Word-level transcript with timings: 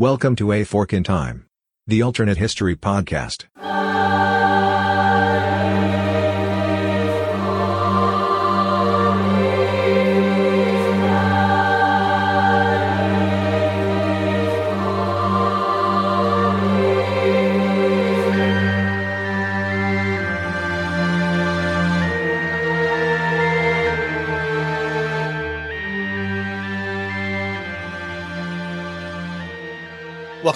Welcome 0.00 0.36
to 0.36 0.52
A 0.52 0.62
Fork 0.62 0.92
in 0.92 1.02
Time, 1.02 1.46
the 1.88 2.02
alternate 2.02 2.38
history 2.38 2.76
podcast. 2.76 3.46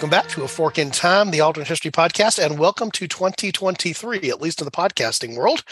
Welcome 0.02 0.18
back 0.18 0.30
to 0.30 0.42
A 0.42 0.48
Fork 0.48 0.78
in 0.78 0.90
Time, 0.90 1.30
the 1.30 1.42
Alternate 1.42 1.68
History 1.68 1.92
Podcast, 1.92 2.44
and 2.44 2.58
welcome 2.58 2.90
to 2.90 3.06
2023, 3.06 4.30
at 4.30 4.42
least 4.42 4.60
in 4.60 4.64
the 4.64 4.72
podcasting 4.72 5.36
world. 5.36 5.62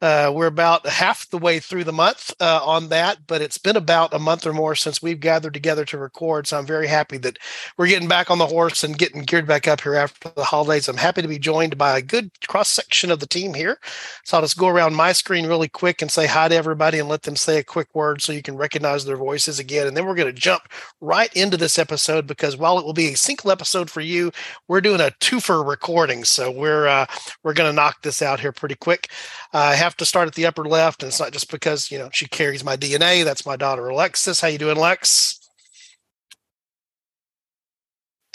Uh, 0.00 0.30
we're 0.32 0.46
about 0.46 0.86
half 0.86 1.28
the 1.30 1.38
way 1.38 1.58
through 1.58 1.82
the 1.82 1.92
month 1.92 2.32
uh, 2.40 2.60
on 2.62 2.88
that, 2.88 3.26
but 3.26 3.42
it's 3.42 3.58
been 3.58 3.76
about 3.76 4.14
a 4.14 4.18
month 4.18 4.46
or 4.46 4.52
more 4.52 4.76
since 4.76 5.02
we've 5.02 5.18
gathered 5.18 5.52
together 5.54 5.84
to 5.84 5.98
record. 5.98 6.46
So 6.46 6.56
I'm 6.56 6.66
very 6.66 6.86
happy 6.86 7.18
that 7.18 7.38
we're 7.76 7.88
getting 7.88 8.08
back 8.08 8.30
on 8.30 8.38
the 8.38 8.46
horse 8.46 8.84
and 8.84 8.96
getting 8.96 9.22
geared 9.22 9.46
back 9.46 9.66
up 9.66 9.80
here 9.80 9.96
after 9.96 10.30
the 10.36 10.44
holidays. 10.44 10.88
I'm 10.88 10.96
happy 10.96 11.22
to 11.22 11.28
be 11.28 11.38
joined 11.38 11.76
by 11.76 11.98
a 11.98 12.02
good 12.02 12.30
cross 12.46 12.68
section 12.68 13.10
of 13.10 13.18
the 13.18 13.26
team 13.26 13.54
here. 13.54 13.78
So 14.22 14.36
I'll 14.36 14.42
just 14.44 14.56
go 14.56 14.68
around 14.68 14.94
my 14.94 15.12
screen 15.12 15.46
really 15.46 15.68
quick 15.68 16.00
and 16.00 16.10
say 16.10 16.26
hi 16.26 16.46
to 16.48 16.54
everybody 16.54 17.00
and 17.00 17.08
let 17.08 17.22
them 17.22 17.36
say 17.36 17.58
a 17.58 17.64
quick 17.64 17.92
word 17.92 18.22
so 18.22 18.32
you 18.32 18.42
can 18.42 18.56
recognize 18.56 19.04
their 19.04 19.16
voices 19.16 19.58
again. 19.58 19.88
And 19.88 19.96
then 19.96 20.06
we're 20.06 20.14
going 20.14 20.32
to 20.32 20.40
jump 20.40 20.62
right 21.00 21.32
into 21.34 21.56
this 21.56 21.78
episode 21.78 22.26
because 22.26 22.56
while 22.56 22.78
it 22.78 22.84
will 22.84 22.92
be 22.92 23.08
a 23.08 23.16
single 23.16 23.50
episode 23.50 23.90
for 23.90 24.00
you, 24.00 24.30
we're 24.68 24.80
doing 24.80 25.00
a 25.00 25.12
twofer 25.20 25.66
recording. 25.66 26.22
So 26.22 26.52
we're 26.52 26.86
uh, 26.86 27.06
we're 27.42 27.54
going 27.54 27.68
to 27.70 27.74
knock 27.74 28.02
this 28.02 28.22
out 28.22 28.38
here 28.38 28.52
pretty 28.52 28.76
quick. 28.76 29.08
I 29.52 29.74
have 29.88 29.96
to 29.96 30.04
start 30.04 30.28
at 30.28 30.34
the 30.34 30.46
upper 30.46 30.66
left, 30.66 31.02
and 31.02 31.08
it's 31.08 31.18
not 31.18 31.32
just 31.32 31.50
because 31.50 31.90
you 31.90 31.98
know 31.98 32.10
she 32.12 32.26
carries 32.26 32.62
my 32.62 32.76
DNA. 32.76 33.24
That's 33.24 33.46
my 33.46 33.56
daughter 33.56 33.88
Alexis. 33.88 34.40
How 34.40 34.48
you 34.48 34.58
doing, 34.58 34.76
Lex? 34.76 35.40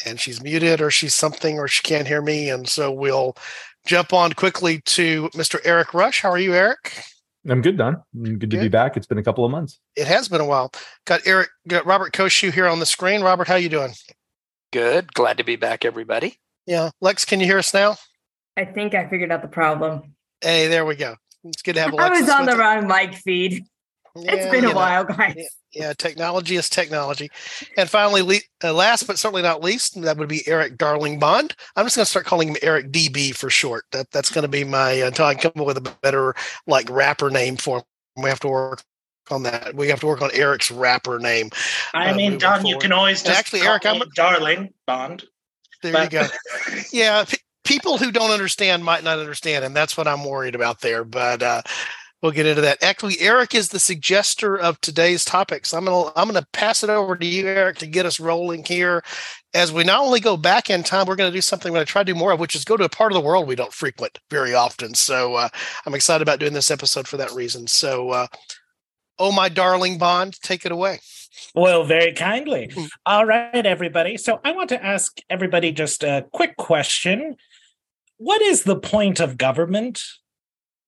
And 0.06 0.20
she's 0.20 0.42
muted, 0.42 0.82
or 0.82 0.90
she's 0.90 1.14
something, 1.14 1.60
or 1.60 1.68
she 1.68 1.84
can't 1.84 2.08
hear 2.08 2.22
me, 2.22 2.50
and 2.50 2.68
so 2.68 2.92
we'll 2.92 3.38
jump 3.86 4.14
on 4.14 4.34
quickly 4.34 4.82
to 4.82 5.30
Mr. 5.30 5.60
Eric 5.64 5.94
Rush. 5.94 6.22
How 6.22 6.32
are 6.32 6.40
you, 6.40 6.54
Eric? 6.54 7.04
I'm 7.48 7.62
good, 7.62 7.78
Don. 7.78 8.02
Mm, 8.16 8.40
good 8.40 8.50
to 8.52 8.58
be 8.58 8.70
back. 8.70 8.98
It's 8.98 9.06
been 9.06 9.18
a 9.18 9.24
couple 9.24 9.46
of 9.46 9.52
months. 9.52 9.80
It 9.96 10.08
has 10.08 10.28
been 10.28 10.42
a 10.42 10.46
while. 10.46 10.72
Got 11.06 11.28
Eric, 11.28 11.50
got 11.68 11.86
Robert 11.86 12.14
Koshu 12.14 12.52
here 12.52 12.68
on 12.68 12.80
the 12.80 12.86
screen. 12.86 13.22
Robert, 13.22 13.48
how 13.48 13.56
you 13.56 13.70
doing? 13.70 13.94
Good. 14.72 15.14
Glad 15.14 15.38
to 15.38 15.44
be 15.44 15.56
back, 15.56 15.86
everybody. 15.86 16.40
Yeah, 16.66 16.90
Lex, 17.00 17.26
can 17.26 17.40
you 17.40 17.46
hear 17.46 17.60
us 17.60 17.74
now? 17.74 17.98
I 18.58 18.66
think 18.66 18.96
I 18.96 19.08
figured 19.08 19.32
out 19.32 19.42
the 19.42 19.48
problem. 19.48 20.16
Hey, 20.42 20.68
there 20.68 20.86
we 20.86 20.96
go. 20.96 21.16
It's 21.44 21.62
good 21.62 21.76
to 21.76 21.82
have 21.82 21.94
I 22.00 22.10
was 22.10 22.30
on 22.30 22.46
the 22.46 22.54
us. 22.54 22.58
wrong 22.58 22.88
mic 22.88 23.16
feed. 23.16 23.66
It's 24.16 24.46
been 24.52 24.64
you 24.64 24.70
a 24.70 24.74
know. 24.74 24.78
while, 24.78 25.04
guys. 25.06 25.34
Yeah, 25.36 25.88
yeah, 25.88 25.94
technology 25.94 26.56
is 26.56 26.70
technology. 26.70 27.32
And 27.78 27.90
finally, 27.90 28.22
le- 28.22 28.40
uh, 28.64 28.72
last 28.74 29.08
but 29.08 29.18
certainly 29.18 29.42
not 29.42 29.64
least, 29.64 30.00
that 30.04 30.18
would 30.18 30.30
be 30.30 30.48
Eric 30.48 30.78
Darling 30.78 31.18
Bond. 31.18 31.56
I'm 31.76 31.86
just 31.86 31.96
going 31.96 32.06
to 32.06 32.10
start 32.10 32.26
calling 32.28 32.50
him 32.50 32.58
Eric 32.62 32.92
DB 32.92 33.36
for 33.36 33.50
short. 33.50 33.86
That 33.92 34.12
that's 34.12 34.30
going 34.32 34.44
to 34.44 34.48
be 34.48 34.64
my 34.64 34.92
until 34.92 35.26
I 35.26 35.34
come 35.34 35.54
up 35.58 35.66
with 35.66 35.78
a 35.78 35.96
better 36.04 36.36
like 36.68 36.88
rapper 36.92 37.32
name 37.32 37.58
for 37.58 37.78
him. 37.80 37.84
We 38.22 38.30
have 38.30 38.40
to 38.42 38.48
work 38.50 38.84
on 39.32 39.42
that. 39.44 39.74
We 39.74 39.88
have 39.88 40.00
to 40.02 40.06
work 40.06 40.22
on 40.22 40.30
Eric's 40.34 40.70
rapper 40.70 41.18
name. 41.18 41.50
I 41.96 42.12
uh, 42.12 42.16
mean, 42.16 42.26
moving 42.34 42.40
Don, 42.40 42.66
you 42.68 42.78
can 42.78 42.92
always 42.92 43.22
And 43.22 43.28
just 43.30 43.40
actually, 43.40 43.62
call 43.62 43.70
Eric, 43.72 43.86
I'm- 43.88 44.00
me 44.00 44.06
darling 44.16 44.74
Bond. 44.86 45.24
There 45.82 45.92
but- 45.92 46.14
you 46.14 46.20
go. 46.20 46.28
Yeah, 46.94 47.26
p- 47.26 47.38
people 47.74 47.98
who 47.98 48.12
don't 48.12 48.32
understand 48.32 48.84
might 48.84 49.04
not 49.04 49.20
understand, 49.20 49.66
and 49.66 49.76
that's 49.76 49.98
what 49.98 50.08
I'm 50.08 50.24
worried 50.24 50.56
about 50.56 50.82
there. 50.82 51.04
But 51.04 51.42
uh, 51.42 51.62
we'll 52.22 52.32
get 52.32 52.46
into 52.46 52.62
that. 52.62 52.84
Actually, 52.84 53.20
Eric 53.20 53.56
is 53.56 53.70
the 53.70 53.80
suggester 53.80 54.60
of 54.60 54.80
today's 54.82 55.26
topics. 55.26 55.74
I'm 55.74 55.86
gonna 55.86 56.12
I'm 56.16 56.28
gonna 56.28 56.46
pass 56.54 56.84
it 56.84 56.90
over 56.90 57.16
to 57.16 57.26
you, 57.26 57.48
Eric, 57.48 57.78
to 57.80 57.88
get 57.88 58.06
us 58.06 58.20
rolling 58.20 58.64
here. 58.64 59.04
As 59.54 59.72
we 59.72 59.84
not 59.84 60.02
only 60.02 60.20
go 60.20 60.38
back 60.38 60.70
in 60.70 60.84
time, 60.84 61.06
we're 61.06 61.16
going 61.16 61.32
to 61.32 61.38
do 61.38 61.42
something 61.42 61.72
we're 61.72 61.78
going 61.78 61.86
to 61.86 61.92
try 61.92 62.02
to 62.02 62.12
do 62.12 62.18
more 62.18 62.32
of, 62.32 62.40
which 62.40 62.56
is 62.56 62.66
go 62.66 62.76
to 62.76 62.86
a 62.86 62.90
part 62.90 63.12
of 63.12 63.16
the 63.16 63.22
world 63.22 63.48
we 63.48 63.56
don't 63.56 63.72
frequent 63.72 64.20
very 64.32 64.56
often. 64.56 64.96
So 64.96 65.36
uh, 65.36 65.50
I'm 65.86 65.94
excited 65.94 66.24
about 66.24 66.40
doing 66.40 66.54
this 66.54 66.72
episode 66.72 67.08
for 67.08 67.18
that 67.18 67.32
reason. 67.34 67.68
So, 67.68 68.10
uh, 68.10 68.28
oh 69.20 69.32
my 69.32 69.50
darling 69.50 70.00
Bond, 70.00 70.42
take 70.42 70.66
it 70.66 70.72
away. 70.72 71.02
Well, 71.54 71.84
very 71.84 72.14
kindly. 72.14 72.70
Mm. 72.70 72.90
All 73.06 73.26
right, 73.26 73.64
everybody. 73.66 74.18
So 74.18 74.40
I 74.44 74.54
want 74.54 74.70
to 74.70 74.84
ask 74.84 75.20
everybody 75.30 75.72
just 75.72 76.04
a 76.04 76.26
quick 76.34 76.58
question. 76.58 77.36
What 78.18 78.42
is 78.42 78.64
the 78.64 78.76
point 78.76 79.20
of 79.20 79.38
government? 79.38 80.02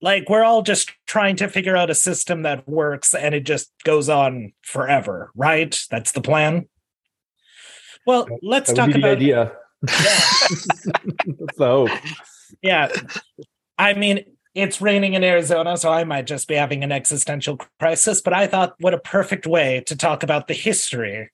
Like, 0.02 0.30
we're 0.30 0.44
all 0.44 0.62
just 0.62 0.92
trying 1.08 1.36
to 1.38 1.48
figure 1.48 1.76
out 1.76 1.90
a 1.90 1.96
system 1.96 2.44
that 2.44 2.68
works 2.68 3.14
and 3.14 3.34
it 3.34 3.46
just 3.46 3.72
goes 3.84 4.10
on 4.10 4.54
forever, 4.62 5.32
right? 5.36 5.78
That's 5.90 6.12
the 6.12 6.22
plan. 6.22 6.68
Well, 8.06 8.28
let's 8.42 8.72
talk 8.72 8.88
be 8.88 8.94
the 8.94 9.00
about 9.00 9.18
idea. 9.18 9.52
The 9.82 11.48
hope. 11.58 11.90
yeah. 12.62 12.90
I 13.78 13.94
mean, 13.94 14.26
it's 14.54 14.80
raining 14.82 15.16
in 15.16 15.24
Arizona, 15.24 15.76
so 15.76 15.92
I 15.92 16.04
might 16.04 16.28
just 16.28 16.48
be 16.48 16.56
having 16.56 16.84
an 16.84 16.92
existential 16.92 17.60
crisis. 17.80 18.22
But 18.22 18.34
I 18.34 18.48
thought, 18.48 18.76
what 18.80 18.94
a 18.94 19.00
perfect 19.00 19.46
way 19.46 19.84
to 19.88 19.96
talk 19.96 20.24
about 20.24 20.48
the 20.48 20.54
history 20.54 21.32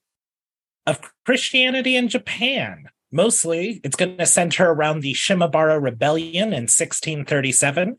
of 0.86 1.00
Christianity 1.24 1.96
in 1.96 2.08
Japan. 2.08 2.86
Mostly, 3.12 3.80
it's 3.84 3.96
going 3.96 4.16
to 4.16 4.26
center 4.26 4.70
around 4.70 5.00
the 5.00 5.12
Shimabara 5.12 5.80
Rebellion 5.80 6.48
in 6.48 6.64
1637. 6.64 7.96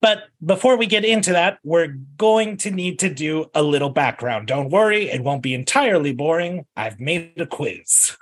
But 0.00 0.24
before 0.44 0.76
we 0.76 0.86
get 0.86 1.04
into 1.04 1.32
that, 1.32 1.58
we're 1.62 1.98
going 2.16 2.56
to 2.58 2.70
need 2.70 2.98
to 3.00 3.12
do 3.12 3.50
a 3.54 3.62
little 3.62 3.90
background. 3.90 4.48
Don't 4.48 4.70
worry, 4.70 5.10
it 5.10 5.22
won't 5.22 5.42
be 5.42 5.52
entirely 5.52 6.12
boring. 6.12 6.64
I've 6.74 6.98
made 6.98 7.38
a 7.38 7.46
quiz. 7.46 8.16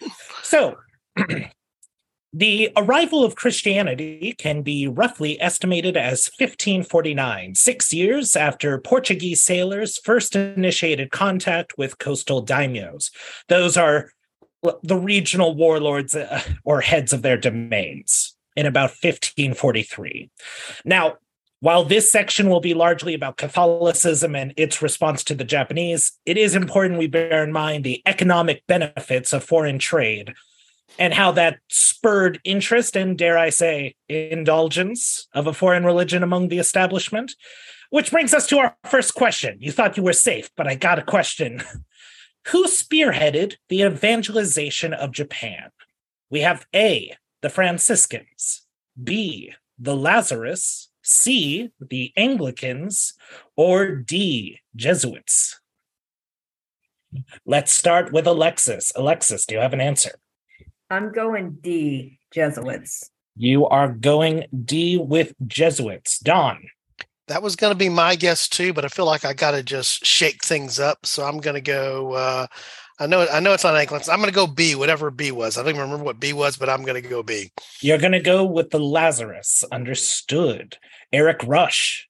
so, 0.44 0.76
the 2.32 2.70
arrival 2.76 3.24
of 3.24 3.34
Christianity 3.34 4.36
can 4.38 4.62
be 4.62 4.86
roughly 4.86 5.40
estimated 5.40 5.96
as 5.96 6.30
1549, 6.38 7.56
six 7.56 7.92
years 7.92 8.36
after 8.36 8.78
Portuguese 8.78 9.42
sailors 9.42 9.98
first 9.98 10.36
initiated 10.36 11.10
contact 11.10 11.76
with 11.76 11.98
coastal 11.98 12.44
daimyos. 12.44 13.10
Those 13.48 13.76
are 13.76 14.10
the 14.82 14.96
regional 14.96 15.54
warlords 15.54 16.14
uh, 16.14 16.40
or 16.64 16.80
heads 16.80 17.12
of 17.12 17.22
their 17.22 17.36
domains 17.36 18.36
in 18.56 18.66
about 18.66 18.90
1543. 18.90 20.30
Now, 20.84 21.16
while 21.60 21.84
this 21.84 22.10
section 22.10 22.48
will 22.48 22.60
be 22.60 22.74
largely 22.74 23.14
about 23.14 23.38
Catholicism 23.38 24.34
and 24.34 24.52
its 24.56 24.82
response 24.82 25.24
to 25.24 25.34
the 25.34 25.44
Japanese, 25.44 26.12
it 26.26 26.36
is 26.36 26.54
important 26.54 26.98
we 26.98 27.06
bear 27.06 27.42
in 27.42 27.52
mind 27.52 27.84
the 27.84 28.02
economic 28.06 28.62
benefits 28.66 29.32
of 29.32 29.42
foreign 29.42 29.78
trade 29.78 30.34
and 30.98 31.14
how 31.14 31.32
that 31.32 31.58
spurred 31.68 32.40
interest 32.44 32.96
and, 32.96 33.18
dare 33.18 33.38
I 33.38 33.50
say, 33.50 33.94
indulgence 34.08 35.28
of 35.32 35.46
a 35.46 35.52
foreign 35.52 35.84
religion 35.84 36.22
among 36.22 36.48
the 36.48 36.58
establishment. 36.58 37.34
Which 37.90 38.10
brings 38.10 38.34
us 38.34 38.48
to 38.48 38.58
our 38.58 38.76
first 38.84 39.14
question. 39.14 39.58
You 39.60 39.70
thought 39.70 39.96
you 39.96 40.02
were 40.02 40.12
safe, 40.12 40.50
but 40.56 40.66
I 40.66 40.74
got 40.74 40.98
a 40.98 41.02
question. 41.02 41.62
Who 42.48 42.66
spearheaded 42.66 43.56
the 43.68 43.82
evangelization 43.82 44.94
of 44.94 45.10
Japan? 45.10 45.70
We 46.30 46.40
have 46.40 46.66
A, 46.74 47.16
the 47.42 47.50
Franciscans, 47.50 48.66
B, 49.02 49.52
the 49.78 49.96
Lazarus, 49.96 50.90
C, 51.02 51.70
the 51.80 52.12
Anglicans, 52.16 53.14
or 53.56 53.96
D, 53.96 54.60
Jesuits. 54.76 55.60
Let's 57.44 57.72
start 57.72 58.12
with 58.12 58.26
Alexis. 58.26 58.92
Alexis, 58.94 59.44
do 59.44 59.56
you 59.56 59.60
have 59.60 59.72
an 59.72 59.80
answer? 59.80 60.12
I'm 60.88 61.12
going 61.12 61.58
D, 61.60 62.20
Jesuits. 62.32 63.10
You 63.36 63.66
are 63.66 63.88
going 63.88 64.46
D 64.64 64.98
with 64.98 65.34
Jesuits. 65.46 66.20
Don. 66.20 66.68
That 67.28 67.42
was 67.42 67.56
going 67.56 67.72
to 67.72 67.78
be 67.78 67.88
my 67.88 68.14
guess 68.14 68.48
too, 68.48 68.72
but 68.72 68.84
I 68.84 68.88
feel 68.88 69.06
like 69.06 69.24
I 69.24 69.32
got 69.32 69.50
to 69.52 69.62
just 69.62 70.04
shake 70.06 70.44
things 70.44 70.78
up. 70.78 71.04
So 71.06 71.24
I'm 71.24 71.38
going 71.38 71.54
to 71.54 71.60
go. 71.60 72.12
Uh, 72.12 72.46
I 73.00 73.06
know. 73.06 73.26
I 73.30 73.40
know 73.40 73.52
it's 73.52 73.64
not 73.64 73.74
Anglican. 73.76 74.10
I'm 74.10 74.20
going 74.20 74.30
to 74.30 74.34
go 74.34 74.46
B, 74.46 74.74
whatever 74.74 75.10
B 75.10 75.32
was. 75.32 75.58
I 75.58 75.62
don't 75.62 75.70
even 75.70 75.82
remember 75.82 76.04
what 76.04 76.20
B 76.20 76.32
was, 76.32 76.56
but 76.56 76.70
I'm 76.70 76.82
going 76.84 77.02
to 77.02 77.08
go 77.08 77.22
B. 77.22 77.50
You're 77.80 77.98
going 77.98 78.12
to 78.12 78.20
go 78.20 78.44
with 78.44 78.70
the 78.70 78.78
Lazarus. 78.78 79.64
Understood. 79.72 80.78
Eric 81.12 81.40
Rush. 81.44 82.08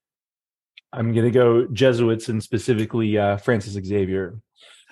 I'm 0.93 1.13
going 1.13 1.25
to 1.25 1.31
go 1.31 1.67
Jesuits 1.73 2.29
and 2.29 2.43
specifically 2.43 3.19
uh, 3.19 3.39
Francis 3.39 3.73
Xavier. 3.73 4.39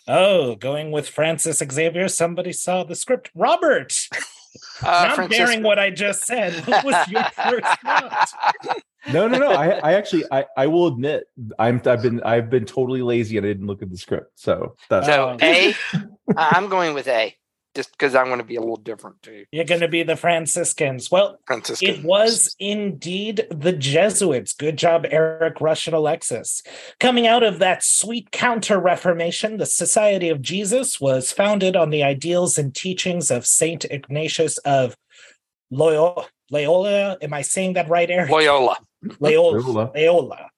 Oh, 0.08 0.54
going 0.56 0.90
with 0.90 1.08
Francis 1.08 1.62
Xavier. 1.72 2.08
Somebody 2.08 2.52
saw 2.52 2.82
the 2.84 2.94
script. 2.94 3.30
Robert. 3.34 3.94
Uh, 4.82 5.06
Not 5.08 5.14
Francis- 5.16 5.38
bearing 5.38 5.62
what 5.62 5.78
I 5.78 5.90
just 5.90 6.24
said. 6.24 6.52
What 6.66 6.84
was 6.84 7.08
your 7.08 7.24
first 7.24 7.80
thought? 7.82 8.28
No, 9.12 9.28
no, 9.28 9.38
no. 9.38 9.50
I, 9.50 9.68
I 9.78 9.92
actually, 9.94 10.24
I, 10.30 10.46
I 10.56 10.66
will 10.66 10.86
admit, 10.86 11.24
I'm, 11.58 11.80
I've 11.86 12.02
been, 12.02 12.22
I've 12.22 12.50
been 12.50 12.64
totally 12.64 13.02
lazy 13.02 13.36
and 13.36 13.46
I 13.46 13.50
didn't 13.50 13.66
look 13.66 13.82
at 13.82 13.90
the 13.90 13.98
script. 13.98 14.32
So 14.38 14.76
that's 14.88 15.06
So. 15.06 15.36
A, 15.40 15.74
I- 16.36 16.52
I'm 16.56 16.68
going 16.68 16.94
with 16.94 17.06
A. 17.08 17.36
just 17.74 17.90
because 17.92 18.14
I'm 18.14 18.26
going 18.26 18.38
to 18.38 18.44
be 18.44 18.56
a 18.56 18.60
little 18.60 18.76
different 18.76 19.22
too. 19.22 19.44
You're 19.52 19.64
going 19.64 19.80
to 19.82 19.88
be 19.88 20.02
the 20.04 20.16
Franciscans. 20.16 21.10
Well, 21.10 21.38
Franciscan. 21.46 21.88
It 21.90 22.04
was 22.04 22.54
indeed 22.58 23.46
the 23.50 23.72
Jesuits. 23.72 24.52
Good 24.54 24.78
job, 24.78 25.04
Eric 25.10 25.60
Rush 25.60 25.86
and 25.86 25.94
Alexis. 25.94 26.62
Coming 27.00 27.26
out 27.26 27.42
of 27.42 27.58
that 27.58 27.82
sweet 27.82 28.30
counter 28.30 28.78
Reformation, 28.78 29.58
the 29.58 29.66
Society 29.66 30.28
of 30.28 30.40
Jesus 30.40 31.00
was 31.00 31.30
founded 31.32 31.76
on 31.76 31.90
the 31.90 32.02
ideals 32.02 32.56
and 32.58 32.74
teachings 32.74 33.30
of 33.30 33.46
Saint 33.46 33.84
Ignatius 33.90 34.56
of 34.58 34.96
Loyola. 35.70 36.26
Loyola. 36.50 37.16
Am 37.22 37.32
I 37.34 37.42
saying 37.42 37.72
that 37.72 37.88
right, 37.88 38.08
Eric? 38.10 38.30
Loyola. 38.30 38.76
Loyola. 39.20 39.92
Loyola. 39.94 40.50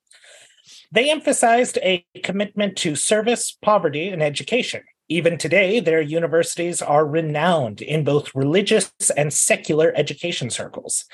They 0.93 1.11
emphasized 1.11 1.79
a 1.83 2.05
commitment 2.23 2.77
to 2.79 2.95
service, 2.97 3.57
poverty, 3.61 4.09
and 4.09 4.23
education. 4.23 4.83
Even 5.09 5.39
today, 5.39 5.79
their 5.79 6.01
universities 6.01 6.83
are 6.83 7.07
renowned 7.07 7.81
in 7.81 8.03
both 8.03 8.35
religious 8.35 8.91
and 9.17 9.33
secular 9.33 9.93
education 9.95 10.51
circles. 10.51 11.05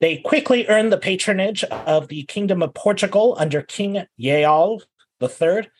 They 0.00 0.18
quickly 0.18 0.66
earned 0.68 0.92
the 0.92 0.98
patronage 0.98 1.64
of 1.64 2.08
the 2.08 2.24
Kingdom 2.24 2.62
of 2.62 2.74
Portugal 2.74 3.36
under 3.38 3.62
King 3.62 4.04
João 4.20 4.80
III. 5.22 5.70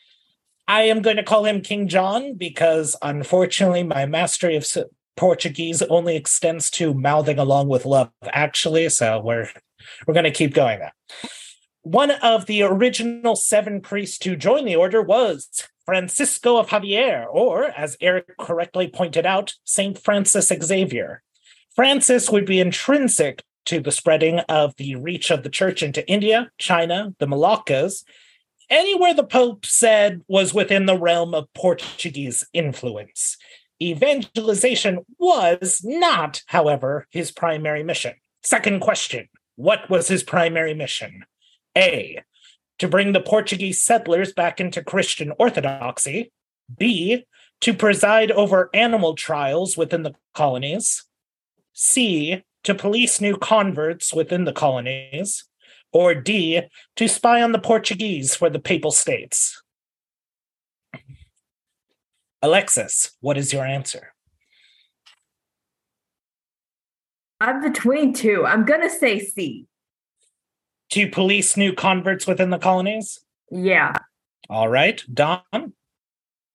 I 0.66 0.82
am 0.82 1.02
going 1.02 1.16
to 1.16 1.22
call 1.22 1.44
him 1.44 1.60
King 1.60 1.88
John 1.88 2.34
because, 2.34 2.96
unfortunately, 3.02 3.82
my 3.82 4.06
mastery 4.06 4.56
of 4.56 4.66
Portuguese 5.16 5.82
only 5.82 6.16
extends 6.16 6.70
to 6.70 6.94
mouthing 6.94 7.38
along 7.38 7.68
with 7.68 7.84
love, 7.84 8.10
actually. 8.24 8.88
So 8.88 9.20
we're 9.20 9.48
we're 10.06 10.14
going 10.14 10.24
to 10.24 10.30
keep 10.30 10.54
going 10.54 10.78
there. 10.78 10.94
One 11.82 12.10
of 12.10 12.46
the 12.46 12.62
original 12.62 13.36
seven 13.36 13.80
priests 13.80 14.18
to 14.18 14.36
join 14.36 14.64
the 14.64 14.76
order 14.76 15.00
was 15.00 15.48
Francisco 15.86 16.58
of 16.58 16.68
Javier, 16.68 17.26
or 17.30 17.64
as 17.64 17.96
Eric 18.00 18.36
correctly 18.38 18.88
pointed 18.88 19.24
out, 19.24 19.54
Saint 19.64 19.98
Francis 19.98 20.52
Xavier. 20.62 21.22
Francis 21.74 22.28
would 22.28 22.44
be 22.44 22.60
intrinsic 22.60 23.42
to 23.64 23.80
the 23.80 23.90
spreading 23.90 24.40
of 24.40 24.74
the 24.76 24.96
reach 24.96 25.30
of 25.30 25.42
the 25.42 25.48
church 25.48 25.82
into 25.82 26.06
India, 26.06 26.50
China, 26.58 27.14
the 27.18 27.26
Moluccas, 27.26 28.04
anywhere 28.68 29.14
the 29.14 29.24
Pope 29.24 29.64
said 29.64 30.22
was 30.28 30.52
within 30.52 30.86
the 30.86 30.98
realm 30.98 31.34
of 31.34 31.52
Portuguese 31.54 32.44
influence. 32.52 33.36
Evangelization 33.80 35.06
was 35.18 35.80
not, 35.84 36.42
however, 36.46 37.06
his 37.10 37.30
primary 37.30 37.82
mission. 37.82 38.14
Second 38.42 38.80
question 38.80 39.28
What 39.58 39.90
was 39.90 40.06
his 40.06 40.22
primary 40.22 40.72
mission? 40.72 41.24
A. 41.76 42.22
To 42.78 42.86
bring 42.86 43.10
the 43.10 43.20
Portuguese 43.20 43.82
settlers 43.82 44.32
back 44.32 44.60
into 44.60 44.84
Christian 44.84 45.32
orthodoxy. 45.36 46.30
B. 46.78 47.24
To 47.62 47.74
preside 47.74 48.30
over 48.30 48.70
animal 48.72 49.16
trials 49.16 49.76
within 49.76 50.04
the 50.04 50.14
colonies. 50.32 51.04
C. 51.72 52.44
To 52.62 52.72
police 52.72 53.20
new 53.20 53.36
converts 53.36 54.14
within 54.14 54.44
the 54.44 54.52
colonies. 54.52 55.42
Or 55.92 56.14
D. 56.14 56.62
To 56.94 57.08
spy 57.08 57.42
on 57.42 57.50
the 57.50 57.58
Portuguese 57.58 58.36
for 58.36 58.48
the 58.48 58.60
Papal 58.60 58.92
States. 58.92 59.60
Alexis, 62.42 63.16
what 63.20 63.36
is 63.36 63.52
your 63.52 63.66
answer? 63.66 64.14
I'm 67.40 67.62
between 67.62 68.12
two. 68.12 68.44
I'm 68.46 68.64
gonna 68.64 68.90
say 68.90 69.20
C. 69.20 69.66
To 70.90 71.08
police 71.08 71.56
new 71.56 71.74
converts 71.74 72.26
within 72.26 72.50
the 72.50 72.58
colonies? 72.58 73.20
Yeah. 73.50 73.92
All 74.48 74.68
right. 74.68 75.02
Don? 75.12 75.42
I'm 75.52 75.72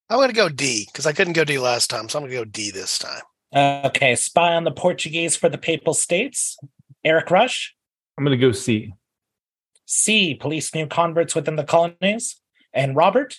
going 0.09 0.30
to 0.30 0.35
go 0.35 0.50
D 0.50 0.88
because 0.91 1.06
I 1.06 1.13
couldn't 1.13 1.33
go 1.33 1.44
D 1.44 1.59
last 1.59 1.89
time, 1.89 2.09
so 2.09 2.18
I'm 2.18 2.24
going 2.24 2.31
to 2.31 2.38
go 2.38 2.45
D 2.45 2.71
this 2.71 2.97
time. 2.97 3.21
Okay. 3.85 4.15
Spy 4.15 4.53
on 4.53 4.63
the 4.63 4.71
Portuguese 4.71 5.35
for 5.35 5.50
the 5.50 5.57
Papal 5.57 5.94
States? 5.94 6.57
Eric 7.03 7.29
Rush? 7.29 7.75
I'm 8.18 8.24
going 8.24 8.38
to 8.38 8.44
go 8.44 8.51
C. 8.51 8.94
C. 9.86 10.33
Police 10.33 10.74
new 10.74 10.88
converts 10.88 11.36
within 11.36 11.56
the 11.56 11.63
colonies? 11.63 12.39
And 12.74 12.95
Robert? 12.95 13.36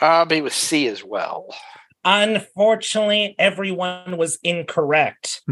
I'll 0.00 0.26
be 0.26 0.40
with 0.40 0.52
C 0.52 0.86
as 0.86 1.02
well. 1.02 1.48
Unfortunately, 2.08 3.34
everyone 3.36 4.16
was 4.16 4.38
incorrect. 4.44 5.42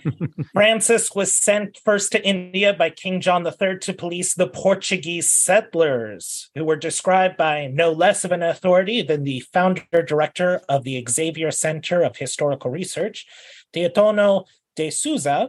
Francis 0.52 1.12
was 1.12 1.36
sent 1.36 1.76
first 1.84 2.12
to 2.12 2.24
India 2.24 2.72
by 2.72 2.90
King 2.90 3.20
John 3.20 3.44
III 3.44 3.78
to 3.80 3.92
police 3.92 4.32
the 4.32 4.46
Portuguese 4.46 5.32
settlers, 5.32 6.50
who 6.54 6.64
were 6.64 6.76
described 6.76 7.36
by 7.36 7.66
no 7.66 7.90
less 7.90 8.24
of 8.24 8.30
an 8.30 8.44
authority 8.44 9.02
than 9.02 9.24
the 9.24 9.40
founder 9.52 10.04
director 10.06 10.60
of 10.68 10.84
the 10.84 11.04
Xavier 11.08 11.50
Center 11.50 12.04
of 12.04 12.16
Historical 12.16 12.70
Research, 12.70 13.26
Teotonio 13.74 14.44
de 14.76 14.90
Souza. 14.90 15.48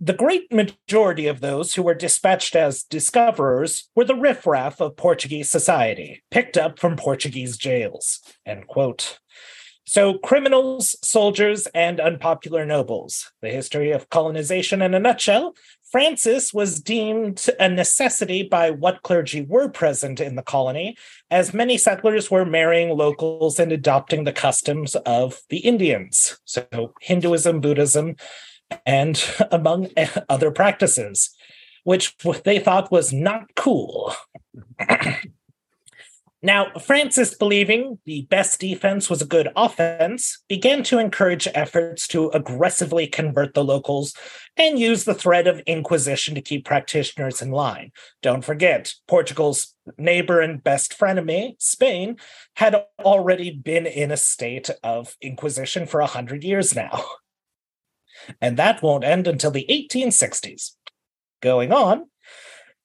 The 0.00 0.14
great 0.14 0.50
majority 0.50 1.26
of 1.26 1.40
those 1.40 1.74
who 1.74 1.82
were 1.82 1.94
dispatched 1.94 2.56
as 2.56 2.82
discoverers 2.82 3.90
were 3.94 4.06
the 4.06 4.14
riffraff 4.14 4.80
of 4.80 4.96
Portuguese 4.96 5.50
society, 5.50 6.22
picked 6.30 6.56
up 6.56 6.78
from 6.78 6.96
Portuguese 6.96 7.58
jails. 7.58 8.20
End 8.46 8.66
quote. 8.66 9.18
So, 9.84 10.14
criminals, 10.18 10.96
soldiers, 11.02 11.66
and 11.74 12.00
unpopular 12.00 12.64
nobles. 12.64 13.32
The 13.40 13.50
history 13.50 13.90
of 13.90 14.08
colonization 14.10 14.80
in 14.80 14.94
a 14.94 15.00
nutshell. 15.00 15.54
Francis 15.90 16.54
was 16.54 16.80
deemed 16.80 17.44
a 17.60 17.68
necessity 17.68 18.42
by 18.42 18.70
what 18.70 19.02
clergy 19.02 19.42
were 19.42 19.68
present 19.68 20.20
in 20.20 20.36
the 20.36 20.42
colony, 20.42 20.96
as 21.30 21.52
many 21.52 21.76
settlers 21.76 22.30
were 22.30 22.46
marrying 22.46 22.96
locals 22.96 23.58
and 23.58 23.72
adopting 23.72 24.24
the 24.24 24.32
customs 24.32 24.94
of 24.94 25.42
the 25.50 25.58
Indians. 25.58 26.38
So, 26.44 26.94
Hinduism, 27.00 27.60
Buddhism, 27.60 28.16
and 28.86 29.22
among 29.50 29.88
other 30.28 30.50
practices, 30.50 31.30
which 31.84 32.16
they 32.44 32.58
thought 32.58 32.92
was 32.92 33.12
not 33.12 33.54
cool. 33.56 34.14
Now, 36.44 36.72
Francis, 36.72 37.34
believing 37.34 38.00
the 38.04 38.22
best 38.22 38.58
defense 38.58 39.08
was 39.08 39.22
a 39.22 39.26
good 39.26 39.50
offense, 39.54 40.42
began 40.48 40.82
to 40.84 40.98
encourage 40.98 41.46
efforts 41.54 42.08
to 42.08 42.30
aggressively 42.30 43.06
convert 43.06 43.54
the 43.54 43.62
locals 43.62 44.12
and 44.56 44.76
use 44.76 45.04
the 45.04 45.14
threat 45.14 45.46
of 45.46 45.60
inquisition 45.60 46.34
to 46.34 46.40
keep 46.40 46.64
practitioners 46.64 47.42
in 47.42 47.52
line. 47.52 47.92
Don't 48.22 48.44
forget, 48.44 48.92
Portugal's 49.06 49.76
neighbor 49.96 50.40
and 50.40 50.64
best 50.64 50.98
frenemy, 50.98 51.54
Spain, 51.60 52.16
had 52.56 52.86
already 52.98 53.52
been 53.52 53.86
in 53.86 54.10
a 54.10 54.16
state 54.16 54.68
of 54.82 55.16
inquisition 55.22 55.86
for 55.86 56.00
a 56.00 56.06
hundred 56.06 56.42
years 56.42 56.74
now. 56.74 57.04
And 58.40 58.56
that 58.56 58.82
won't 58.82 59.02
end 59.02 59.26
until 59.26 59.50
the 59.50 59.66
1860s. 59.68 60.76
Going 61.40 61.72
on, 61.72 62.04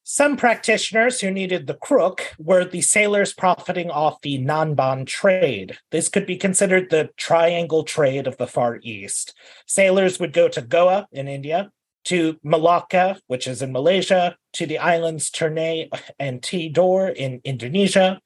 some 0.10 0.38
practitioners 0.38 1.20
who 1.20 1.30
needed 1.30 1.68
the 1.68 1.74
crook 1.74 2.34
were 2.40 2.64
the 2.64 2.80
sailors 2.80 3.34
profiting 3.34 3.92
off 3.92 4.22
the 4.22 4.40
Nanban 4.40 5.06
trade. 5.06 5.78
This 5.92 6.08
could 6.08 6.26
be 6.26 6.38
considered 6.38 6.90
the 6.90 7.10
triangle 7.18 7.84
trade 7.84 8.26
of 8.26 8.38
the 8.38 8.48
Far 8.48 8.80
East. 8.82 9.38
Sailors 9.66 10.18
would 10.18 10.32
go 10.32 10.48
to 10.48 10.62
Goa 10.62 11.10
in 11.12 11.28
India, 11.28 11.72
to 12.06 12.40
Malacca, 12.42 13.20
which 13.28 13.48
is 13.48 13.62
in 13.62 13.74
Malaysia, 13.74 14.38
to 14.54 14.66
the 14.66 14.78
islands 14.78 15.30
Ternate 15.30 15.92
and 16.18 16.42
Tidore 16.42 17.14
in 17.14 17.42
Indonesia, 17.44 18.22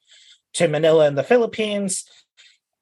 to 0.54 0.68
Manila 0.68 1.08
in 1.08 1.16
the 1.16 1.24
Philippines, 1.24 2.06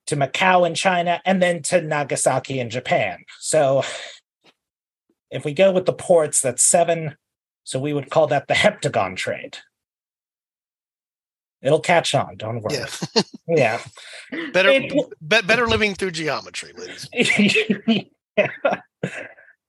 to 0.08 0.18
Macau 0.18 0.68
in 0.68 0.76
China, 0.76 1.22
and 1.24 1.42
then 1.42 1.62
to 1.64 1.80
Nagasaki 1.80 2.60
in 2.60 2.70
Japan. 2.70 3.20
So 3.40 3.82
if 5.32 5.46
we 5.46 5.54
go 5.54 5.72
with 5.72 5.86
the 5.86 5.94
ports, 5.94 6.42
that's 6.42 6.64
seven 6.64 7.16
so 7.70 7.80
we 7.80 7.94
would 7.94 8.10
call 8.10 8.26
that 8.26 8.48
the 8.48 8.56
heptagon 8.56 9.16
trade. 9.16 9.60
It'll 11.62 11.80
catch 11.80 12.16
on, 12.16 12.36
don't 12.36 12.62
worry. 12.64 12.78
Yeah. 12.78 13.22
Yeah. 13.48 13.80
better, 14.54 14.70
It- 14.70 14.90
be- 14.92 15.42
better 15.42 15.68
living 15.68 15.94
through 15.94 16.12
geometry, 16.12 16.72
ladies. 16.76 17.08
Yeah. 18.38 18.50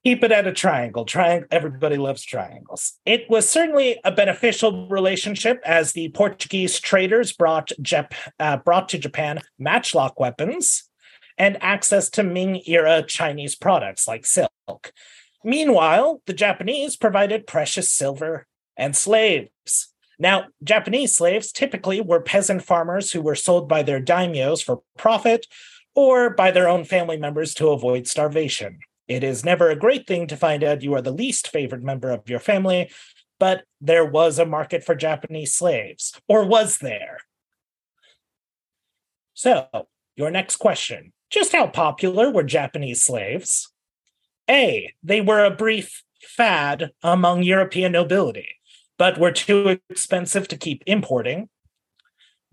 Keep 0.03 0.23
it 0.23 0.31
at 0.31 0.47
a 0.47 0.51
triangle. 0.53 1.05
Triangle. 1.05 1.47
Everybody 1.51 1.97
loves 1.97 2.23
triangles. 2.23 2.93
It 3.05 3.29
was 3.29 3.47
certainly 3.47 3.99
a 4.03 4.11
beneficial 4.11 4.87
relationship 4.87 5.61
as 5.63 5.91
the 5.93 6.09
Portuguese 6.09 6.79
traders 6.79 7.33
brought 7.33 7.71
Jap- 7.83 8.13
uh, 8.39 8.57
brought 8.57 8.89
to 8.89 8.97
Japan 8.97 9.41
matchlock 9.59 10.19
weapons 10.19 10.85
and 11.37 11.61
access 11.61 12.09
to 12.11 12.23
Ming 12.23 12.61
era 12.65 13.03
Chinese 13.07 13.55
products 13.55 14.07
like 14.07 14.25
silk. 14.25 14.91
Meanwhile, 15.43 16.21
the 16.25 16.33
Japanese 16.33 16.95
provided 16.95 17.47
precious 17.47 17.91
silver 17.91 18.47
and 18.77 18.95
slaves. 18.95 19.93
Now, 20.19 20.47
Japanese 20.63 21.15
slaves 21.15 21.51
typically 21.51 21.99
were 21.99 22.21
peasant 22.21 22.63
farmers 22.63 23.11
who 23.11 23.21
were 23.21 23.35
sold 23.35 23.67
by 23.67 23.81
their 23.81 24.01
daimyos 24.01 24.63
for 24.63 24.83
profit 24.97 25.47
or 25.95 26.29
by 26.29 26.51
their 26.51 26.69
own 26.69 26.83
family 26.83 27.17
members 27.17 27.53
to 27.55 27.69
avoid 27.69 28.07
starvation. 28.07 28.79
It 29.07 29.23
is 29.23 29.43
never 29.43 29.69
a 29.69 29.75
great 29.75 30.07
thing 30.07 30.27
to 30.27 30.37
find 30.37 30.63
out 30.63 30.83
you 30.83 30.93
are 30.93 31.01
the 31.01 31.11
least 31.11 31.47
favored 31.47 31.83
member 31.83 32.11
of 32.11 32.29
your 32.29 32.39
family, 32.39 32.91
but 33.39 33.63
there 33.81 34.05
was 34.05 34.37
a 34.37 34.45
market 34.45 34.83
for 34.83 34.93
Japanese 34.93 35.53
slaves, 35.53 36.13
or 36.27 36.45
was 36.45 36.77
there? 36.77 37.17
So, 39.33 39.67
your 40.15 40.29
next 40.29 40.57
question 40.57 41.13
Just 41.31 41.51
how 41.51 41.67
popular 41.67 42.29
were 42.29 42.43
Japanese 42.43 43.03
slaves? 43.03 43.70
A. 44.49 44.93
They 45.03 45.21
were 45.21 45.43
a 45.43 45.51
brief 45.51 46.03
fad 46.21 46.91
among 47.03 47.43
European 47.43 47.91
nobility, 47.91 48.47
but 48.97 49.17
were 49.17 49.31
too 49.31 49.79
expensive 49.89 50.47
to 50.49 50.57
keep 50.57 50.83
importing. 50.85 51.49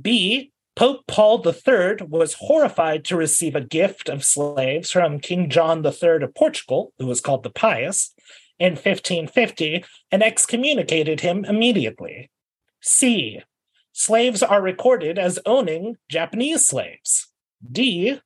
B. 0.01 0.53
Pope 0.77 1.09
Paul 1.09 1.45
III 1.45 2.07
was 2.09 2.35
horrified 2.35 3.05
to 3.07 3.17
receive 3.17 3.57
a 3.57 3.61
gift 3.61 4.09
of 4.09 4.25
slaves 4.25 4.93
from 4.93 5.19
King 5.19 5.51
John 5.51 5.85
III 5.85 6.23
of 6.23 6.35
Portugal, 6.37 6.93
who 6.99 7.07
was 7.07 7.21
called 7.21 7.43
the 7.43 7.51
Pious, 7.51 8.15
in 8.59 8.73
1550 8.73 9.85
and 10.11 10.23
excommunicated 10.23 11.21
him 11.21 11.45
immediately. 11.45 12.31
C. 12.81 13.43
Slaves 13.93 14.43
are 14.43 14.63
recorded 14.63 15.19
as 15.19 15.41
owning 15.45 15.97
Japanese 16.09 16.67
slaves. 16.67 17.29
D. 17.71 18.21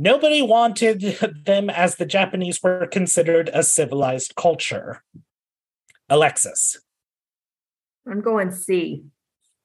Nobody 0.00 0.42
wanted 0.42 1.00
them 1.44 1.68
as 1.68 1.96
the 1.96 2.06
Japanese 2.06 2.62
were 2.62 2.86
considered 2.86 3.50
a 3.52 3.64
civilized 3.64 4.36
culture. 4.36 5.02
Alexis, 6.08 6.80
I'm 8.08 8.20
going 8.20 8.52
C. 8.52 9.02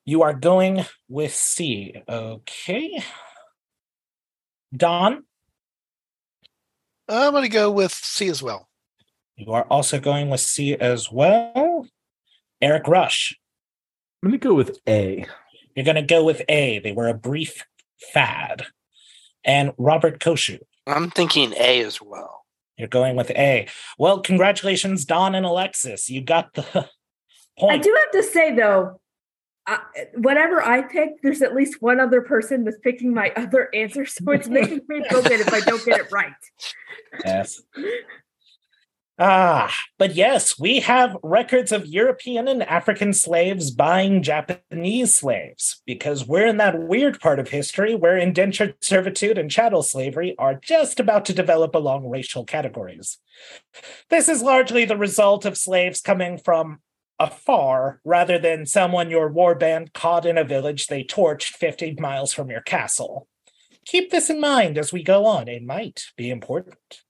you 0.05 0.23
are 0.23 0.33
going 0.33 0.85
with 1.07 1.33
C. 1.35 1.95
Okay. 2.09 3.03
Don, 4.75 5.23
I'm 7.07 7.31
going 7.31 7.43
to 7.43 7.49
go 7.49 7.69
with 7.69 7.93
C 7.93 8.27
as 8.27 8.41
well. 8.41 8.67
you 9.37 9.51
are 9.53 9.67
also 9.69 9.99
going 9.99 10.31
with 10.31 10.41
C 10.41 10.73
as 10.75 11.11
well. 11.11 11.85
Eric 12.59 12.87
Rush, 12.87 13.37
I'm 14.23 14.31
going 14.31 14.39
to 14.39 14.47
go 14.47 14.55
with 14.55 14.79
A. 14.89 15.27
you're 15.75 15.85
going 15.85 15.95
to 15.95 16.01
go 16.01 16.23
with 16.23 16.41
A. 16.49 16.79
They 16.79 16.91
were 16.91 17.07
a 17.07 17.13
brief 17.13 17.65
fad. 18.13 18.65
And 19.45 19.71
Robert 19.77 20.19
Koshu, 20.19 20.59
I'm 20.87 21.09
thinking 21.09 21.53
A 21.59 21.81
as 21.83 22.01
well. 22.01 22.45
you're 22.77 22.87
going 22.87 23.15
with 23.15 23.29
A. 23.31 23.67
Well, 23.97 24.19
congratulations, 24.21 25.05
Don 25.05 25.35
and 25.35 25.45
Alexis. 25.45 26.09
You 26.09 26.21
got 26.21 26.53
the 26.53 26.63
point. 27.59 27.73
I 27.73 27.77
do 27.77 27.95
have 28.03 28.11
to 28.23 28.23
say 28.29 28.55
though, 28.55 28.99
uh, 29.65 29.77
whatever 30.15 30.61
I 30.61 30.81
pick, 30.81 31.21
there's 31.21 31.41
at 31.41 31.55
least 31.55 31.81
one 31.81 31.99
other 31.99 32.21
person 32.21 32.65
that's 32.65 32.79
picking 32.79 33.13
my 33.13 33.31
other 33.37 33.69
answer, 33.73 34.05
so 34.05 34.29
it's 34.31 34.49
making 34.49 34.81
me 34.89 35.03
feel 35.09 35.21
good 35.21 35.39
if 35.39 35.53
I 35.53 35.61
don't 35.61 35.83
get 35.85 35.99
it 35.99 36.11
right. 36.11 36.31
Yes. 37.23 37.61
Ah, 39.19 39.71
but 39.99 40.15
yes, 40.15 40.59
we 40.59 40.79
have 40.79 41.15
records 41.21 41.71
of 41.71 41.85
European 41.85 42.47
and 42.47 42.63
African 42.63 43.13
slaves 43.13 43.69
buying 43.69 44.23
Japanese 44.23 45.13
slaves 45.13 45.83
because 45.85 46.27
we're 46.27 46.47
in 46.47 46.57
that 46.57 46.79
weird 46.79 47.19
part 47.19 47.37
of 47.37 47.49
history 47.49 47.93
where 47.93 48.17
indentured 48.17 48.75
servitude 48.81 49.37
and 49.37 49.51
chattel 49.51 49.83
slavery 49.83 50.33
are 50.39 50.55
just 50.55 50.99
about 50.99 51.25
to 51.25 51.33
develop 51.33 51.75
along 51.75 52.09
racial 52.09 52.43
categories. 52.43 53.19
This 54.09 54.27
is 54.27 54.41
largely 54.41 54.83
the 54.83 54.97
result 54.97 55.45
of 55.45 55.59
slaves 55.59 56.01
coming 56.01 56.39
from 56.39 56.79
afar 57.19 58.01
rather 58.03 58.39
than 58.39 58.65
someone 58.65 59.11
your 59.11 59.31
warband 59.31 59.93
caught 59.93 60.25
in 60.25 60.39
a 60.39 60.43
village 60.43 60.87
they 60.87 61.03
torched 61.03 61.55
50 61.55 61.97
miles 61.99 62.33
from 62.33 62.49
your 62.49 62.61
castle. 62.61 63.27
Keep 63.85 64.09
this 64.09 64.31
in 64.31 64.41
mind 64.41 64.79
as 64.79 64.91
we 64.91 65.03
go 65.03 65.27
on, 65.27 65.47
it 65.47 65.63
might 65.63 66.05
be 66.17 66.31
important. 66.31 67.03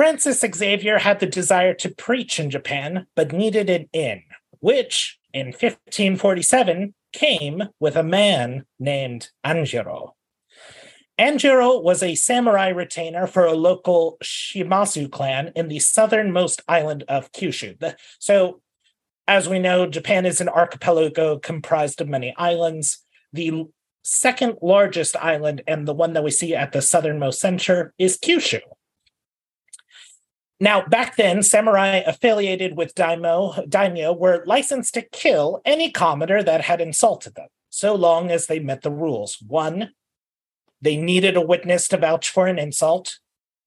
Francis 0.00 0.40
Xavier 0.40 0.98
had 0.98 1.20
the 1.20 1.26
desire 1.26 1.74
to 1.74 1.94
preach 1.94 2.40
in 2.40 2.48
Japan, 2.48 3.06
but 3.14 3.34
needed 3.34 3.68
an 3.68 3.86
inn, 3.92 4.22
which 4.60 5.18
in 5.34 5.48
1547 5.48 6.94
came 7.12 7.64
with 7.78 7.96
a 7.96 8.02
man 8.02 8.64
named 8.78 9.28
Anjiro. 9.44 10.12
Anjiro 11.18 11.82
was 11.82 12.02
a 12.02 12.14
samurai 12.14 12.68
retainer 12.68 13.26
for 13.26 13.44
a 13.44 13.52
local 13.52 14.16
Shimazu 14.24 15.10
clan 15.10 15.52
in 15.54 15.68
the 15.68 15.80
southernmost 15.80 16.62
island 16.66 17.04
of 17.06 17.30
Kyushu. 17.32 17.94
So, 18.18 18.62
as 19.28 19.50
we 19.50 19.58
know, 19.58 19.86
Japan 19.86 20.24
is 20.24 20.40
an 20.40 20.48
archipelago 20.48 21.38
comprised 21.38 22.00
of 22.00 22.08
many 22.08 22.34
islands. 22.38 23.04
The 23.34 23.66
second 24.02 24.56
largest 24.62 25.14
island, 25.16 25.60
and 25.66 25.86
the 25.86 25.92
one 25.92 26.14
that 26.14 26.24
we 26.24 26.30
see 26.30 26.54
at 26.54 26.72
the 26.72 26.80
southernmost 26.80 27.38
center, 27.38 27.92
is 27.98 28.16
Kyushu. 28.16 28.60
Now, 30.62 30.84
back 30.86 31.16
then, 31.16 31.42
samurai 31.42 32.02
affiliated 32.06 32.76
with 32.76 32.94
daimyo, 32.94 33.64
daimyo 33.66 34.12
were 34.12 34.44
licensed 34.44 34.92
to 34.94 35.02
kill 35.02 35.62
any 35.64 35.90
commoner 35.90 36.42
that 36.42 36.60
had 36.60 36.82
insulted 36.82 37.34
them, 37.34 37.48
so 37.70 37.94
long 37.94 38.30
as 38.30 38.46
they 38.46 38.60
met 38.60 38.82
the 38.82 38.90
rules. 38.90 39.38
One, 39.46 39.92
they 40.82 40.98
needed 40.98 41.34
a 41.34 41.40
witness 41.40 41.88
to 41.88 41.96
vouch 41.96 42.28
for 42.28 42.46
an 42.46 42.58
insult. 42.58 43.18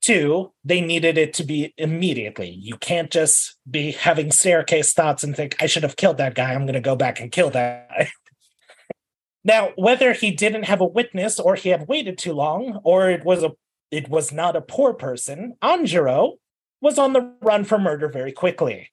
Two, 0.02 0.52
they 0.64 0.82
needed 0.82 1.18
it 1.18 1.34
to 1.36 1.44
be 1.44 1.74
immediately. 1.78 2.52
You 2.52 2.78
can't 2.78 3.10
just 3.10 3.56
be 3.70 3.94
having 3.94 4.32
staircase 4.32 4.94
thoughts 4.94 5.24
and 5.24 5.36
think, 5.36 5.56
I 5.60 5.66
should 5.66 5.84
have 5.84 5.96
killed 5.96 6.18
that 6.18 6.36
guy. 6.36 6.54
I'm 6.54 6.66
going 6.66 6.74
to 6.74 6.80
go 6.80 6.96
back 6.96 7.20
and 7.20 7.32
kill 7.32 7.50
that 7.52 7.90
guy. 7.90 8.12
now, 9.44 9.70
whether 9.78 10.14
he 10.14 10.30
didn't 10.30 10.64
have 10.64 10.82
a 10.82 10.86
witness 10.86 11.40
or 11.40 11.56
he 11.56 11.70
had 11.70 11.88
waited 11.88 12.20
too 12.20 12.34
long 12.34 12.82
or 12.84 13.10
it 13.10 13.26
was 13.26 13.44
a 13.44 13.54
it 13.90 14.10
was 14.10 14.32
not 14.32 14.56
a 14.56 14.62
poor 14.62 14.94
person, 14.94 15.56
Anjiro 15.62 16.38
was 16.84 17.00
on 17.00 17.14
the 17.14 17.34
run 17.42 17.64
for 17.64 17.80
murder 17.80 18.10
very 18.10 18.34
quickly. 18.34 18.92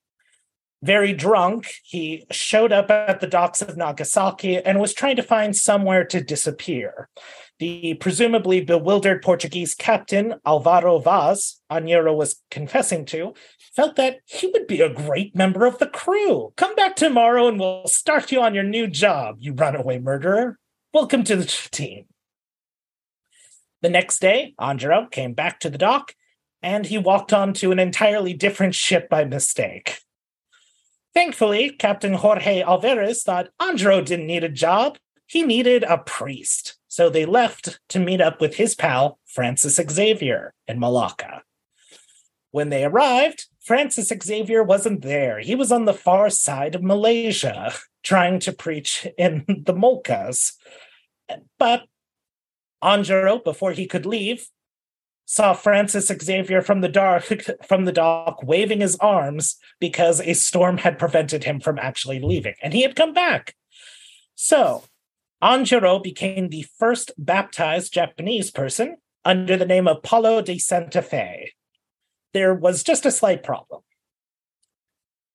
Very 0.80 1.12
drunk, 1.12 1.66
he 1.82 2.24
showed 2.30 2.72
up 2.72 2.88
at 2.88 3.20
the 3.20 3.26
docks 3.26 3.60
of 3.60 3.76
Nagasaki 3.76 4.56
and 4.56 4.80
was 4.80 4.94
trying 4.94 5.16
to 5.16 5.22
find 5.22 5.54
somewhere 5.54 6.04
to 6.04 6.22
disappear. 6.22 7.10
The 7.58 7.94
presumably 7.94 8.62
bewildered 8.62 9.22
Portuguese 9.22 9.74
captain, 9.74 10.36
Alvaro 10.46 11.00
Vaz, 11.00 11.60
Anjiro 11.70 12.16
was 12.16 12.40
confessing 12.50 13.04
to, 13.06 13.34
felt 13.74 13.96
that 13.96 14.20
he 14.24 14.46
would 14.46 14.68
be 14.68 14.80
a 14.80 14.88
great 14.88 15.34
member 15.34 15.66
of 15.66 15.78
the 15.78 15.88
crew. 15.88 16.54
Come 16.56 16.74
back 16.76 16.94
tomorrow 16.94 17.48
and 17.48 17.58
we'll 17.58 17.88
start 17.88 18.32
you 18.32 18.40
on 18.40 18.54
your 18.54 18.64
new 18.64 18.86
job, 18.86 19.36
you 19.40 19.52
runaway 19.52 19.98
murderer. 19.98 20.58
Welcome 20.94 21.24
to 21.24 21.36
the 21.36 21.44
team. 21.44 22.04
The 23.82 23.90
next 23.90 24.20
day, 24.20 24.54
Anjiro 24.60 25.10
came 25.10 25.34
back 25.34 25.58
to 25.60 25.70
the 25.70 25.78
dock 25.78 26.14
and 26.62 26.86
he 26.86 26.98
walked 26.98 27.32
onto 27.32 27.72
an 27.72 27.78
entirely 27.78 28.32
different 28.32 28.74
ship 28.74 29.08
by 29.08 29.24
mistake. 29.24 30.00
Thankfully, 31.14 31.70
Captain 31.70 32.14
Jorge 32.14 32.62
Alvarez 32.62 33.22
thought 33.22 33.48
Anjiro 33.60 34.04
didn't 34.04 34.26
need 34.26 34.44
a 34.44 34.48
job, 34.48 34.98
he 35.26 35.42
needed 35.42 35.82
a 35.84 35.98
priest. 35.98 36.76
So 36.88 37.08
they 37.08 37.24
left 37.24 37.80
to 37.90 37.98
meet 38.00 38.20
up 38.20 38.40
with 38.40 38.56
his 38.56 38.74
pal, 38.74 39.18
Francis 39.24 39.76
Xavier, 39.76 40.54
in 40.66 40.78
Malacca. 40.80 41.42
When 42.50 42.68
they 42.68 42.84
arrived, 42.84 43.46
Francis 43.60 44.12
Xavier 44.22 44.62
wasn't 44.62 45.02
there. 45.02 45.38
He 45.38 45.54
was 45.54 45.70
on 45.70 45.84
the 45.84 45.94
far 45.94 46.30
side 46.30 46.74
of 46.74 46.82
Malaysia, 46.82 47.72
trying 48.02 48.40
to 48.40 48.52
preach 48.52 49.06
in 49.16 49.44
the 49.46 49.74
Moluccas. 49.74 50.54
But 51.58 51.84
Anjiro, 52.82 53.42
before 53.42 53.72
he 53.72 53.86
could 53.86 54.06
leave, 54.06 54.48
saw 55.30 55.52
Francis 55.52 56.08
Xavier 56.08 56.60
from 56.60 56.80
the 56.80 56.88
dark 56.88 57.22
from 57.64 57.84
the 57.84 57.92
dock 57.92 58.42
waving 58.42 58.80
his 58.80 58.96
arms 58.96 59.54
because 59.78 60.20
a 60.20 60.32
storm 60.32 60.78
had 60.78 60.98
prevented 60.98 61.44
him 61.44 61.60
from 61.60 61.78
actually 61.78 62.18
leaving, 62.18 62.54
and 62.60 62.72
he 62.72 62.82
had 62.82 62.96
come 62.96 63.14
back. 63.14 63.54
So 64.34 64.82
Anjiro 65.40 66.02
became 66.02 66.48
the 66.48 66.66
first 66.80 67.12
baptized 67.16 67.94
Japanese 67.94 68.50
person 68.50 68.96
under 69.24 69.56
the 69.56 69.66
name 69.66 69.86
of 69.86 70.02
Paulo 70.02 70.42
de 70.42 70.58
Santa 70.58 71.00
Fe. 71.00 71.52
There 72.34 72.52
was 72.52 72.82
just 72.82 73.06
a 73.06 73.12
slight 73.12 73.44
problem. 73.44 73.82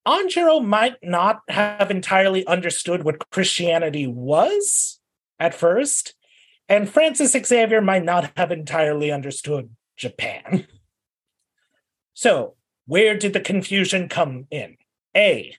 Anjiro 0.06 0.62
might 0.62 0.98
not 1.04 1.40
have 1.48 1.90
entirely 1.90 2.46
understood 2.48 3.06
what 3.06 3.30
Christianity 3.30 4.08
was 4.08 5.00
at 5.40 5.56
first, 5.56 6.16
and 6.68 6.90
Francis 6.90 7.32
Xavier 7.32 7.80
might 7.80 8.04
not 8.04 8.34
have 8.36 8.52
entirely 8.52 9.10
understood 9.10 9.70
Japan. 9.98 10.68
So, 12.14 12.56
where 12.86 13.18
did 13.18 13.34
the 13.34 13.42
confusion 13.42 14.08
come 14.08 14.48
in? 14.50 14.78
A. 15.16 15.58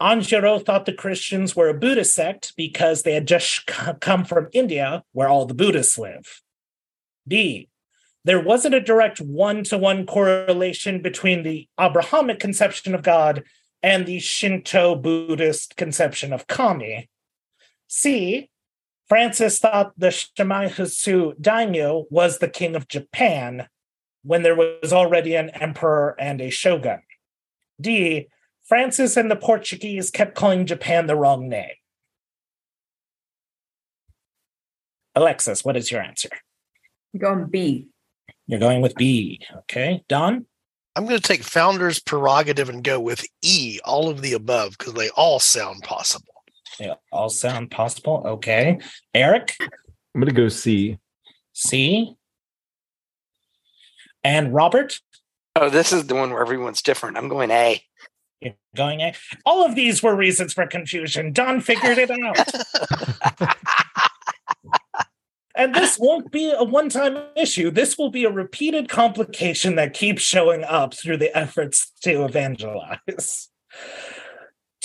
Anjiro 0.00 0.64
thought 0.64 0.86
the 0.86 0.92
Christians 0.92 1.56
were 1.56 1.68
a 1.68 1.74
Buddhist 1.74 2.14
sect 2.14 2.54
because 2.56 3.02
they 3.02 3.14
had 3.14 3.26
just 3.26 3.66
come 3.66 4.24
from 4.24 4.48
India, 4.52 5.02
where 5.12 5.28
all 5.28 5.44
the 5.44 5.54
Buddhists 5.54 5.98
live. 5.98 6.40
B. 7.26 7.68
There 8.24 8.40
wasn't 8.40 8.74
a 8.74 8.80
direct 8.80 9.20
one 9.20 9.64
to 9.64 9.78
one 9.78 10.06
correlation 10.06 11.02
between 11.02 11.42
the 11.42 11.66
Abrahamic 11.80 12.38
conception 12.38 12.94
of 12.94 13.02
God 13.02 13.42
and 13.82 14.06
the 14.06 14.18
Shinto 14.20 14.94
Buddhist 14.94 15.76
conception 15.76 16.32
of 16.32 16.46
kami. 16.46 17.08
C. 17.86 18.50
Francis 19.08 19.58
thought 19.58 19.92
the 19.96 20.08
Shimazu 20.08 21.40
daimyo 21.40 22.06
was 22.10 22.38
the 22.38 22.48
king 22.48 22.76
of 22.76 22.88
Japan 22.88 23.68
when 24.22 24.42
there 24.42 24.56
was 24.56 24.92
already 24.92 25.34
an 25.34 25.50
emperor 25.50 26.14
and 26.18 26.40
a 26.40 26.50
shogun. 26.50 27.00
D. 27.80 28.28
Francis 28.66 29.16
and 29.16 29.30
the 29.30 29.36
Portuguese 29.36 30.10
kept 30.10 30.34
calling 30.34 30.66
Japan 30.66 31.06
the 31.06 31.16
wrong 31.16 31.48
name. 31.48 31.70
Alexis, 35.14 35.64
what 35.64 35.76
is 35.76 35.90
your 35.90 36.02
answer? 36.02 36.28
I'm 37.14 37.20
going 37.20 37.46
B. 37.46 37.86
You're 38.46 38.60
going 38.60 38.82
with 38.82 38.94
B. 38.94 39.40
Okay. 39.56 40.02
Don? 40.08 40.44
I'm 40.94 41.04
going 41.06 41.16
to 41.16 41.22
take 41.22 41.42
founder's 41.42 41.98
prerogative 41.98 42.68
and 42.68 42.84
go 42.84 43.00
with 43.00 43.24
E, 43.42 43.78
all 43.84 44.10
of 44.10 44.20
the 44.20 44.34
above, 44.34 44.76
because 44.76 44.94
they 44.94 45.08
all 45.10 45.38
sound 45.38 45.82
possible. 45.82 46.37
They 46.78 46.94
all 47.12 47.28
sound 47.28 47.70
possible. 47.70 48.22
Okay. 48.24 48.78
Eric? 49.14 49.56
I'm 49.60 50.20
gonna 50.20 50.32
go 50.32 50.48
C. 50.48 50.98
C. 51.52 52.14
And 54.24 54.54
Robert? 54.54 55.00
Oh, 55.56 55.70
this 55.70 55.92
is 55.92 56.06
the 56.06 56.14
one 56.14 56.30
where 56.30 56.42
everyone's 56.42 56.82
different. 56.82 57.16
I'm 57.16 57.28
going 57.28 57.50
A. 57.50 57.82
You're 58.40 58.54
going 58.76 59.00
A. 59.00 59.14
All 59.44 59.64
of 59.64 59.74
these 59.74 60.02
were 60.02 60.14
reasons 60.14 60.52
for 60.52 60.66
confusion. 60.66 61.32
Don 61.32 61.60
figured 61.60 61.98
it 61.98 62.10
out. 62.10 63.56
and 65.56 65.74
this 65.74 65.98
won't 65.98 66.30
be 66.30 66.52
a 66.56 66.62
one 66.62 66.88
time 66.88 67.18
issue. 67.36 67.70
This 67.70 67.98
will 67.98 68.10
be 68.10 68.24
a 68.24 68.30
repeated 68.30 68.88
complication 68.88 69.74
that 69.74 69.94
keeps 69.94 70.22
showing 70.22 70.62
up 70.62 70.94
through 70.94 71.16
the 71.16 71.36
efforts 71.36 71.90
to 72.02 72.24
evangelize. 72.24 73.48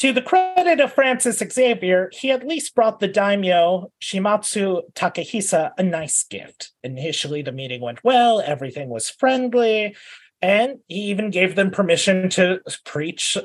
To 0.04 0.12
the 0.12 0.22
credit 0.22 0.82
of 0.82 0.92
Francis 0.92 1.38
Xavier, 1.38 2.10
he 2.12 2.30
at 2.30 2.46
least 2.46 2.76
brought 2.76 3.00
the 3.00 3.08
daimyo 3.08 3.90
Shimazu 4.02 4.82
Takahisa 4.96 5.72
a 5.78 5.84
nice 5.84 6.26
gift. 6.26 6.74
Initially, 6.84 7.42
the 7.42 7.54
meeting 7.54 7.80
went 7.80 8.04
well, 8.04 8.42
everything 8.42 8.90
was 8.90 9.10
friendly, 9.10 9.96
and 10.42 10.80
he 10.90 11.04
even 11.04 11.30
gave 11.30 11.56
them 11.56 11.72
permission 11.72 12.28
to 12.32 12.60
preach 12.84 13.38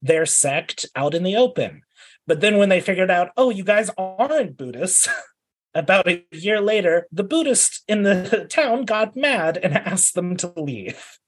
their 0.00 0.24
sect 0.24 0.86
out 0.94 1.14
in 1.14 1.24
the 1.24 1.34
open. 1.34 1.82
But 2.28 2.42
then, 2.42 2.58
when 2.58 2.68
they 2.68 2.80
figured 2.80 3.10
out, 3.10 3.30
oh, 3.36 3.50
you 3.50 3.64
guys 3.64 3.90
aren't 3.98 4.56
Buddhists, 4.56 5.08
about 5.74 6.06
a 6.06 6.24
year 6.30 6.60
later, 6.60 7.08
the 7.10 7.24
Buddhists 7.24 7.82
in 7.88 8.04
the 8.04 8.46
town 8.48 8.84
got 8.84 9.16
mad 9.16 9.58
and 9.60 9.74
asked 9.76 10.14
them 10.14 10.36
to 10.36 10.52
leave, 10.56 11.18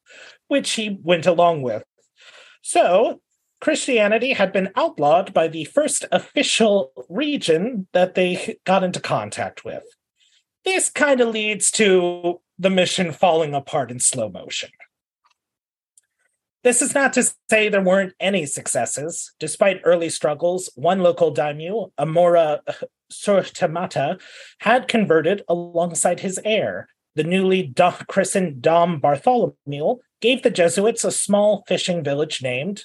which 0.47 0.75
he 0.75 0.97
went 1.03 1.27
along 1.27 1.63
with. 1.63 1.83
So, 2.63 3.21
Christianity 3.61 4.33
had 4.33 4.53
been 4.53 4.71
outlawed 4.75 5.35
by 5.35 5.49
the 5.49 5.65
first 5.65 6.05
official 6.11 6.93
region 7.09 7.87
that 7.93 8.15
they 8.15 8.57
got 8.65 8.83
into 8.83 9.01
contact 9.01 9.65
with. 9.65 9.85
This 10.65 10.89
kind 10.89 11.21
of 11.21 11.29
leads 11.29 11.71
to 11.73 12.41
the 12.59 12.71
mission 12.71 13.13
falling 13.13 13.55
apart 13.55 13.91
in 13.91 14.01
slow 14.01 14.29
motion. 14.29 14.71
This 16.63 16.83
is 16.83 16.95
not 16.95 17.15
to 17.15 17.33
say 17.49 17.69
there 17.69 17.83
weren't 17.83 18.13
any 18.21 18.45
successes. 18.45 19.33
Despite 19.41 19.81
early 19.85 20.11
struggles, 20.11 20.71
one 20.75 21.01
local 21.01 21.31
daimyo, 21.31 21.91
Omura 21.99 22.61
Sumitada, 23.11 24.21
had 24.59 24.87
converted 24.87 25.43
alongside 25.49 26.21
his 26.21 26.39
heir. 26.45 26.89
The 27.15 27.25
newly 27.25 27.75
christened 28.09 28.61
Dom 28.61 29.01
Bartholomew 29.01 29.97
gave 30.21 30.43
the 30.43 30.51
Jesuits 30.51 31.05
a 31.05 31.11
small 31.11 31.65
fishing 31.67 32.05
village 32.05 32.43
named 32.43 32.85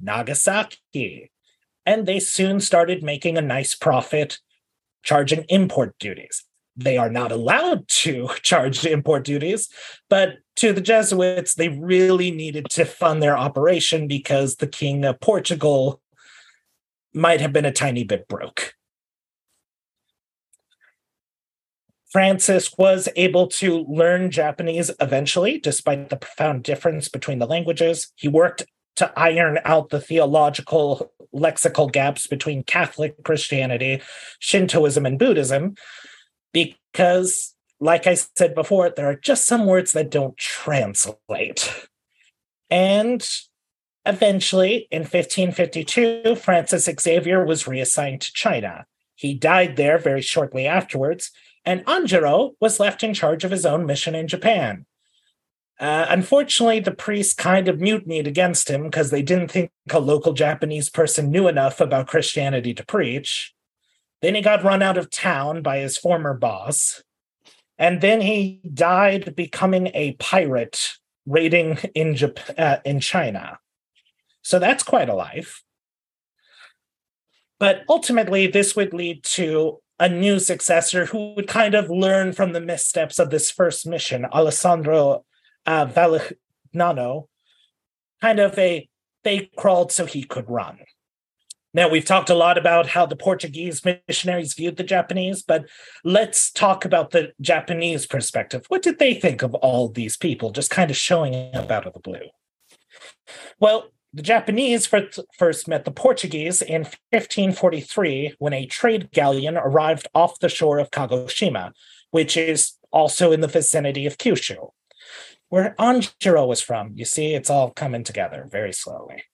Nagasaki. 0.00 1.30
And 1.84 2.06
they 2.06 2.20
soon 2.20 2.60
started 2.60 3.02
making 3.02 3.36
a 3.36 3.42
nice 3.42 3.74
profit 3.74 4.38
charging 5.02 5.44
import 5.48 5.98
duties. 5.98 6.44
They 6.76 6.96
are 6.96 7.10
not 7.10 7.32
allowed 7.32 7.88
to 7.88 8.28
charge 8.42 8.84
import 8.86 9.24
duties, 9.24 9.68
but 10.08 10.36
to 10.56 10.72
the 10.72 10.80
Jesuits, 10.80 11.54
they 11.54 11.68
really 11.68 12.30
needed 12.30 12.66
to 12.70 12.84
fund 12.84 13.22
their 13.22 13.36
operation 13.36 14.06
because 14.06 14.56
the 14.56 14.66
king 14.66 15.04
of 15.04 15.20
Portugal 15.20 16.00
might 17.14 17.40
have 17.40 17.52
been 17.52 17.64
a 17.64 17.72
tiny 17.72 18.04
bit 18.04 18.28
broke. 18.28 18.74
Francis 22.10 22.76
was 22.76 23.08
able 23.16 23.46
to 23.46 23.86
learn 23.88 24.30
Japanese 24.30 24.90
eventually, 25.00 25.58
despite 25.58 26.10
the 26.10 26.16
profound 26.16 26.62
difference 26.62 27.08
between 27.08 27.38
the 27.38 27.46
languages. 27.46 28.12
He 28.16 28.28
worked 28.28 28.66
to 28.96 29.12
iron 29.18 29.58
out 29.64 29.90
the 29.90 30.00
theological 30.00 31.12
lexical 31.34 31.90
gaps 31.90 32.26
between 32.26 32.62
Catholic 32.62 33.22
Christianity, 33.24 34.02
Shintoism, 34.38 35.06
and 35.06 35.18
Buddhism, 35.18 35.76
because, 36.52 37.54
like 37.80 38.06
I 38.06 38.14
said 38.14 38.54
before, 38.54 38.90
there 38.90 39.08
are 39.08 39.16
just 39.16 39.46
some 39.46 39.66
words 39.66 39.92
that 39.92 40.10
don't 40.10 40.36
translate. 40.36 41.88
And 42.70 43.26
eventually, 44.04 44.88
in 44.90 45.02
1552, 45.02 46.36
Francis 46.36 46.88
Xavier 47.00 47.44
was 47.44 47.66
reassigned 47.66 48.20
to 48.22 48.32
China. 48.32 48.86
He 49.14 49.34
died 49.34 49.76
there 49.76 49.98
very 49.98 50.22
shortly 50.22 50.66
afterwards, 50.66 51.30
and 51.64 51.84
Anjiro 51.86 52.52
was 52.60 52.80
left 52.80 53.02
in 53.02 53.14
charge 53.14 53.44
of 53.44 53.50
his 53.50 53.64
own 53.64 53.86
mission 53.86 54.14
in 54.14 54.28
Japan. 54.28 54.84
Uh, 55.82 56.06
unfortunately, 56.10 56.78
the 56.78 56.92
priests 56.92 57.34
kind 57.34 57.66
of 57.66 57.80
mutinied 57.80 58.28
against 58.28 58.70
him 58.70 58.84
because 58.84 59.10
they 59.10 59.20
didn't 59.20 59.50
think 59.50 59.72
a 59.90 59.98
local 59.98 60.32
Japanese 60.32 60.88
person 60.88 61.28
knew 61.28 61.48
enough 61.48 61.80
about 61.80 62.06
Christianity 62.06 62.72
to 62.72 62.86
preach. 62.86 63.52
Then 64.20 64.36
he 64.36 64.42
got 64.42 64.62
run 64.62 64.80
out 64.80 64.96
of 64.96 65.10
town 65.10 65.60
by 65.60 65.78
his 65.78 65.98
former 65.98 66.34
boss. 66.34 67.02
And 67.78 68.00
then 68.00 68.20
he 68.20 68.60
died 68.72 69.34
becoming 69.34 69.90
a 69.92 70.12
pirate 70.20 70.92
raiding 71.26 71.78
in, 71.96 72.14
Jap- 72.14 72.56
uh, 72.56 72.78
in 72.84 73.00
China. 73.00 73.58
So 74.42 74.60
that's 74.60 74.84
quite 74.84 75.08
a 75.08 75.14
life. 75.14 75.64
But 77.58 77.82
ultimately, 77.88 78.46
this 78.46 78.76
would 78.76 78.94
lead 78.94 79.24
to 79.24 79.80
a 79.98 80.08
new 80.08 80.38
successor 80.38 81.06
who 81.06 81.34
would 81.34 81.48
kind 81.48 81.74
of 81.74 81.90
learn 81.90 82.32
from 82.34 82.52
the 82.52 82.60
missteps 82.60 83.18
of 83.18 83.30
this 83.30 83.50
first 83.50 83.84
mission, 83.84 84.24
Alessandro 84.26 85.24
uh, 85.66 85.86
Valignano, 85.86 87.26
kind 88.20 88.40
of 88.40 88.58
a 88.58 88.88
they 89.24 89.50
crawled 89.56 89.92
so 89.92 90.04
he 90.04 90.24
could 90.24 90.48
run. 90.48 90.78
Now, 91.74 91.88
we've 91.88 92.04
talked 92.04 92.28
a 92.28 92.34
lot 92.34 92.58
about 92.58 92.88
how 92.88 93.06
the 93.06 93.16
Portuguese 93.16 93.82
missionaries 94.06 94.52
viewed 94.52 94.76
the 94.76 94.82
Japanese, 94.82 95.42
but 95.42 95.64
let's 96.04 96.50
talk 96.50 96.84
about 96.84 97.12
the 97.12 97.32
Japanese 97.40 98.04
perspective. 98.04 98.64
What 98.68 98.82
did 98.82 98.98
they 98.98 99.14
think 99.14 99.42
of 99.42 99.54
all 99.54 99.88
these 99.88 100.16
people 100.16 100.50
just 100.50 100.70
kind 100.70 100.90
of 100.90 100.96
showing 100.98 101.54
up 101.54 101.70
out 101.70 101.86
of 101.86 101.94
the 101.94 102.00
blue? 102.00 102.28
Well, 103.58 103.86
the 104.12 104.22
Japanese 104.22 104.86
first 105.38 105.66
met 105.66 105.86
the 105.86 105.90
Portuguese 105.90 106.60
in 106.60 106.82
1543 107.10 108.34
when 108.38 108.52
a 108.52 108.66
trade 108.66 109.10
galleon 109.10 109.56
arrived 109.56 110.06
off 110.14 110.40
the 110.40 110.50
shore 110.50 110.78
of 110.78 110.90
Kagoshima, 110.90 111.72
which 112.10 112.36
is 112.36 112.74
also 112.90 113.32
in 113.32 113.40
the 113.40 113.48
vicinity 113.48 114.04
of 114.04 114.18
Kyushu 114.18 114.72
where 115.52 115.74
Anjiro 115.78 116.48
was 116.48 116.62
from. 116.62 116.92
You 116.94 117.04
see, 117.04 117.34
it's 117.34 117.50
all 117.50 117.72
coming 117.72 118.04
together 118.04 118.48
very 118.50 118.72
slowly. 118.72 119.24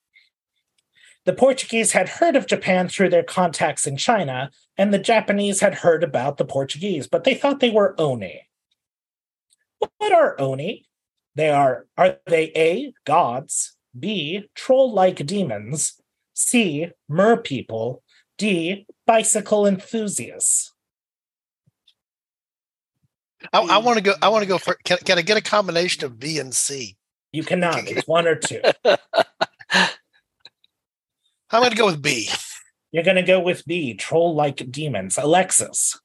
The 1.23 1.31
Portuguese 1.31 1.93
had 1.93 2.09
heard 2.09 2.35
of 2.35 2.45
Japan 2.45 2.89
through 2.89 3.07
their 3.07 3.23
contacts 3.23 3.87
in 3.87 3.95
China, 3.95 4.51
and 4.77 4.93
the 4.93 4.99
Japanese 4.99 5.61
had 5.61 5.75
heard 5.75 6.03
about 6.03 6.35
the 6.35 6.43
Portuguese, 6.43 7.07
but 7.07 7.23
they 7.23 7.35
thought 7.35 7.61
they 7.61 7.69
were 7.69 7.95
Oni. 7.97 8.49
What 9.97 10.11
are 10.11 10.35
Oni? 10.41 10.85
They 11.35 11.51
are 11.51 11.85
are 11.97 12.17
they 12.25 12.51
A, 12.53 12.93
gods, 13.05 13.77
B, 13.97 14.43
troll-like 14.55 15.25
demons, 15.25 16.01
C, 16.33 16.89
mer 17.07 17.37
people, 17.37 18.03
D, 18.37 18.85
bicycle 19.07 19.65
enthusiasts. 19.65 20.73
I, 23.53 23.61
I 23.61 23.77
want 23.77 23.97
to 23.97 24.03
go. 24.03 24.13
I 24.21 24.29
want 24.29 24.43
to 24.43 24.47
go 24.47 24.57
for. 24.57 24.77
Can, 24.83 24.97
can 24.97 25.17
I 25.17 25.21
get 25.21 25.37
a 25.37 25.41
combination 25.41 26.05
of 26.05 26.19
B 26.19 26.39
and 26.39 26.53
C? 26.53 26.97
You 27.31 27.43
cannot. 27.43 27.87
It's 27.87 28.07
one 28.07 28.27
or 28.27 28.35
two. 28.35 28.61
I'm 31.51 31.61
going 31.61 31.71
to 31.71 31.77
go 31.77 31.85
with 31.85 32.01
B. 32.01 32.29
You're 32.91 33.03
going 33.03 33.15
to 33.15 33.23
go 33.23 33.39
with 33.39 33.65
B. 33.65 33.93
Troll 33.93 34.35
like 34.35 34.71
demons. 34.71 35.17
Alexis. 35.17 35.99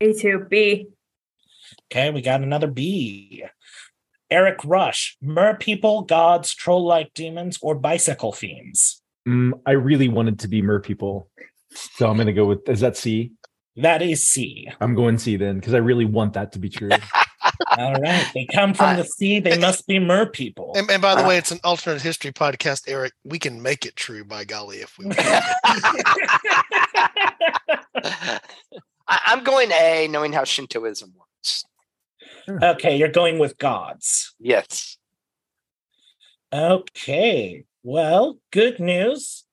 A 0.00 0.12
two 0.12 0.46
B. 0.48 0.88
Okay, 1.90 2.10
we 2.10 2.22
got 2.22 2.42
another 2.42 2.66
B. 2.66 3.44
Eric 4.30 4.58
Rush. 4.64 5.16
Mer 5.22 5.56
people, 5.56 6.02
gods, 6.02 6.54
troll 6.54 6.84
like 6.84 7.14
demons, 7.14 7.58
or 7.62 7.74
bicycle 7.74 8.32
fiends. 8.32 9.02
Mm, 9.26 9.52
I 9.66 9.72
really 9.72 10.08
wanted 10.08 10.38
to 10.40 10.48
be 10.48 10.62
mer 10.62 10.80
people, 10.80 11.30
so 11.72 12.08
I'm 12.08 12.16
going 12.16 12.26
to 12.26 12.32
go 12.32 12.46
with. 12.46 12.68
Is 12.68 12.80
that 12.80 12.96
C? 12.96 13.32
That 13.78 14.02
is 14.02 14.26
C. 14.26 14.68
I'm 14.80 14.94
going 14.94 15.18
C 15.18 15.36
then 15.36 15.56
because 15.56 15.72
I 15.72 15.78
really 15.78 16.04
want 16.04 16.32
that 16.32 16.50
to 16.52 16.58
be 16.58 16.68
true. 16.68 16.90
All 17.78 17.94
right. 17.94 18.26
They 18.34 18.46
come 18.52 18.74
from 18.74 18.96
the 18.96 19.04
sea. 19.04 19.38
They 19.38 19.56
must 19.56 19.86
be 19.86 20.00
mer 20.00 20.26
people. 20.26 20.72
And, 20.74 20.90
and 20.90 21.00
by 21.00 21.14
the 21.14 21.24
uh, 21.24 21.28
way, 21.28 21.38
it's 21.38 21.52
an 21.52 21.60
alternate 21.62 22.02
history 22.02 22.32
podcast, 22.32 22.88
Eric. 22.88 23.12
We 23.24 23.38
can 23.38 23.62
make 23.62 23.86
it 23.86 23.94
true 23.94 24.24
by 24.24 24.44
golly 24.44 24.78
if 24.78 24.98
we 24.98 25.06
want. 25.06 25.18
I'm 29.06 29.44
going 29.44 29.70
A, 29.70 30.08
knowing 30.10 30.32
how 30.32 30.44
Shintoism 30.44 31.14
works. 31.16 31.64
Okay, 32.62 32.96
you're 32.96 33.08
going 33.08 33.38
with 33.38 33.58
gods. 33.58 34.34
Yes. 34.40 34.96
Okay. 36.52 37.64
Well, 37.84 38.38
good 38.50 38.80
news 38.80 39.44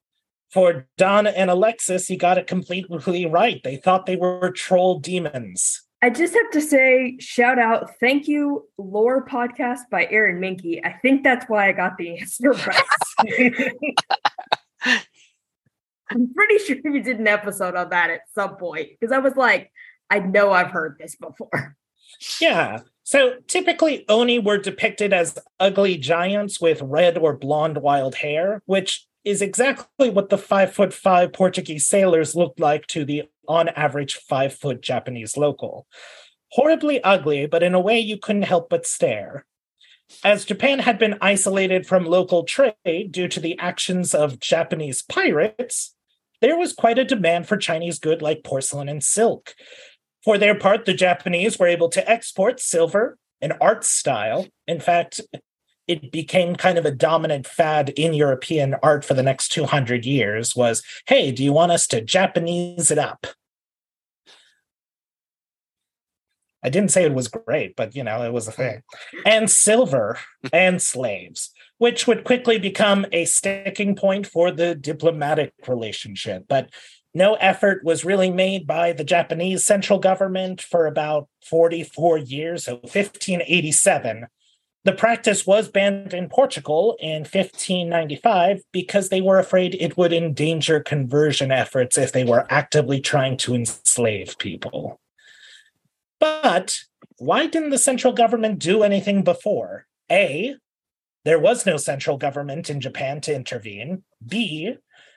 for 0.55 0.87
Donna 0.97 1.31
and 1.31 1.51
Alexis, 1.51 2.09
you 2.09 2.17
got 2.17 2.37
it 2.37 2.47
completely 2.47 3.25
right. 3.25 3.61
They 3.61 3.75
thought 3.75 4.05
they 4.05 4.15
were 4.15 4.51
troll 4.51 4.99
demons. 4.99 5.81
I 6.01 6.09
just 6.09 6.33
have 6.33 6.49
to 6.51 6.61
say, 6.61 7.17
shout 7.19 7.59
out, 7.59 7.89
thank 7.99 8.29
you, 8.29 8.69
Lore 8.77 9.25
Podcast 9.25 9.81
by 9.91 10.07
Aaron 10.09 10.39
Mahnke. 10.39 10.79
I 10.85 10.93
think 11.01 11.25
that's 11.25 11.49
why 11.49 11.67
I 11.67 11.73
got 11.73 11.97
the 11.97 12.17
answer 12.19 12.51
right. 12.51 12.83
I'm 16.09 16.33
pretty 16.33 16.59
sure 16.59 16.77
we 16.85 17.01
did 17.01 17.19
an 17.19 17.27
episode 17.27 17.75
on 17.75 17.89
that 17.89 18.09
at 18.09 18.21
some 18.33 18.55
point 18.55 18.91
because 18.97 19.11
I 19.11 19.17
was 19.17 19.35
like, 19.35 19.73
I 20.09 20.19
know 20.19 20.51
I've 20.51 20.71
heard 20.71 20.95
this 20.97 21.17
before. 21.17 21.75
Yeah. 22.39 22.79
So 23.03 23.39
typically, 23.47 24.05
Oni 24.07 24.39
were 24.39 24.57
depicted 24.57 25.11
as 25.11 25.37
ugly 25.59 25.97
giants 25.97 26.61
with 26.61 26.81
red 26.81 27.17
or 27.17 27.35
blonde 27.35 27.79
wild 27.79 28.15
hair, 28.15 28.61
which 28.67 29.05
is 29.25 29.41
exactly 29.41 30.09
what 30.09 30.29
the 30.29 30.37
five 30.37 30.73
foot 30.73 30.93
five 30.93 31.33
Portuguese 31.33 31.87
sailors 31.87 32.35
looked 32.35 32.59
like 32.59 32.85
to 32.87 33.03
the 33.03 33.23
on 33.47 33.69
average 33.69 34.15
five 34.15 34.53
foot 34.53 34.81
Japanese 34.81 35.35
local. 35.35 35.87
Horribly 36.51 37.03
ugly, 37.03 37.47
but 37.47 37.63
in 37.63 37.73
a 37.73 37.79
way 37.79 37.99
you 37.99 38.17
couldn't 38.17 38.43
help 38.43 38.69
but 38.69 38.85
stare. 38.85 39.45
As 40.23 40.45
Japan 40.45 40.79
had 40.79 40.99
been 40.99 41.17
isolated 41.19 41.87
from 41.87 42.05
local 42.05 42.43
trade 42.43 43.11
due 43.11 43.27
to 43.27 43.39
the 43.39 43.57
actions 43.57 44.13
of 44.13 44.39
Japanese 44.39 45.01
pirates, 45.01 45.95
there 46.41 46.57
was 46.57 46.73
quite 46.73 46.99
a 46.99 47.03
demand 47.03 47.47
for 47.47 47.57
Chinese 47.57 47.97
goods 47.97 48.21
like 48.21 48.43
porcelain 48.43 48.87
and 48.87 49.03
silk. 49.03 49.55
For 50.23 50.37
their 50.37 50.57
part, 50.57 50.85
the 50.85 50.93
Japanese 50.93 51.57
were 51.57 51.67
able 51.67 51.89
to 51.89 52.09
export 52.09 52.59
silver, 52.59 53.17
an 53.41 53.53
art 53.59 53.83
style. 53.83 54.47
In 54.67 54.79
fact, 54.79 55.21
it 55.87 56.11
became 56.11 56.55
kind 56.55 56.77
of 56.77 56.85
a 56.85 56.91
dominant 56.91 57.45
fad 57.45 57.89
in 57.89 58.13
European 58.13 58.75
art 58.81 59.05
for 59.05 59.13
the 59.13 59.23
next 59.23 59.49
200 59.49 60.05
years 60.05 60.55
was, 60.55 60.83
hey, 61.07 61.31
do 61.31 61.43
you 61.43 61.53
want 61.53 61.71
us 61.71 61.87
to 61.87 62.01
Japanese 62.01 62.91
it 62.91 62.97
up? 62.97 63.27
I 66.63 66.69
didn't 66.69 66.89
say 66.89 67.03
it 67.03 67.13
was 67.13 67.27
great, 67.27 67.75
but 67.75 67.95
you 67.95 68.03
know, 68.03 68.23
it 68.23 68.33
was 68.33 68.47
a 68.47 68.51
thing. 68.51 68.81
And 69.23 69.51
silver 69.51 70.17
and 70.51 70.81
slaves, 70.81 71.51
which 71.77 72.07
would 72.07 72.23
quickly 72.23 72.57
become 72.57 73.05
a 73.11 73.25
sticking 73.25 73.95
point 73.95 74.25
for 74.25 74.49
the 74.49 74.73
diplomatic 74.73 75.53
relationship. 75.67 76.45
But 76.49 76.71
no 77.13 77.35
effort 77.35 77.83
was 77.83 78.03
really 78.03 78.31
made 78.31 78.65
by 78.65 78.93
the 78.93 79.03
Japanese 79.03 79.63
central 79.63 79.99
government 79.99 80.59
for 80.59 80.87
about 80.87 81.29
44 81.47 82.17
years, 82.17 82.65
so 82.65 82.73
1587 82.77 84.25
the 84.85 84.93
practice 84.93 85.47
was 85.47 85.67
banned 85.67 86.13
in 86.13 86.29
Portugal 86.29 86.95
in 86.99 87.21
1595 87.21 88.61
because 88.71 89.09
they 89.09 89.19
were 89.19 89.39
afraid 89.39 89.75
it 89.75 89.97
would 89.97 90.13
endanger 90.13 90.79
conversion 90.79 91.51
efforts 91.51 91.97
if 91.97 92.11
they 92.11 92.23
were 92.23 92.45
actively 92.51 93.01
trying 93.01 93.35
to 93.35 93.55
enslave 93.55 94.37
people. 94.37 95.01
But 96.19 96.79
why 97.17 97.47
didn't 97.47 97.71
the 97.71 97.79
central 97.79 98.13
government 98.13 98.59
do 98.59 98.83
anything 98.83 99.23
before? 99.23 99.87
A, 100.11 100.55
there 101.23 101.39
was 101.39 101.65
no 101.65 101.77
central 101.77 102.17
government 102.17 102.69
in 102.69 102.79
Japan 102.79 103.21
to 103.21 103.33
intervene. 103.33 104.03
B, 104.25 104.75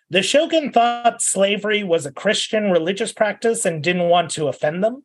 the 0.09 0.22
shogun 0.22 0.72
thought 0.72 1.20
slavery 1.20 1.85
was 1.85 2.07
a 2.07 2.12
Christian 2.12 2.70
religious 2.70 3.12
practice 3.12 3.66
and 3.66 3.85
didn't 3.85 4.09
want 4.09 4.31
to 4.31 4.48
offend 4.48 4.83
them. 4.83 5.04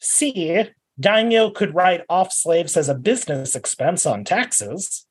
C, 0.00 0.66
Daimyo 0.98 1.50
could 1.50 1.74
write 1.74 2.02
off 2.08 2.32
slaves 2.32 2.76
as 2.76 2.88
a 2.88 2.94
business 2.94 3.54
expense 3.54 4.06
on 4.06 4.24
taxes. 4.24 5.06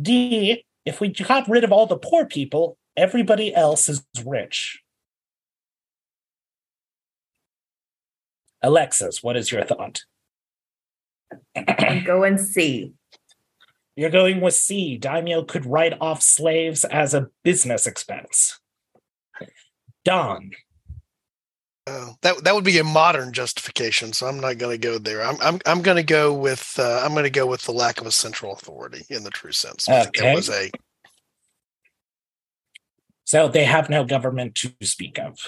D, 0.00 0.64
if 0.84 1.00
we 1.00 1.08
got 1.08 1.48
rid 1.48 1.64
of 1.64 1.72
all 1.72 1.86
the 1.86 1.96
poor 1.96 2.26
people, 2.26 2.76
everybody 2.96 3.54
else 3.54 3.88
is 3.88 4.04
rich. 4.24 4.82
Alexis, 8.62 9.22
what 9.22 9.36
is 9.36 9.50
your 9.50 9.64
thought? 9.64 10.02
I'm 11.56 12.04
going 12.04 12.38
C. 12.38 12.92
You're 13.96 14.10
going 14.10 14.40
with 14.40 14.54
C. 14.54 14.96
Daimyo 14.96 15.44
could 15.44 15.66
write 15.66 15.94
off 16.00 16.22
slaves 16.22 16.84
as 16.84 17.12
a 17.12 17.28
business 17.42 17.86
expense. 17.86 18.58
Don. 20.04 20.52
Uh, 21.86 22.12
that 22.22 22.44
that 22.44 22.54
would 22.54 22.64
be 22.64 22.78
a 22.78 22.84
modern 22.84 23.32
justification, 23.32 24.12
so 24.12 24.28
I'm 24.28 24.38
not 24.38 24.58
going 24.58 24.78
to 24.78 24.78
go 24.78 24.98
there. 24.98 25.22
I'm 25.22 25.36
I'm 25.40 25.60
I'm 25.66 25.82
going 25.82 25.96
to 25.96 26.04
go 26.04 26.32
with 26.32 26.76
uh, 26.78 27.02
I'm 27.04 27.10
going 27.12 27.24
to 27.24 27.30
go 27.30 27.46
with 27.46 27.62
the 27.62 27.72
lack 27.72 28.00
of 28.00 28.06
a 28.06 28.12
central 28.12 28.52
authority 28.52 29.04
in 29.10 29.24
the 29.24 29.30
true 29.30 29.50
sense. 29.50 29.88
Okay. 29.88 30.32
was 30.32 30.48
a 30.48 30.70
So 33.24 33.48
they 33.48 33.64
have 33.64 33.90
no 33.90 34.04
government 34.04 34.54
to 34.56 34.72
speak 34.82 35.18
of. 35.18 35.38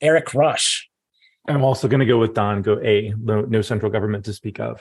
Eric 0.00 0.34
Rush. 0.34 0.88
I'm 1.48 1.64
also 1.64 1.88
going 1.88 2.00
to 2.00 2.06
go 2.06 2.18
with 2.18 2.34
Don. 2.34 2.62
Go 2.62 2.78
A. 2.80 3.12
No, 3.18 3.40
no 3.42 3.60
central 3.60 3.90
government 3.90 4.24
to 4.26 4.32
speak 4.32 4.60
of. 4.60 4.80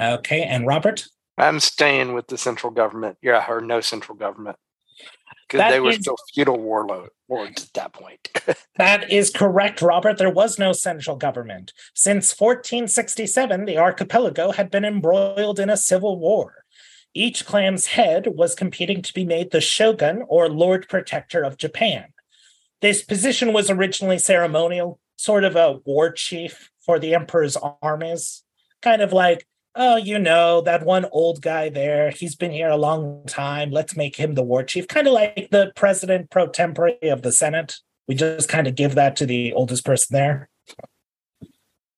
Okay. 0.00 0.42
And 0.42 0.66
Robert? 0.66 1.06
I'm 1.38 1.60
staying 1.60 2.12
with 2.12 2.26
the 2.28 2.38
central 2.38 2.72
government. 2.72 3.18
Yeah, 3.22 3.44
or 3.48 3.60
no 3.60 3.80
central 3.80 4.16
government. 4.16 4.56
Because 5.54 5.72
they 5.72 5.80
were 5.80 5.90
is- 5.90 5.96
still 5.96 6.16
feudal 6.34 6.58
warlords 6.58 7.64
at 7.64 7.72
that 7.74 7.92
point. 7.92 8.28
That 8.76 9.08
is 9.12 9.30
correct, 9.30 9.80
Robert. 9.80 10.18
There 10.18 10.28
was 10.28 10.58
no 10.58 10.72
central 10.72 11.16
government. 11.16 11.72
Since 11.94 12.38
1467, 12.38 13.66
the 13.66 13.78
archipelago 13.78 14.50
had 14.50 14.68
been 14.68 14.84
embroiled 14.84 15.60
in 15.60 15.70
a 15.70 15.76
civil 15.76 16.18
war. 16.18 16.64
Each 17.14 17.46
clan's 17.46 17.86
head 17.86 18.26
was 18.34 18.56
competing 18.56 19.00
to 19.02 19.14
be 19.14 19.24
made 19.24 19.52
the 19.52 19.60
shogun 19.60 20.24
or 20.26 20.48
lord 20.48 20.88
protector 20.88 21.44
of 21.44 21.56
Japan. 21.56 22.06
This 22.82 23.02
position 23.02 23.52
was 23.52 23.70
originally 23.70 24.18
ceremonial, 24.18 24.98
sort 25.14 25.44
of 25.44 25.54
a 25.54 25.78
war 25.84 26.10
chief 26.10 26.70
for 26.84 26.98
the 26.98 27.14
emperor's 27.14 27.56
armies. 27.80 28.42
Kind 28.82 29.02
of 29.02 29.12
like, 29.12 29.46
oh, 29.76 29.96
you 29.96 30.18
know, 30.18 30.60
that 30.62 30.84
one 30.84 31.06
old 31.10 31.42
guy 31.42 31.68
there, 31.68 32.10
he's 32.10 32.34
been 32.34 32.52
here 32.52 32.68
a 32.68 32.76
long 32.76 33.24
time. 33.26 33.70
Let's 33.70 33.96
make 33.96 34.16
him 34.16 34.34
the 34.34 34.42
war 34.42 34.62
chief. 34.62 34.88
Kind 34.88 35.06
of 35.06 35.12
like 35.12 35.48
the 35.50 35.72
president 35.74 36.30
pro 36.30 36.46
tempore 36.46 36.92
of 37.02 37.22
the 37.22 37.32
Senate. 37.32 37.76
We 38.06 38.14
just 38.14 38.48
kind 38.48 38.66
of 38.66 38.74
give 38.74 38.94
that 38.94 39.16
to 39.16 39.26
the 39.26 39.52
oldest 39.52 39.84
person 39.84 40.14
there. 40.14 40.48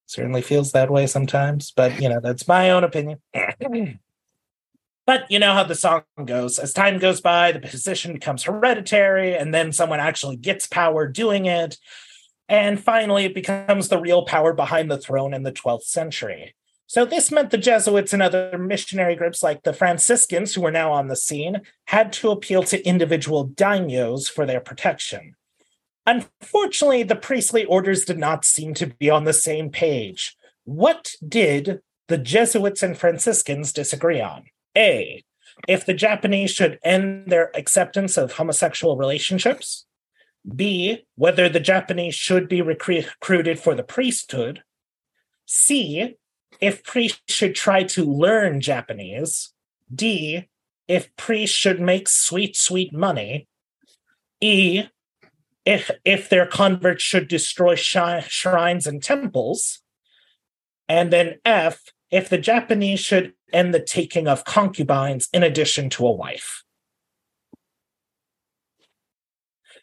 Certainly 0.06 0.42
feels 0.42 0.72
that 0.72 0.90
way 0.90 1.06
sometimes, 1.06 1.72
but 1.72 2.00
you 2.00 2.08
know, 2.08 2.20
that's 2.20 2.46
my 2.46 2.70
own 2.70 2.84
opinion. 2.84 3.18
but 5.06 5.30
you 5.30 5.38
know 5.40 5.52
how 5.52 5.64
the 5.64 5.74
song 5.74 6.02
goes. 6.24 6.58
As 6.60 6.72
time 6.72 6.98
goes 6.98 7.20
by, 7.20 7.52
the 7.52 7.58
position 7.58 8.12
becomes 8.12 8.44
hereditary, 8.44 9.36
and 9.36 9.52
then 9.52 9.72
someone 9.72 10.00
actually 10.00 10.36
gets 10.36 10.66
power 10.66 11.08
doing 11.08 11.46
it. 11.46 11.76
And 12.48 12.82
finally, 12.82 13.24
it 13.24 13.34
becomes 13.34 13.88
the 13.88 14.00
real 14.00 14.24
power 14.24 14.52
behind 14.52 14.88
the 14.88 14.98
throne 14.98 15.34
in 15.34 15.42
the 15.42 15.50
12th 15.50 15.82
century. 15.82 16.54
So, 16.88 17.04
this 17.04 17.32
meant 17.32 17.50
the 17.50 17.58
Jesuits 17.58 18.12
and 18.12 18.22
other 18.22 18.56
missionary 18.58 19.16
groups 19.16 19.42
like 19.42 19.64
the 19.64 19.72
Franciscans, 19.72 20.54
who 20.54 20.60
were 20.60 20.70
now 20.70 20.92
on 20.92 21.08
the 21.08 21.16
scene, 21.16 21.62
had 21.86 22.12
to 22.14 22.30
appeal 22.30 22.62
to 22.64 22.86
individual 22.86 23.48
daimyos 23.48 24.30
for 24.30 24.46
their 24.46 24.60
protection. 24.60 25.34
Unfortunately, 26.06 27.02
the 27.02 27.16
priestly 27.16 27.64
orders 27.64 28.04
did 28.04 28.18
not 28.18 28.44
seem 28.44 28.72
to 28.74 28.86
be 28.86 29.10
on 29.10 29.24
the 29.24 29.32
same 29.32 29.70
page. 29.70 30.36
What 30.64 31.14
did 31.26 31.80
the 32.06 32.18
Jesuits 32.18 32.84
and 32.84 32.96
Franciscans 32.96 33.72
disagree 33.72 34.20
on? 34.20 34.44
A. 34.76 35.24
If 35.66 35.84
the 35.84 35.94
Japanese 35.94 36.52
should 36.52 36.78
end 36.84 37.26
their 37.26 37.50
acceptance 37.56 38.16
of 38.16 38.32
homosexual 38.32 38.96
relationships. 38.96 39.86
B. 40.54 41.04
Whether 41.16 41.48
the 41.48 41.58
Japanese 41.58 42.14
should 42.14 42.48
be 42.48 42.62
recruited 42.62 43.58
for 43.58 43.74
the 43.74 43.82
priesthood. 43.82 44.62
C. 45.46 46.16
If 46.60 46.84
priests 46.84 47.34
should 47.34 47.54
try 47.54 47.84
to 47.84 48.04
learn 48.04 48.60
Japanese. 48.60 49.52
D. 49.94 50.48
If 50.88 51.14
priests 51.16 51.56
should 51.56 51.80
make 51.80 52.08
sweet, 52.08 52.56
sweet 52.56 52.92
money. 52.92 53.48
E 54.40 54.86
if 55.66 55.90
if 56.04 56.28
their 56.30 56.46
converts 56.46 57.02
should 57.02 57.28
destroy 57.28 57.74
shrines 57.74 58.86
and 58.86 59.02
temples 59.02 59.80
and 60.88 61.12
then 61.12 61.34
f 61.44 61.82
if 62.10 62.28
the 62.28 62.38
japanese 62.38 63.00
should 63.00 63.34
end 63.52 63.74
the 63.74 63.82
taking 63.82 64.28
of 64.28 64.44
concubines 64.44 65.28
in 65.32 65.42
addition 65.42 65.90
to 65.90 66.06
a 66.06 66.12
wife 66.12 66.62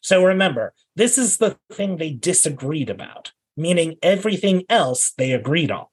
so 0.01 0.23
remember 0.23 0.73
this 0.95 1.17
is 1.17 1.37
the 1.37 1.57
thing 1.71 1.97
they 1.97 2.11
disagreed 2.11 2.89
about 2.89 3.33
meaning 3.57 3.97
everything 4.01 4.63
else 4.69 5.11
they 5.17 5.33
agreed 5.33 5.69
on 5.69 5.85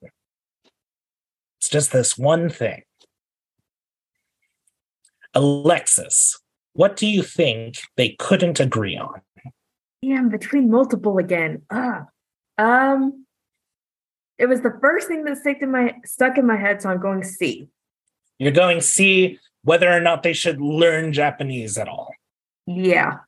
it's 1.61 1.69
just 1.69 1.93
this 1.93 2.17
one 2.17 2.49
thing 2.49 2.83
alexis 5.35 6.41
what 6.73 6.97
do 6.97 7.07
you 7.07 7.23
think 7.23 7.77
they 7.97 8.17
couldn't 8.19 8.59
agree 8.59 8.97
on 8.97 9.21
Yeah, 10.03 10.17
I'm 10.17 10.31
between 10.31 10.71
multiple 10.71 11.19
again. 11.19 11.61
Ah, 11.71 12.07
um, 12.57 13.27
it 14.39 14.47
was 14.47 14.63
the 14.63 14.73
first 14.81 15.09
thing 15.09 15.25
that 15.25 15.37
stuck 15.37 15.61
in 15.61 15.71
my 15.71 15.95
stuck 16.07 16.39
in 16.39 16.47
my 16.47 16.57
head, 16.57 16.81
so 16.81 16.89
I'm 16.89 17.01
going 17.01 17.23
C. 17.23 17.69
You're 18.39 18.53
going 18.53 18.81
see 18.81 19.39
whether 19.63 19.93
or 19.93 20.01
not 20.01 20.23
they 20.23 20.33
should 20.33 20.59
learn 20.59 21.13
Japanese 21.13 21.77
at 21.77 21.87
all. 21.87 22.15
Yeah, 22.67 23.19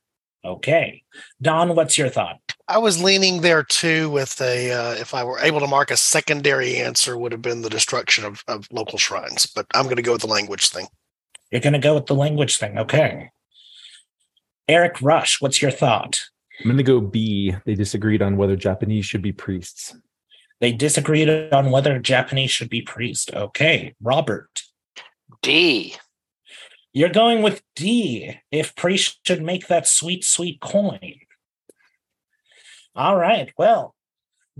Okay. 0.45 1.03
Don, 1.41 1.75
what's 1.75 1.97
your 1.97 2.09
thought? 2.09 2.39
I 2.67 2.77
was 2.77 3.03
leaning 3.03 3.41
there 3.41 3.63
too 3.63 4.09
with 4.09 4.39
a 4.39 4.71
uh, 4.71 4.93
if 4.93 5.13
I 5.13 5.23
were 5.23 5.39
able 5.39 5.59
to 5.59 5.67
mark 5.67 5.91
a 5.91 5.97
secondary 5.97 6.77
answer 6.77 7.17
would 7.17 7.33
have 7.33 7.41
been 7.41 7.61
the 7.61 7.69
destruction 7.69 8.23
of, 8.23 8.43
of 8.47 8.67
local 8.71 8.97
shrines, 8.97 9.45
but 9.45 9.65
I'm 9.73 9.83
going 9.83 9.97
to 9.97 10.01
go 10.01 10.13
with 10.13 10.21
the 10.21 10.27
language 10.27 10.69
thing. 10.69 10.87
You're 11.51 11.61
going 11.61 11.73
to 11.73 11.79
go 11.79 11.95
with 11.95 12.05
the 12.05 12.15
language 12.15 12.57
thing. 12.57 12.77
Okay. 12.79 13.29
Eric 14.69 15.01
Rush, 15.01 15.41
what's 15.41 15.61
your 15.61 15.71
thought? 15.71 16.23
I'm 16.59 16.67
going 16.67 16.77
to 16.77 16.83
go 16.83 17.01
B. 17.01 17.53
They 17.65 17.75
disagreed 17.75 18.21
on 18.21 18.37
whether 18.37 18.55
Japanese 18.55 19.05
should 19.05 19.21
be 19.21 19.33
priests. 19.33 19.95
They 20.61 20.71
disagreed 20.71 21.51
on 21.51 21.69
whether 21.69 21.99
Japanese 21.99 22.51
should 22.51 22.69
be 22.69 22.81
priests. 22.81 23.29
Okay. 23.33 23.93
Robert, 24.01 24.63
D. 25.41 25.97
you're 26.93 27.09
going 27.09 27.41
with 27.41 27.61
D 27.75 28.39
if 28.51 28.73
priests 28.75 29.19
should 29.27 29.41
make 29.43 29.67
that 29.67 29.85
sweet, 29.85 30.23
sweet 30.23 30.61
coin. 30.61 31.15
All 32.95 33.17
right. 33.17 33.51
Well, 33.57 33.95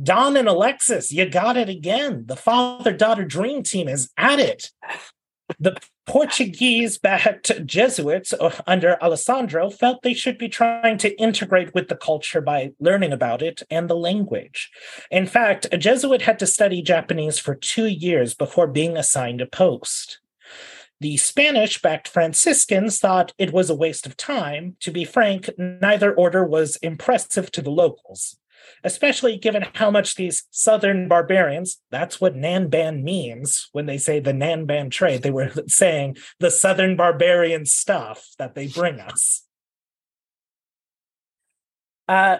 Don 0.02 0.36
and 0.38 0.48
Alexis, 0.48 1.12
you 1.12 1.30
got 1.30 1.56
it 1.56 1.70
again. 1.70 2.26
The 2.26 2.36
father 2.36 2.94
daughter 2.94 3.24
dream 3.24 3.62
team 3.62 3.88
is 3.88 4.10
at 4.18 4.40
it. 4.40 4.72
The 5.60 5.78
Portuguese 6.08 6.98
backed 6.98 7.52
Jesuits 7.66 8.34
uh, 8.34 8.60
under 8.66 9.02
Alessandro 9.04 9.70
felt 9.70 10.02
they 10.02 10.14
should 10.14 10.38
be 10.38 10.50
trying 10.50 10.98
to 11.00 11.18
integrate 11.22 11.74
with 11.74 11.90
the 11.90 11.96
culture 11.96 12.42
by 12.42 12.72
learning 12.80 13.14
about 13.14 13.42
it 13.42 13.62
and 13.70 13.90
the 13.90 13.96
language. 13.96 14.72
In 15.12 15.28
fact, 15.28 15.68
a 15.72 15.78
Jesuit 15.78 16.24
had 16.24 16.40
to 16.40 16.48
study 16.48 16.82
Japanese 16.82 17.40
for 17.40 17.56
two 17.56 17.86
years 17.86 18.34
before 18.34 18.68
being 18.68 18.98
assigned 18.98 19.42
a 19.42 19.46
post. 19.46 20.20
The 21.04 21.18
Spanish 21.18 21.82
backed 21.82 22.08
Franciscans 22.08 22.98
thought 22.98 23.34
it 23.38 23.52
was 23.52 23.70
a 23.70 23.76
waste 23.76 24.06
of 24.06 24.16
time. 24.16 24.78
To 24.80 24.90
be 24.90 25.04
frank, 25.04 25.50
neither 25.58 26.14
order 26.14 26.46
was 26.46 26.78
impressive 26.78 27.52
to 27.52 27.62
the 27.62 27.72
locals, 27.72 28.38
especially 28.86 29.38
given 29.38 29.66
how 29.74 29.92
much 29.92 30.16
these 30.16 30.46
southern 30.50 31.10
barbarians 31.10 31.82
that's 31.92 32.22
what 32.22 32.38
Nanban 32.38 33.04
means 33.04 33.68
when 33.74 33.86
they 33.86 33.98
say 33.98 34.22
the 34.22 34.32
Nanban 34.32 34.90
trade. 34.92 35.24
They 35.24 35.32
were 35.32 35.52
saying 35.68 36.16
the 36.40 36.50
southern 36.50 36.96
barbarian 36.96 37.66
stuff 37.66 38.30
that 38.38 38.56
they 38.56 38.68
bring 38.68 39.02
us. 39.02 39.46
Uh, 42.08 42.38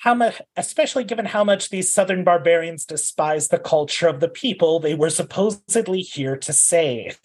how 0.00 0.14
much, 0.14 0.40
especially 0.56 1.04
given 1.04 1.26
how 1.26 1.44
much 1.44 1.68
these 1.68 1.92
southern 1.92 2.24
barbarians 2.24 2.86
despise 2.86 3.48
the 3.48 3.58
culture 3.58 4.08
of 4.08 4.20
the 4.20 4.28
people 4.28 4.80
they 4.80 4.94
were 4.94 5.10
supposedly 5.10 6.00
here 6.00 6.36
to 6.36 6.52
save. 6.54 7.20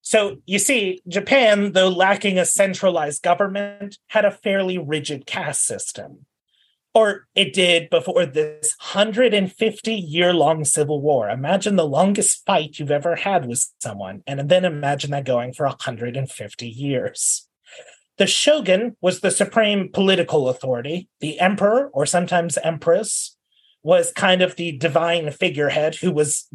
So 0.00 0.36
you 0.46 0.60
see, 0.60 1.00
Japan, 1.08 1.72
though 1.72 1.88
lacking 1.88 2.38
a 2.38 2.46
centralized 2.46 3.22
government, 3.22 3.98
had 4.08 4.24
a 4.24 4.30
fairly 4.30 4.78
rigid 4.78 5.26
caste 5.26 5.64
system. 5.64 6.26
Or 6.94 7.26
it 7.34 7.52
did 7.52 7.90
before 7.90 8.26
this 8.26 8.76
150 8.92 9.94
year 9.94 10.32
long 10.32 10.64
civil 10.64 11.00
war. 11.00 11.30
Imagine 11.30 11.74
the 11.74 11.86
longest 11.86 12.44
fight 12.46 12.78
you've 12.78 12.90
ever 12.92 13.16
had 13.16 13.46
with 13.46 13.72
someone, 13.80 14.22
and 14.26 14.48
then 14.48 14.64
imagine 14.64 15.10
that 15.10 15.24
going 15.24 15.52
for 15.52 15.66
150 15.66 16.68
years. 16.68 17.48
The 18.18 18.26
shogun 18.26 18.96
was 19.00 19.20
the 19.20 19.30
supreme 19.30 19.90
political 19.92 20.48
authority. 20.48 21.08
The 21.20 21.40
emperor, 21.40 21.88
or 21.92 22.06
sometimes 22.06 22.58
empress, 22.58 23.36
was 23.82 24.12
kind 24.12 24.42
of 24.42 24.56
the 24.56 24.72
divine 24.72 25.30
figurehead 25.30 25.96
who 25.96 26.12
was 26.12 26.48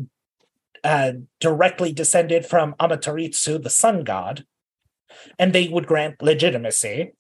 uh, 0.84 1.14
directly 1.40 1.92
descended 1.92 2.46
from 2.46 2.76
Amaterasu, 2.80 3.62
the 3.62 3.70
sun 3.70 4.04
god, 4.04 4.46
and 5.38 5.52
they 5.52 5.68
would 5.68 5.88
grant 5.88 6.22
legitimacy. 6.22 7.12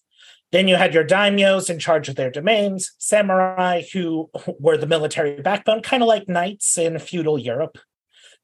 Then 0.51 0.67
you 0.67 0.77
had 0.77 0.93
your 0.93 1.03
daimyos 1.03 1.69
in 1.69 1.77
charge 1.77 2.07
of 2.07 2.15
their 2.15 2.31
domains, 2.31 2.93
samurai 2.97 3.81
who 3.91 4.29
were 4.59 4.77
the 4.77 4.87
military 4.87 5.41
backbone, 5.41 5.81
kind 5.81 6.01
of 6.01 6.07
like 6.07 6.29
knights 6.29 6.77
in 6.77 6.97
feudal 6.99 7.37
Europe. 7.37 7.77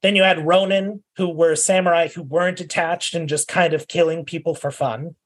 Then 0.02 0.16
you 0.16 0.22
had 0.22 0.46
ronin, 0.46 1.02
who 1.16 1.30
were 1.30 1.56
samurai 1.56 2.08
who 2.08 2.22
weren't 2.22 2.60
attached 2.60 3.14
and 3.14 3.26
just 3.28 3.48
kind 3.48 3.72
of 3.72 3.88
killing 3.88 4.26
people 4.26 4.54
for 4.54 4.70
fun. 4.70 5.16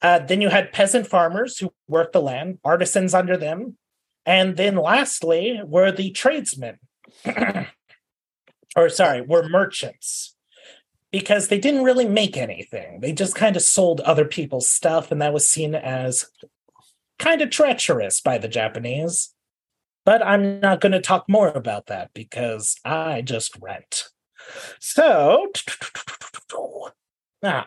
Uh, 0.00 0.20
then 0.20 0.40
you 0.40 0.48
had 0.48 0.72
peasant 0.72 1.06
farmers 1.06 1.58
who 1.58 1.72
worked 1.88 2.12
the 2.12 2.22
land, 2.22 2.58
artisans 2.64 3.14
under 3.14 3.36
them. 3.36 3.76
And 4.24 4.56
then 4.56 4.76
lastly 4.76 5.60
were 5.64 5.90
the 5.90 6.10
tradesmen, 6.10 6.78
or 8.76 8.88
sorry, 8.90 9.22
were 9.22 9.48
merchants, 9.48 10.36
because 11.10 11.48
they 11.48 11.58
didn't 11.58 11.84
really 11.84 12.06
make 12.06 12.36
anything. 12.36 13.00
They 13.00 13.12
just 13.12 13.34
kind 13.34 13.56
of 13.56 13.62
sold 13.62 14.00
other 14.02 14.26
people's 14.26 14.68
stuff, 14.68 15.10
and 15.10 15.22
that 15.22 15.32
was 15.32 15.48
seen 15.48 15.74
as 15.74 16.26
kind 17.18 17.40
of 17.40 17.48
treacherous 17.48 18.20
by 18.20 18.36
the 18.36 18.48
Japanese. 18.48 19.34
But 20.04 20.24
I'm 20.24 20.60
not 20.60 20.80
going 20.80 20.92
to 20.92 21.00
talk 21.00 21.24
more 21.28 21.48
about 21.48 21.86
that 21.86 22.10
because 22.12 22.76
I 22.84 23.22
just 23.22 23.56
rent. 23.60 24.10
So, 24.78 25.50
ah, 27.42 27.66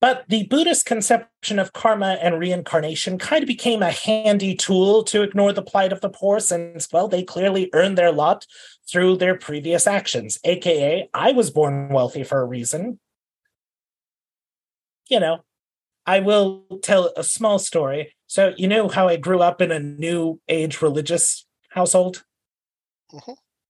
but 0.00 0.24
the 0.28 0.44
Buddhist 0.44 0.86
conception 0.86 1.58
of 1.58 1.72
karma 1.72 2.18
and 2.22 2.38
reincarnation 2.38 3.18
kind 3.18 3.42
of 3.42 3.48
became 3.48 3.82
a 3.82 3.90
handy 3.90 4.54
tool 4.54 5.02
to 5.04 5.22
ignore 5.22 5.52
the 5.52 5.62
plight 5.62 5.92
of 5.92 6.00
the 6.00 6.10
poor, 6.10 6.40
since, 6.40 6.92
well, 6.92 7.08
they 7.08 7.22
clearly 7.22 7.70
earned 7.72 7.98
their 7.98 8.12
lot 8.12 8.46
through 8.90 9.16
their 9.16 9.36
previous 9.36 9.86
actions, 9.86 10.38
aka, 10.44 11.08
I 11.12 11.32
was 11.32 11.50
born 11.50 11.90
wealthy 11.90 12.24
for 12.24 12.40
a 12.40 12.44
reason. 12.44 12.98
You 15.10 15.20
know, 15.20 15.44
I 16.06 16.20
will 16.20 16.64
tell 16.82 17.12
a 17.16 17.24
small 17.24 17.58
story. 17.58 18.14
So, 18.26 18.54
you 18.56 18.68
know 18.68 18.88
how 18.88 19.08
I 19.08 19.16
grew 19.16 19.40
up 19.40 19.60
in 19.60 19.70
a 19.70 19.78
new 19.78 20.40
age 20.48 20.80
religious 20.80 21.46
household? 21.70 22.24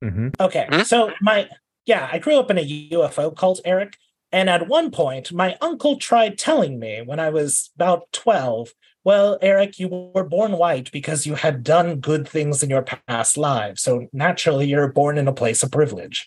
Mm-hmm. 0.05 0.29
Okay. 0.41 0.67
Hmm? 0.71 0.83
So, 0.83 1.13
my, 1.21 1.49
yeah, 1.87 2.09
I 2.13 2.19
grew 2.19 2.39
up 2.39 2.51
in 2.51 2.59
a 2.59 2.91
UFO 2.91 3.37
cult, 3.37 3.61
Eric. 3.65 3.97
And 4.33 4.51
at 4.51 4.69
one 4.69 4.91
point, 4.91 5.33
my 5.33 5.57
uncle 5.61 5.97
tried 5.97 6.39
telling 6.39 6.79
me 6.79 7.03
when 7.05 7.19
I 7.19 7.31
was 7.31 7.71
about 7.77 8.13
12, 8.13 8.75
well, 9.05 9.39
Eric, 9.41 9.79
you 9.79 9.89
were 9.89 10.25
born 10.25 10.53
white 10.53 10.93
because 10.93 11.27
you 11.27 11.35
had 11.35 11.63
done 11.63 12.01
good 12.01 12.29
things 12.29 12.63
in 12.63 12.69
your 12.69 12.83
past 12.83 13.39
lives. 13.39 13.81
So 13.81 14.07
naturally, 14.13 14.67
you're 14.67 14.93
born 14.93 15.17
in 15.17 15.29
a 15.29 15.33
place 15.33 15.63
of 15.63 15.71
privilege. 15.71 16.27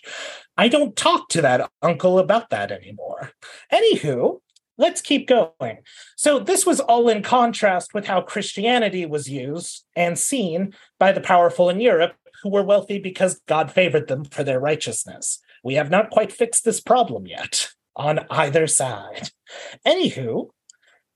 I 0.56 0.66
don't 0.68 0.96
talk 0.96 1.28
to 1.28 1.42
that 1.42 1.70
uncle 1.80 2.18
about 2.18 2.50
that 2.50 2.72
anymore. 2.72 3.30
Anywho, 3.72 4.40
let's 4.78 5.00
keep 5.00 5.28
going. 5.28 5.78
So, 6.16 6.40
this 6.40 6.66
was 6.66 6.80
all 6.80 7.08
in 7.08 7.22
contrast 7.22 7.94
with 7.94 8.06
how 8.06 8.20
Christianity 8.20 9.06
was 9.06 9.30
used 9.30 9.84
and 9.94 10.18
seen 10.18 10.74
by 10.98 11.12
the 11.12 11.20
powerful 11.20 11.70
in 11.70 11.80
Europe 11.80 12.14
who 12.42 12.50
were 12.50 12.64
wealthy 12.64 12.98
because 12.98 13.40
God 13.46 13.70
favored 13.70 14.08
them 14.08 14.24
for 14.24 14.42
their 14.42 14.58
righteousness. 14.58 15.38
We 15.62 15.74
have 15.74 15.90
not 15.90 16.10
quite 16.10 16.32
fixed 16.32 16.64
this 16.64 16.80
problem 16.80 17.26
yet 17.26 17.70
on 17.96 18.20
either 18.30 18.66
side. 18.66 19.30
Anywho, 19.86 20.48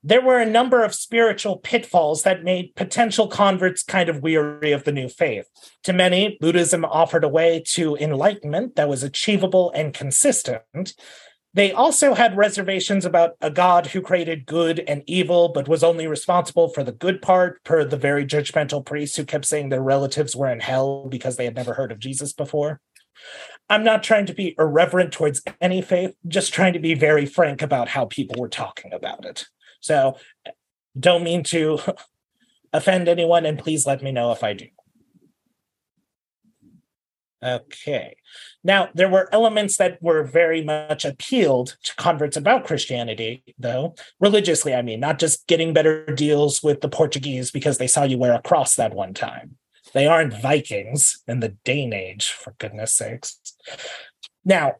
there 0.03 0.21
were 0.21 0.39
a 0.39 0.45
number 0.45 0.83
of 0.83 0.93
spiritual 0.93 1.57
pitfalls 1.57 2.23
that 2.23 2.43
made 2.43 2.75
potential 2.75 3.27
converts 3.27 3.83
kind 3.83 4.09
of 4.09 4.21
weary 4.21 4.71
of 4.71 4.83
the 4.83 4.91
new 4.91 5.09
faith. 5.09 5.47
To 5.83 5.93
many, 5.93 6.37
Buddhism 6.39 6.85
offered 6.85 7.23
a 7.23 7.29
way 7.29 7.63
to 7.73 7.95
enlightenment 7.97 8.75
that 8.75 8.89
was 8.89 9.03
achievable 9.03 9.71
and 9.71 9.93
consistent. 9.93 10.93
They 11.53 11.71
also 11.71 12.13
had 12.13 12.37
reservations 12.37 13.03
about 13.03 13.31
a 13.41 13.49
God 13.49 13.87
who 13.87 14.01
created 14.01 14.45
good 14.45 14.79
and 14.81 15.03
evil, 15.07 15.49
but 15.49 15.67
was 15.67 15.83
only 15.83 16.05
responsible 16.05 16.69
for 16.69 16.83
the 16.83 16.91
good 16.91 17.21
part, 17.21 17.63
per 17.63 17.83
the 17.83 17.97
very 17.97 18.25
judgmental 18.25 18.85
priests 18.85 19.17
who 19.17 19.25
kept 19.25 19.45
saying 19.45 19.69
their 19.69 19.81
relatives 19.81 20.35
were 20.35 20.51
in 20.51 20.59
hell 20.59 21.07
because 21.09 21.35
they 21.35 21.45
had 21.45 21.55
never 21.55 21.73
heard 21.73 21.91
of 21.91 21.99
Jesus 21.99 22.31
before. 22.31 22.79
I'm 23.69 23.83
not 23.83 24.03
trying 24.03 24.25
to 24.27 24.33
be 24.33 24.55
irreverent 24.57 25.11
towards 25.11 25.41
any 25.59 25.81
faith, 25.81 26.15
just 26.27 26.53
trying 26.53 26.73
to 26.73 26.79
be 26.79 26.93
very 26.93 27.25
frank 27.25 27.61
about 27.61 27.89
how 27.89 28.05
people 28.05 28.39
were 28.39 28.49
talking 28.49 28.93
about 28.93 29.25
it. 29.25 29.45
So 29.79 30.17
don't 30.97 31.23
mean 31.23 31.43
to 31.43 31.79
offend 32.73 33.07
anyone, 33.07 33.45
and 33.45 33.59
please 33.59 33.85
let 33.85 34.01
me 34.01 34.11
know 34.11 34.31
if 34.31 34.43
I 34.43 34.53
do. 34.53 34.67
Okay. 37.43 38.17
Now, 38.63 38.89
there 38.95 39.09
were 39.09 39.29
elements 39.31 39.77
that 39.77 40.01
were 40.01 40.23
very 40.23 40.63
much 40.63 41.05
appealed 41.05 41.77
to 41.83 41.95
converts 41.95 42.35
about 42.35 42.65
Christianity, 42.65 43.43
though, 43.59 43.95
religiously, 44.19 44.73
I 44.73 44.81
mean, 44.81 44.99
not 44.99 45.19
just 45.19 45.45
getting 45.47 45.71
better 45.71 46.05
deals 46.07 46.63
with 46.63 46.81
the 46.81 46.89
Portuguese 46.89 47.51
because 47.51 47.77
they 47.77 47.87
saw 47.87 48.03
you 48.03 48.17
wear 48.17 48.33
a 48.33 48.41
cross 48.41 48.75
that 48.75 48.93
one 48.93 49.13
time. 49.13 49.57
They 49.93 50.07
aren't 50.07 50.41
Vikings 50.41 51.23
in 51.27 51.39
the 51.39 51.49
Dane 51.63 51.93
Age, 51.93 52.31
for 52.31 52.55
goodness 52.57 52.93
sakes. 52.93 53.39
Now, 54.45 54.75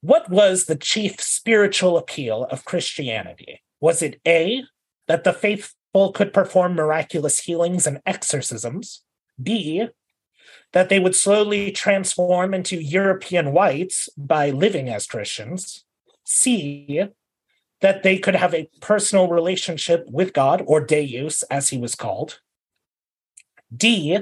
what 0.00 0.30
was 0.30 0.64
the 0.64 0.76
chief 0.76 1.20
spiritual 1.20 1.98
appeal 1.98 2.44
of 2.44 2.64
Christianity? 2.64 3.62
Was 3.80 4.02
it 4.02 4.20
A, 4.26 4.62
that 5.08 5.24
the 5.24 5.32
faithful 5.32 6.12
could 6.12 6.32
perform 6.32 6.74
miraculous 6.74 7.40
healings 7.40 7.86
and 7.86 8.00
exorcisms? 8.06 9.02
B, 9.42 9.88
that 10.72 10.88
they 10.88 10.98
would 10.98 11.16
slowly 11.16 11.72
transform 11.72 12.54
into 12.54 12.76
European 12.76 13.52
whites 13.52 14.08
by 14.16 14.50
living 14.50 14.88
as 14.88 15.06
Christians? 15.06 15.84
C, 16.24 17.02
that 17.80 18.02
they 18.02 18.18
could 18.18 18.36
have 18.36 18.54
a 18.54 18.68
personal 18.80 19.28
relationship 19.28 20.06
with 20.08 20.32
God, 20.32 20.62
or 20.66 20.80
Deus, 20.80 21.42
as 21.44 21.70
he 21.70 21.78
was 21.78 21.94
called. 21.94 22.40
D, 23.74 24.20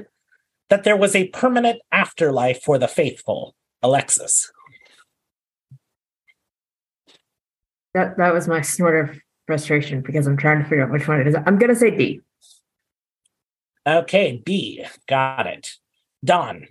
that 0.69 0.83
there 0.83 0.97
was 0.97 1.15
a 1.15 1.27
permanent 1.29 1.81
afterlife 1.91 2.61
for 2.61 2.77
the 2.77 2.87
faithful. 2.87 3.55
Alexis. 3.81 4.51
That 7.93 8.17
that 8.17 8.33
was 8.33 8.47
my 8.47 8.61
snort 8.61 9.09
of 9.09 9.19
frustration 9.47 10.01
because 10.01 10.27
I'm 10.27 10.37
trying 10.37 10.61
to 10.61 10.69
figure 10.69 10.83
out 10.83 10.91
which 10.91 11.07
one 11.07 11.19
it 11.19 11.27
is. 11.27 11.35
I'm 11.45 11.57
gonna 11.57 11.75
say 11.75 11.91
D. 11.91 12.21
Okay, 13.87 14.41
B. 14.45 14.85
Got 15.07 15.47
it. 15.47 15.71
Don. 16.23 16.67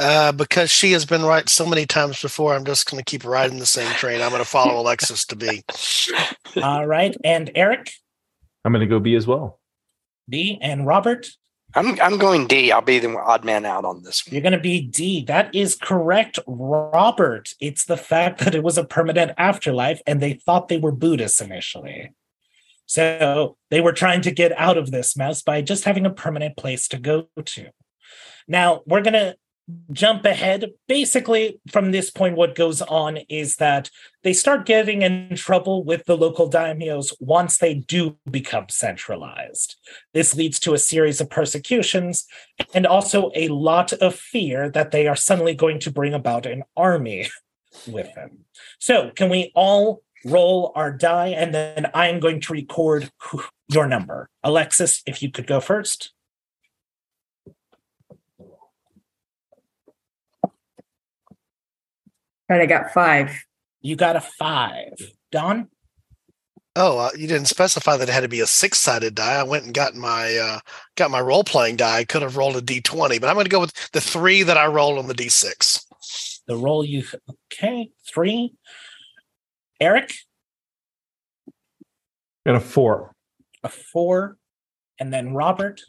Uh, 0.00 0.32
because 0.32 0.70
she 0.70 0.92
has 0.92 1.06
been 1.06 1.22
right 1.22 1.48
so 1.48 1.64
many 1.64 1.86
times 1.86 2.20
before, 2.20 2.54
I'm 2.54 2.64
just 2.64 2.90
going 2.90 3.02
to 3.02 3.08
keep 3.08 3.24
riding 3.24 3.60
the 3.60 3.66
same 3.66 3.90
train. 3.92 4.20
I'm 4.20 4.30
going 4.30 4.42
to 4.42 4.48
follow 4.48 4.80
Alexis 4.80 5.24
to 5.26 5.36
B. 5.36 5.62
All 6.60 6.86
right. 6.86 7.16
And 7.24 7.50
Eric? 7.54 7.92
I'm 8.64 8.72
going 8.72 8.80
to 8.80 8.86
go 8.86 8.98
B 8.98 9.14
as 9.14 9.26
well. 9.26 9.60
B. 10.28 10.58
And 10.60 10.86
Robert? 10.86 11.28
I'm 11.74 12.00
I'm 12.00 12.18
going 12.18 12.46
D. 12.46 12.70
I'll 12.70 12.82
be 12.82 12.98
the 12.98 13.18
odd 13.18 13.44
man 13.44 13.64
out 13.64 13.84
on 13.84 14.02
this 14.02 14.26
one. 14.26 14.34
You're 14.34 14.42
going 14.42 14.52
to 14.52 14.60
be 14.60 14.80
D. 14.80 15.24
That 15.24 15.54
is 15.54 15.74
correct, 15.74 16.38
Robert. 16.46 17.54
It's 17.60 17.84
the 17.84 17.96
fact 17.96 18.40
that 18.40 18.54
it 18.54 18.62
was 18.62 18.78
a 18.78 18.84
permanent 18.84 19.32
afterlife 19.36 20.00
and 20.06 20.20
they 20.20 20.34
thought 20.34 20.68
they 20.68 20.78
were 20.78 20.92
Buddhists 20.92 21.40
initially. 21.40 22.12
So 22.86 23.56
they 23.70 23.80
were 23.80 23.92
trying 23.92 24.20
to 24.22 24.30
get 24.30 24.52
out 24.58 24.78
of 24.78 24.90
this 24.90 25.16
mess 25.16 25.42
by 25.42 25.62
just 25.62 25.84
having 25.84 26.06
a 26.06 26.10
permanent 26.10 26.56
place 26.56 26.86
to 26.88 26.98
go 26.98 27.28
to. 27.44 27.70
Now, 28.46 28.82
we're 28.86 29.00
going 29.02 29.14
to 29.14 29.36
jump 29.92 30.24
ahead. 30.24 30.72
Basically, 30.88 31.60
from 31.70 31.90
this 31.90 32.10
point, 32.10 32.36
what 32.36 32.54
goes 32.54 32.82
on 32.82 33.18
is 33.28 33.56
that 33.56 33.90
they 34.22 34.32
start 34.32 34.66
getting 34.66 35.02
in 35.02 35.34
trouble 35.36 35.84
with 35.84 36.04
the 36.04 36.16
local 36.16 36.50
daimyos 36.50 37.14
once 37.20 37.58
they 37.58 37.74
do 37.74 38.16
become 38.30 38.66
centralized. 38.68 39.76
This 40.12 40.34
leads 40.34 40.58
to 40.60 40.74
a 40.74 40.78
series 40.78 41.20
of 41.20 41.30
persecutions 41.30 42.26
and 42.74 42.86
also 42.86 43.30
a 43.34 43.48
lot 43.48 43.92
of 43.94 44.14
fear 44.14 44.70
that 44.70 44.90
they 44.90 45.06
are 45.06 45.16
suddenly 45.16 45.54
going 45.54 45.78
to 45.80 45.90
bring 45.90 46.14
about 46.14 46.46
an 46.46 46.62
army 46.76 47.28
with 47.86 48.14
them. 48.14 48.44
So, 48.78 49.10
can 49.14 49.28
we 49.30 49.52
all 49.54 50.02
roll 50.24 50.72
our 50.74 50.90
die 50.90 51.28
and 51.28 51.54
then 51.54 51.90
I 51.92 52.08
am 52.08 52.20
going 52.20 52.40
to 52.42 52.52
record 52.52 53.10
your 53.68 53.86
number? 53.86 54.28
Alexis, 54.42 55.02
if 55.06 55.22
you 55.22 55.30
could 55.30 55.46
go 55.46 55.60
first. 55.60 56.12
And 62.48 62.60
I 62.60 62.66
got 62.66 62.92
five. 62.92 63.44
You 63.80 63.96
got 63.96 64.16
a 64.16 64.20
five. 64.20 64.94
Don? 65.32 65.68
Oh, 66.76 66.98
uh, 66.98 67.10
you 67.16 67.28
didn't 67.28 67.46
specify 67.46 67.96
that 67.96 68.08
it 68.08 68.12
had 68.12 68.22
to 68.22 68.28
be 68.28 68.40
a 68.40 68.46
six-sided 68.46 69.14
die. 69.14 69.34
I 69.34 69.44
went 69.44 69.64
and 69.64 69.72
got 69.72 69.94
my 69.94 70.36
uh, 70.36 70.58
got 70.96 71.10
my 71.10 71.20
role-playing 71.20 71.76
die. 71.76 71.98
I 71.98 72.04
could 72.04 72.22
have 72.22 72.36
rolled 72.36 72.56
a 72.56 72.60
d20, 72.60 73.20
but 73.20 73.28
I'm 73.28 73.36
going 73.36 73.44
to 73.44 73.50
go 73.50 73.60
with 73.60 73.90
the 73.92 74.00
three 74.00 74.42
that 74.42 74.56
I 74.56 74.66
rolled 74.66 74.98
on 74.98 75.06
the 75.06 75.14
d6. 75.14 75.84
The 76.48 76.56
roll 76.56 76.84
you 76.84 77.04
okay? 77.52 77.90
Three. 78.12 78.54
Eric? 79.80 80.12
Got 82.44 82.56
a 82.56 82.60
four. 82.60 83.12
A 83.62 83.68
four. 83.68 84.36
And 84.98 85.12
then 85.12 85.32
Robert? 85.32 85.80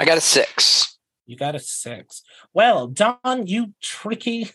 I 0.00 0.04
got 0.04 0.18
a 0.18 0.20
six. 0.20 0.98
You 1.26 1.36
got 1.36 1.54
a 1.54 1.60
six. 1.60 2.22
Well, 2.52 2.88
Don, 2.88 3.46
you 3.46 3.74
tricky 3.80 4.50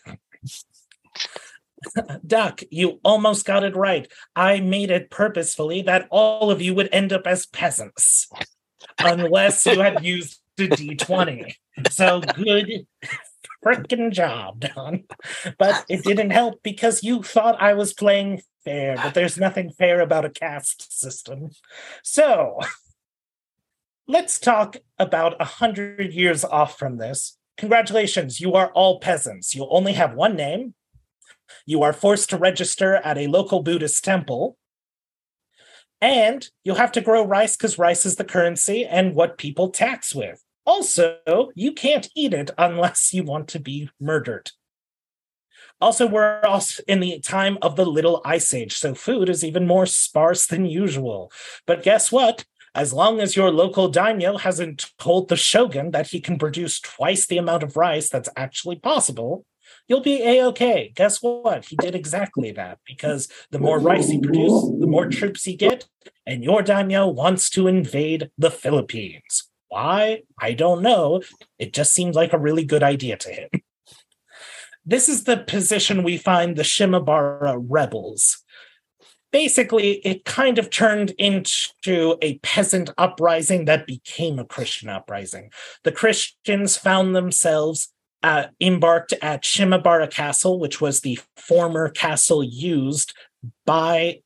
Duck, 2.26 2.60
you 2.70 3.00
almost 3.04 3.46
got 3.46 3.64
it 3.64 3.76
right. 3.76 4.10
I 4.34 4.60
made 4.60 4.90
it 4.90 5.10
purposefully 5.10 5.82
that 5.82 6.08
all 6.10 6.50
of 6.50 6.60
you 6.60 6.74
would 6.74 6.88
end 6.92 7.12
up 7.12 7.26
as 7.26 7.46
peasants, 7.46 8.28
unless 8.98 9.64
you 9.66 9.80
had 9.80 10.04
used 10.04 10.40
the 10.56 10.68
d20. 10.68 11.54
So 11.90 12.20
good 12.20 12.86
freaking 13.64 14.12
job, 14.12 14.60
Don. 14.60 15.04
But 15.58 15.84
it 15.88 16.04
didn't 16.04 16.30
help 16.30 16.62
because 16.62 17.02
you 17.02 17.22
thought 17.22 17.60
I 17.60 17.74
was 17.74 17.92
playing 17.92 18.42
fair, 18.64 18.96
but 18.96 19.14
there's 19.14 19.38
nothing 19.38 19.70
fair 19.70 20.00
about 20.00 20.24
a 20.24 20.30
caste 20.30 20.98
system. 20.98 21.50
So 22.02 22.58
let's 24.06 24.38
talk 24.38 24.76
about 24.98 25.40
a 25.40 25.44
hundred 25.44 26.12
years 26.12 26.44
off 26.44 26.78
from 26.78 26.98
this. 26.98 27.36
Congratulations, 27.56 28.40
you 28.40 28.54
are 28.54 28.70
all 28.72 29.00
peasants. 29.00 29.54
You 29.54 29.66
only 29.68 29.94
have 29.94 30.14
one 30.14 30.36
name, 30.36 30.74
you 31.66 31.82
are 31.82 31.92
forced 31.92 32.30
to 32.30 32.38
register 32.38 32.96
at 32.96 33.18
a 33.18 33.26
local 33.26 33.62
Buddhist 33.62 34.04
temple. 34.04 34.56
And 36.00 36.48
you'll 36.64 36.76
have 36.76 36.92
to 36.92 37.00
grow 37.00 37.24
rice 37.24 37.56
because 37.56 37.78
rice 37.78 38.06
is 38.06 38.16
the 38.16 38.24
currency 38.24 38.84
and 38.84 39.14
what 39.14 39.38
people 39.38 39.70
tax 39.70 40.14
with. 40.14 40.42
Also, 40.64 41.16
you 41.54 41.72
can't 41.72 42.08
eat 42.14 42.34
it 42.34 42.50
unless 42.58 43.12
you 43.12 43.24
want 43.24 43.48
to 43.48 43.58
be 43.58 43.90
murdered. 44.00 44.52
Also, 45.80 46.06
we're 46.06 46.40
also 46.42 46.82
in 46.88 47.00
the 47.00 47.20
time 47.20 47.56
of 47.62 47.76
the 47.76 47.86
Little 47.86 48.20
Ice 48.24 48.52
Age, 48.52 48.74
so 48.74 48.94
food 48.94 49.28
is 49.28 49.44
even 49.44 49.66
more 49.66 49.86
sparse 49.86 50.46
than 50.46 50.66
usual. 50.66 51.30
But 51.66 51.82
guess 51.82 52.10
what? 52.10 52.44
As 52.74 52.92
long 52.92 53.20
as 53.20 53.36
your 53.36 53.50
local 53.50 53.88
daimyo 53.88 54.36
hasn't 54.36 54.90
told 54.98 55.28
the 55.28 55.36
shogun 55.36 55.92
that 55.92 56.08
he 56.08 56.20
can 56.20 56.38
produce 56.38 56.80
twice 56.80 57.26
the 57.26 57.38
amount 57.38 57.62
of 57.62 57.76
rice 57.76 58.08
that's 58.08 58.28
actually 58.36 58.76
possible, 58.76 59.46
you'll 59.88 60.00
be 60.00 60.22
a-okay. 60.22 60.92
Guess 60.94 61.20
what? 61.22 61.64
He 61.64 61.76
did 61.76 61.94
exactly 61.94 62.52
that 62.52 62.78
because 62.86 63.28
the 63.50 63.58
more 63.58 63.80
rice 63.80 64.08
he 64.08 64.20
produces, 64.20 64.78
the 64.78 64.86
more 64.86 65.08
troops 65.08 65.44
he 65.44 65.56
get, 65.56 65.86
and 66.26 66.44
your 66.44 66.62
daimyo 66.62 67.08
wants 67.08 67.50
to 67.50 67.66
invade 67.66 68.30
the 68.38 68.50
Philippines. 68.50 69.50
Why? 69.68 70.22
I 70.40 70.52
don't 70.52 70.82
know. 70.82 71.22
It 71.58 71.72
just 71.72 71.92
seems 71.92 72.14
like 72.14 72.32
a 72.32 72.38
really 72.38 72.64
good 72.64 72.82
idea 72.82 73.16
to 73.16 73.30
him. 73.30 73.48
This 74.84 75.08
is 75.08 75.24
the 75.24 75.36
position 75.36 76.02
we 76.02 76.16
find 76.16 76.56
the 76.56 76.62
Shimabara 76.62 77.62
rebels. 77.68 78.42
Basically, 79.30 79.96
it 80.06 80.24
kind 80.24 80.58
of 80.58 80.70
turned 80.70 81.10
into 81.18 82.16
a 82.22 82.38
peasant 82.38 82.88
uprising 82.96 83.66
that 83.66 83.86
became 83.86 84.38
a 84.38 84.46
Christian 84.46 84.88
uprising. 84.88 85.50
The 85.84 85.92
Christians 85.92 86.78
found 86.78 87.14
themselves 87.14 87.92
uh, 88.22 88.46
embarked 88.60 89.14
at 89.22 89.42
Shimabara 89.42 90.10
Castle, 90.10 90.58
which 90.58 90.80
was 90.80 91.00
the 91.00 91.18
former 91.36 91.88
castle 91.88 92.42
used 92.42 93.14
by 93.64 94.20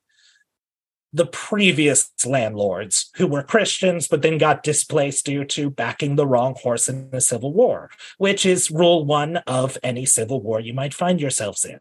the 1.12 1.26
previous 1.26 2.11
landlords 2.24 3.11
who 3.16 3.26
were 3.26 3.42
Christians, 3.42 4.09
but 4.09 4.22
then 4.22 4.38
got 4.38 4.62
displaced 4.62 5.26
due 5.26 5.44
to 5.44 5.68
backing 5.68 6.16
the 6.16 6.26
wrong 6.26 6.55
horse 6.55 6.88
in 6.88 7.11
the 7.11 7.20
Civil 7.20 7.52
War, 7.52 7.90
which 8.16 8.46
is 8.46 8.70
rule 8.70 9.05
one 9.05 9.37
of 9.46 9.76
any 9.83 10.07
civil 10.07 10.40
war 10.40 10.59
you 10.59 10.72
might 10.72 10.94
find 10.94 11.20
yourselves 11.20 11.64
in. 11.64 11.81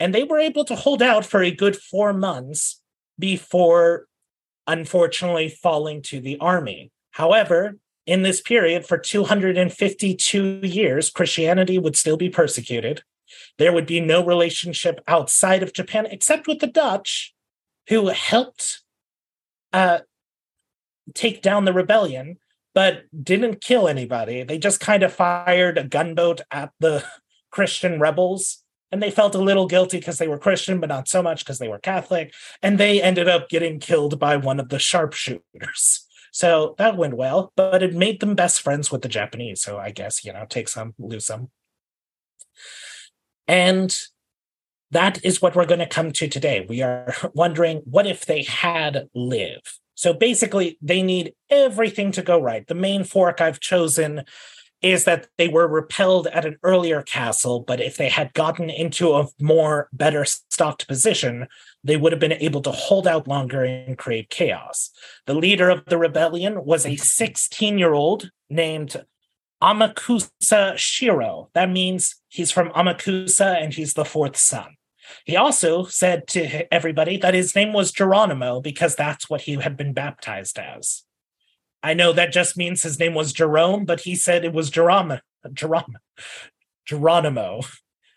And 0.00 0.12
they 0.12 0.24
were 0.24 0.38
able 0.38 0.64
to 0.64 0.74
hold 0.74 1.02
out 1.02 1.24
for 1.24 1.42
a 1.42 1.52
good 1.52 1.76
four 1.76 2.12
months 2.12 2.80
before, 3.16 4.06
unfortunately, 4.66 5.48
falling 5.48 6.02
to 6.02 6.20
the 6.20 6.38
army. 6.38 6.90
However, 7.12 7.76
in 8.06 8.22
this 8.22 8.40
period, 8.40 8.86
for 8.86 8.98
252 8.98 10.60
years, 10.62 11.10
Christianity 11.10 11.78
would 11.78 11.96
still 11.96 12.16
be 12.16 12.28
persecuted. 12.28 13.02
There 13.58 13.72
would 13.72 13.86
be 13.86 14.00
no 14.00 14.24
relationship 14.24 15.00
outside 15.06 15.62
of 15.62 15.72
Japan 15.72 16.06
except 16.06 16.46
with 16.46 16.58
the 16.58 16.66
Dutch, 16.66 17.34
who 17.88 18.08
helped 18.08 18.82
uh, 19.72 20.00
take 21.14 21.42
down 21.42 21.64
the 21.64 21.72
rebellion, 21.72 22.38
but 22.74 23.04
didn't 23.22 23.60
kill 23.60 23.88
anybody. 23.88 24.42
They 24.42 24.58
just 24.58 24.80
kind 24.80 25.02
of 25.02 25.12
fired 25.12 25.78
a 25.78 25.84
gunboat 25.84 26.40
at 26.50 26.72
the 26.80 27.04
Christian 27.50 28.00
rebels. 28.00 28.58
And 28.90 29.02
they 29.02 29.10
felt 29.10 29.34
a 29.34 29.40
little 29.40 29.66
guilty 29.66 29.98
because 29.98 30.18
they 30.18 30.28
were 30.28 30.38
Christian, 30.38 30.78
but 30.78 30.90
not 30.90 31.08
so 31.08 31.22
much 31.22 31.44
because 31.44 31.58
they 31.58 31.68
were 31.68 31.78
Catholic. 31.78 32.34
And 32.62 32.78
they 32.78 33.00
ended 33.00 33.26
up 33.26 33.48
getting 33.48 33.80
killed 33.80 34.18
by 34.18 34.36
one 34.36 34.60
of 34.60 34.68
the 34.68 34.78
sharpshooters. 34.78 36.01
So 36.32 36.74
that 36.78 36.96
went 36.96 37.14
well, 37.14 37.52
but 37.56 37.82
it 37.82 37.94
made 37.94 38.20
them 38.20 38.34
best 38.34 38.62
friends 38.62 38.90
with 38.90 39.02
the 39.02 39.08
Japanese. 39.08 39.60
So 39.60 39.78
I 39.78 39.90
guess, 39.90 40.24
you 40.24 40.32
know, 40.32 40.46
take 40.48 40.68
some, 40.68 40.94
lose 40.98 41.26
some. 41.26 41.50
And 43.46 43.94
that 44.90 45.24
is 45.24 45.42
what 45.42 45.54
we're 45.54 45.66
going 45.66 45.80
to 45.80 45.86
come 45.86 46.10
to 46.12 46.28
today. 46.28 46.64
We 46.66 46.82
are 46.82 47.14
wondering 47.34 47.82
what 47.84 48.06
if 48.06 48.24
they 48.24 48.42
had 48.42 49.08
lived? 49.14 49.78
So 49.94 50.14
basically, 50.14 50.78
they 50.80 51.02
need 51.02 51.34
everything 51.50 52.12
to 52.12 52.22
go 52.22 52.40
right. 52.40 52.66
The 52.66 52.74
main 52.74 53.04
fork 53.04 53.40
I've 53.40 53.60
chosen 53.60 54.24
is 54.80 55.04
that 55.04 55.28
they 55.38 55.48
were 55.48 55.68
repelled 55.68 56.26
at 56.28 56.44
an 56.44 56.56
earlier 56.62 57.02
castle, 57.02 57.60
but 57.60 57.80
if 57.80 57.98
they 57.98 58.08
had 58.08 58.32
gotten 58.32 58.68
into 58.68 59.14
a 59.14 59.28
more 59.40 59.88
better 59.92 60.24
stocked 60.24 60.88
position, 60.88 61.46
they 61.84 61.96
would 61.96 62.12
have 62.12 62.20
been 62.20 62.32
able 62.32 62.62
to 62.62 62.70
hold 62.70 63.06
out 63.06 63.26
longer 63.26 63.64
and 63.64 63.98
create 63.98 64.30
chaos. 64.30 64.90
The 65.26 65.34
leader 65.34 65.68
of 65.68 65.84
the 65.86 65.98
rebellion 65.98 66.64
was 66.64 66.86
a 66.86 66.96
16 66.96 67.78
year 67.78 67.92
old 67.92 68.30
named 68.48 69.04
Amakusa 69.62 70.76
Shiro. 70.76 71.50
That 71.54 71.70
means 71.70 72.20
he's 72.28 72.50
from 72.50 72.70
Amakusa 72.70 73.62
and 73.62 73.72
he's 73.72 73.94
the 73.94 74.04
fourth 74.04 74.36
son. 74.36 74.76
He 75.24 75.36
also 75.36 75.84
said 75.84 76.26
to 76.28 76.72
everybody 76.72 77.16
that 77.18 77.34
his 77.34 77.54
name 77.54 77.72
was 77.72 77.92
Geronimo 77.92 78.60
because 78.60 78.94
that's 78.94 79.28
what 79.28 79.42
he 79.42 79.54
had 79.54 79.76
been 79.76 79.92
baptized 79.92 80.58
as. 80.58 81.04
I 81.82 81.94
know 81.94 82.12
that 82.12 82.32
just 82.32 82.56
means 82.56 82.82
his 82.82 82.98
name 82.98 83.14
was 83.14 83.32
Jerome, 83.32 83.84
but 83.84 84.00
he 84.00 84.14
said 84.14 84.44
it 84.44 84.52
was 84.52 84.70
Geronimo. 84.70 85.20
Geronimo. 85.52 85.98
Geronimo. 86.86 87.62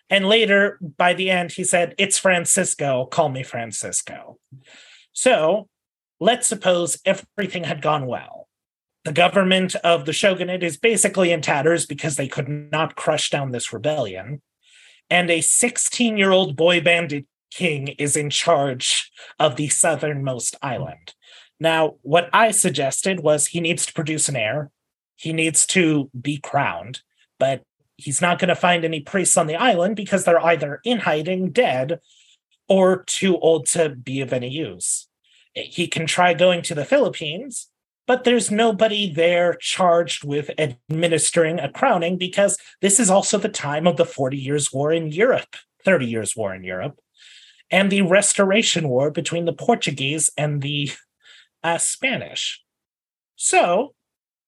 And 0.09 0.27
later, 0.27 0.79
by 0.97 1.13
the 1.13 1.29
end, 1.29 1.53
he 1.53 1.63
said, 1.63 1.95
It's 1.97 2.17
Francisco. 2.17 3.05
Call 3.05 3.29
me 3.29 3.43
Francisco. 3.43 4.37
So 5.13 5.67
let's 6.19 6.47
suppose 6.47 6.99
everything 7.05 7.63
had 7.63 7.81
gone 7.81 8.05
well. 8.05 8.47
The 9.03 9.13
government 9.13 9.75
of 9.75 10.05
the 10.05 10.13
shogunate 10.13 10.63
is 10.63 10.77
basically 10.77 11.31
in 11.31 11.41
tatters 11.41 11.85
because 11.85 12.15
they 12.15 12.27
could 12.27 12.49
not 12.49 12.95
crush 12.95 13.29
down 13.29 13.51
this 13.51 13.71
rebellion. 13.71 14.41
And 15.09 15.29
a 15.29 15.41
16 15.41 16.17
year 16.17 16.31
old 16.31 16.55
boy 16.55 16.81
bandit 16.81 17.25
king 17.51 17.89
is 17.99 18.15
in 18.15 18.29
charge 18.29 19.11
of 19.39 19.55
the 19.55 19.69
southernmost 19.69 20.55
island. 20.61 21.13
Now, 21.59 21.95
what 22.01 22.29
I 22.33 22.51
suggested 22.51 23.21
was 23.21 23.47
he 23.47 23.61
needs 23.61 23.85
to 23.85 23.93
produce 23.93 24.27
an 24.27 24.35
heir, 24.35 24.71
he 25.15 25.31
needs 25.31 25.65
to 25.67 26.09
be 26.19 26.37
crowned, 26.37 27.01
but 27.39 27.63
he's 27.97 28.21
not 28.21 28.39
going 28.39 28.49
to 28.49 28.55
find 28.55 28.83
any 28.83 28.99
priests 28.99 29.37
on 29.37 29.47
the 29.47 29.55
island 29.55 29.95
because 29.95 30.23
they're 30.23 30.43
either 30.43 30.81
in 30.83 30.99
hiding, 30.99 31.51
dead, 31.51 31.99
or 32.67 33.03
too 33.03 33.37
old 33.37 33.67
to 33.67 33.89
be 33.89 34.21
of 34.21 34.33
any 34.33 34.49
use. 34.49 35.07
He 35.53 35.87
can 35.87 36.05
try 36.05 36.33
going 36.33 36.61
to 36.63 36.75
the 36.75 36.85
Philippines, 36.85 37.69
but 38.07 38.23
there's 38.23 38.51
nobody 38.51 39.11
there 39.11 39.55
charged 39.59 40.23
with 40.23 40.51
administering 40.59 41.59
a 41.59 41.69
crowning 41.69 42.17
because 42.17 42.57
this 42.81 42.99
is 42.99 43.09
also 43.09 43.37
the 43.37 43.49
time 43.49 43.87
of 43.87 43.97
the 43.97 44.05
40 44.05 44.37
Years' 44.37 44.73
War 44.73 44.91
in 44.91 45.11
Europe, 45.11 45.55
30 45.85 46.05
Years' 46.05 46.35
War 46.35 46.53
in 46.53 46.63
Europe, 46.63 46.99
and 47.71 47.91
the 47.91 48.01
Restoration 48.01 48.89
War 48.89 49.09
between 49.09 49.45
the 49.45 49.53
Portuguese 49.53 50.29
and 50.37 50.61
the 50.61 50.91
uh, 51.63 51.77
Spanish. 51.77 52.61
So, 53.35 53.93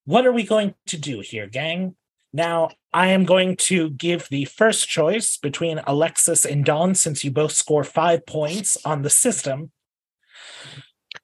what 0.04 0.26
are 0.26 0.32
we 0.32 0.44
going 0.44 0.74
to 0.86 0.96
do 0.96 1.20
here, 1.20 1.46
gang? 1.46 1.96
Now, 2.32 2.70
I 2.92 3.08
am 3.08 3.24
going 3.24 3.56
to 3.56 3.90
give 3.90 4.28
the 4.30 4.44
first 4.44 4.88
choice 4.88 5.36
between 5.36 5.80
Alexis 5.86 6.44
and 6.44 6.64
Don 6.64 6.94
since 6.94 7.24
you 7.24 7.30
both 7.30 7.52
score 7.52 7.84
five 7.84 8.26
points 8.26 8.76
on 8.84 9.02
the 9.02 9.10
system. 9.10 9.70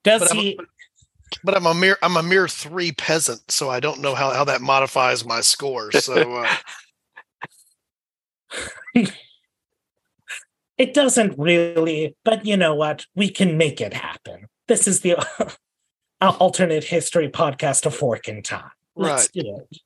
Does 0.02 0.20
But 0.22 0.32
I'm- 0.32 0.40
he? 0.40 0.58
But 1.42 1.56
I'm 1.56 1.66
a 1.66 1.74
mere 1.74 1.98
I'm 2.00 2.16
a 2.16 2.22
mere 2.22 2.46
three 2.46 2.92
peasant, 2.92 3.50
so 3.50 3.68
I 3.68 3.80
don't 3.80 4.00
know 4.00 4.14
how, 4.14 4.30
how 4.30 4.44
that 4.44 4.60
modifies 4.60 5.24
my 5.24 5.40
score. 5.40 5.90
So 5.90 6.44
uh, 6.44 6.56
It 10.78 10.92
doesn't 10.94 11.38
really, 11.38 12.16
but 12.24 12.44
you 12.46 12.56
know 12.56 12.74
what? 12.74 13.06
We 13.14 13.30
can 13.30 13.56
make 13.56 13.80
it 13.80 13.94
happen. 13.94 14.46
This 14.66 14.88
is 14.88 15.00
the 15.00 15.16
alternate 16.20 16.84
history 16.84 17.28
podcast 17.28 17.86
of 17.86 17.94
Fork 17.94 18.28
in 18.28 18.42
Time. 18.42 18.70
Let's 18.96 19.24
Right. 19.34 19.42
do 19.44 19.58
it. 19.70 19.78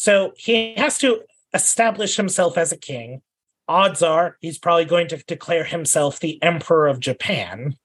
So 0.00 0.32
he 0.36 0.74
has 0.76 0.96
to 0.98 1.22
establish 1.52 2.14
himself 2.14 2.56
as 2.56 2.70
a 2.70 2.76
king. 2.76 3.20
Odds 3.66 4.00
are 4.00 4.36
he's 4.40 4.56
probably 4.56 4.84
going 4.84 5.08
to 5.08 5.16
declare 5.26 5.64
himself 5.64 6.20
the 6.20 6.40
Emperor 6.40 6.86
of 6.86 7.00
Japan. 7.00 7.76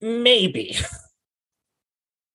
Maybe. 0.00 0.76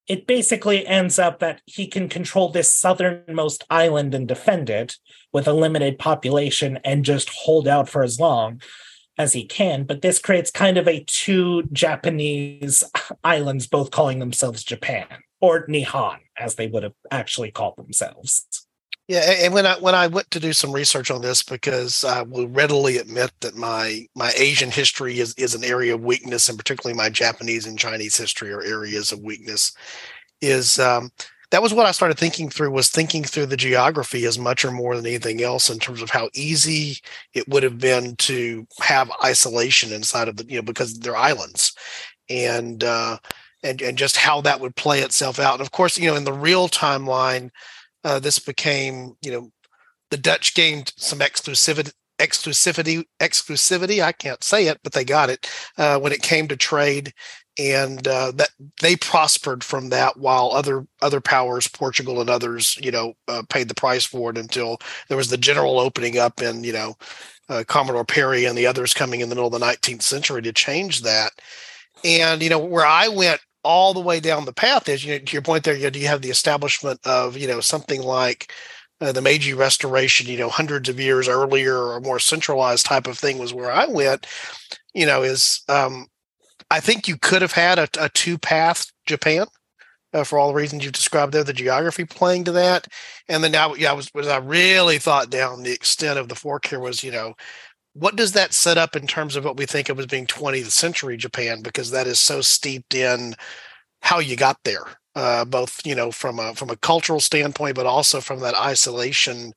It 0.10 0.26
basically 0.26 0.88
ends 0.88 1.20
up 1.20 1.40
that 1.40 1.62
he 1.66 1.86
can 1.86 2.08
control 2.08 2.48
this 2.48 2.72
southernmost 2.72 3.66
island 3.70 4.16
and 4.16 4.26
defend 4.26 4.70
it 4.70 4.96
with 5.34 5.50
a 5.50 5.54
limited 5.54 6.00
population 6.00 6.80
and 6.86 7.04
just 7.04 7.30
hold 7.30 7.68
out 7.68 7.90
for 7.90 8.04
as 8.04 8.18
long 8.18 8.62
as 9.18 9.34
he 9.34 9.44
can. 9.44 9.84
But 9.84 10.02
this 10.02 10.18
creates 10.18 10.50
kind 10.50 10.78
of 10.78 10.88
a 10.88 11.04
two 11.08 11.64
Japanese 11.74 12.86
islands, 13.26 13.68
both 13.68 13.92
calling 13.92 14.20
themselves 14.20 14.64
Japan 14.64 15.08
or 15.42 15.68
Nihon, 15.68 16.20
as 16.40 16.56
they 16.56 16.68
would 16.68 16.84
have 16.84 16.94
actually 17.12 17.52
called 17.52 17.76
themselves. 17.78 18.46
yeah, 19.08 19.20
and 19.20 19.54
when 19.54 19.66
I 19.66 19.76
when 19.80 19.96
I 19.96 20.08
went 20.08 20.30
to 20.32 20.40
do 20.40 20.54
some 20.54 20.72
research 20.72 21.12
on 21.12 21.22
this, 21.22 21.44
because 21.44 22.04
I 22.04 22.22
will 22.24 22.48
readily 22.48 22.98
admit 22.98 23.32
that 23.42 23.56
my 23.56 24.06
my 24.16 24.32
Asian 24.38 24.72
history 24.72 25.20
is 25.20 25.34
is 25.36 25.56
an 25.56 25.64
area 25.64 25.96
of 25.96 26.02
weakness, 26.02 26.50
and 26.50 26.58
particularly 26.58 26.98
my 26.98 27.10
Japanese 27.10 27.66
and 27.66 27.80
Chinese 27.80 28.18
history 28.18 28.52
are 28.52 28.62
areas 28.64 29.12
of 29.12 29.20
weakness. 29.20 29.74
Is 30.42 30.78
um, 30.78 31.10
that 31.52 31.62
was 31.62 31.74
what 31.74 31.86
I 31.86 31.92
started 31.92 32.18
thinking 32.18 32.50
through 32.50 32.72
was 32.72 32.90
thinking 32.90 33.24
through 33.24 33.46
the 33.46 33.58
geography 33.58 34.26
as 34.26 34.38
much 34.38 34.66
or 34.66 34.72
more 34.72 34.96
than 34.96 35.06
anything 35.06 35.42
else 35.42 35.70
in 35.70 35.80
terms 35.80 36.02
of 36.02 36.10
how 36.10 36.30
easy 36.34 36.98
it 37.34 37.48
would 37.48 37.64
have 37.64 37.78
been 37.78 38.16
to 38.18 38.68
have 38.82 39.10
isolation 39.24 39.94
inside 39.94 40.28
of 40.28 40.36
the 40.38 40.46
you 40.46 40.58
know 40.58 40.62
because 40.62 41.00
they're 41.00 41.16
islands 41.16 41.74
and 42.30 42.84
uh 42.84 43.18
and 43.68 43.82
and 43.82 43.98
just 43.98 44.18
how 44.18 44.42
that 44.42 44.60
would 44.60 44.76
play 44.76 45.02
itself 45.02 45.40
out. 45.40 45.54
And 45.56 45.62
of 45.62 45.72
course 45.72 45.98
you 45.98 46.08
know 46.08 46.16
in 46.16 46.24
the 46.24 46.34
real 46.34 46.68
timeline 46.70 47.50
uh 48.04 48.20
this 48.20 48.40
became 48.40 49.16
you 49.22 49.32
know 49.32 49.52
the 50.10 50.18
dutch 50.18 50.56
gained 50.56 50.94
some 50.98 51.20
exclusivity 51.20 51.92
exclusivity 52.20 53.04
exclusivity 53.20 54.02
i 54.02 54.12
can't 54.12 54.44
say 54.44 54.66
it 54.66 54.80
but 54.84 54.94
they 54.94 55.04
got 55.04 55.30
it 55.30 55.52
uh 55.78 56.00
when 56.00 56.12
it 56.12 56.22
came 56.22 56.48
to 56.48 56.58
trade. 56.58 57.14
And 57.60 58.08
uh, 58.08 58.34
that 58.36 58.50
they 58.84 58.96
prospered 58.96 59.64
from 59.64 59.90
that 59.90 60.18
while 60.18 60.52
other 60.52 60.86
other 61.02 61.20
powers 61.20 61.68
portugal 61.68 62.22
and 62.22 62.30
others 62.30 62.78
you 62.80 62.92
know 62.92 63.16
uh, 63.28 63.42
paid 63.50 63.68
the 63.68 63.74
price 63.74 64.06
for 64.06 64.30
it 64.30 64.38
until 64.38 64.78
there 65.08 65.18
was 65.18 65.32
the 65.32 65.38
general 65.38 65.80
opening 65.80 66.20
up 66.20 66.40
and 66.40 66.64
you 66.64 66.72
know 66.72 66.96
uh, 67.50 67.64
commodore 67.68 68.06
perry 68.06 68.46
and 68.46 68.56
the 68.56 68.68
others 68.68 68.94
coming 68.94 69.22
in 69.22 69.30
the 69.30 69.36
middle 69.36 69.52
of 69.52 69.60
the 69.60 69.66
19th 69.66 70.04
century 70.04 70.42
to 70.44 70.54
change 70.54 71.02
that. 71.02 71.32
And 72.04 72.44
you 72.44 72.50
know 72.52 72.60
where 72.60 72.86
i 72.86 73.08
went 73.08 73.42
all 73.64 73.94
the 73.94 74.00
way 74.00 74.20
down 74.20 74.46
the 74.46 74.54
path 74.54 74.88
is 74.88 75.04
you 75.04 75.14
know 75.14 75.20
to 75.20 75.34
your 75.34 75.42
point 75.42 75.64
there 75.64 75.76
you, 75.76 75.90
know, 75.90 76.00
you 76.00 76.08
have 76.08 76.22
the 76.22 76.30
establishment 76.30 77.00
of 77.06 77.38
you 77.38 77.48
know 77.48 77.60
something 77.60 78.02
like 78.02 78.54
uh, 79.00 79.12
the 79.12 79.22
Meiji 79.22 79.54
Restoration, 79.54 80.28
you 80.28 80.38
know, 80.38 80.50
hundreds 80.50 80.90
of 80.90 81.00
years 81.00 81.28
earlier 81.28 81.78
or 81.78 82.00
more 82.00 82.20
centralized 82.20 82.86
type 82.86 83.08
of 83.08 83.18
thing 83.18 83.38
was 83.38 83.54
where 83.54 83.72
I 83.72 83.86
went. 83.86 84.26
You 84.94 85.06
know, 85.06 85.22
is 85.22 85.62
um, 85.70 86.08
I 86.72 86.80
think 86.80 87.08
you 87.08 87.18
could 87.18 87.42
have 87.42 87.52
had 87.52 87.78
a, 87.78 87.88
a 88.00 88.10
two 88.10 88.38
path 88.38 88.92
Japan 89.06 89.46
uh, 90.14 90.24
for 90.24 90.40
all 90.40 90.48
the 90.48 90.56
reasons 90.56 90.84
you've 90.84 90.94
described 90.94 91.34
there, 91.34 91.44
the 91.44 91.54
geography 91.54 92.06
playing 92.06 92.46
to 92.46 92.52
that, 92.54 92.88
and 93.30 93.44
then 93.44 93.52
now, 93.52 93.76
yeah, 93.76 93.92
I 93.92 93.94
was 93.94 94.10
was 94.16 94.28
I 94.28 94.38
really 94.38 94.98
thought 94.98 95.30
down 95.30 95.64
the 95.64 95.74
extent 95.74 96.18
of 96.18 96.30
the 96.30 96.36
fork 96.36 96.66
here 96.66 96.80
was 96.80 97.04
you 97.04 97.12
know 97.12 97.36
what 98.00 98.16
does 98.16 98.34
that 98.34 98.54
set 98.54 98.78
up 98.78 98.96
in 98.96 99.08
terms 99.08 99.36
of 99.36 99.44
what 99.44 99.58
we 99.58 99.66
think 99.66 99.90
of 99.90 100.00
as 100.00 100.06
being 100.06 100.28
20th 100.28 100.72
century 100.72 101.18
Japan? 101.18 101.62
Because 101.62 101.92
that 101.92 102.08
is 102.08 102.20
so 102.20 102.42
steeped 102.42 102.94
in 102.94 103.36
how 104.02 104.20
you 104.20 104.36
got 104.36 104.58
there 104.64 104.86
uh, 105.18 105.44
both 105.44 105.82
you 105.84 105.96
know 105.96 106.12
from 106.12 106.38
a 106.38 106.54
from 106.54 106.70
a 106.70 106.78
cultural 106.78 107.20
standpoint 107.20 107.76
but 107.76 107.88
also 107.88 108.22
from 108.22 108.40
that 108.40 108.56
isolation. 108.56 109.52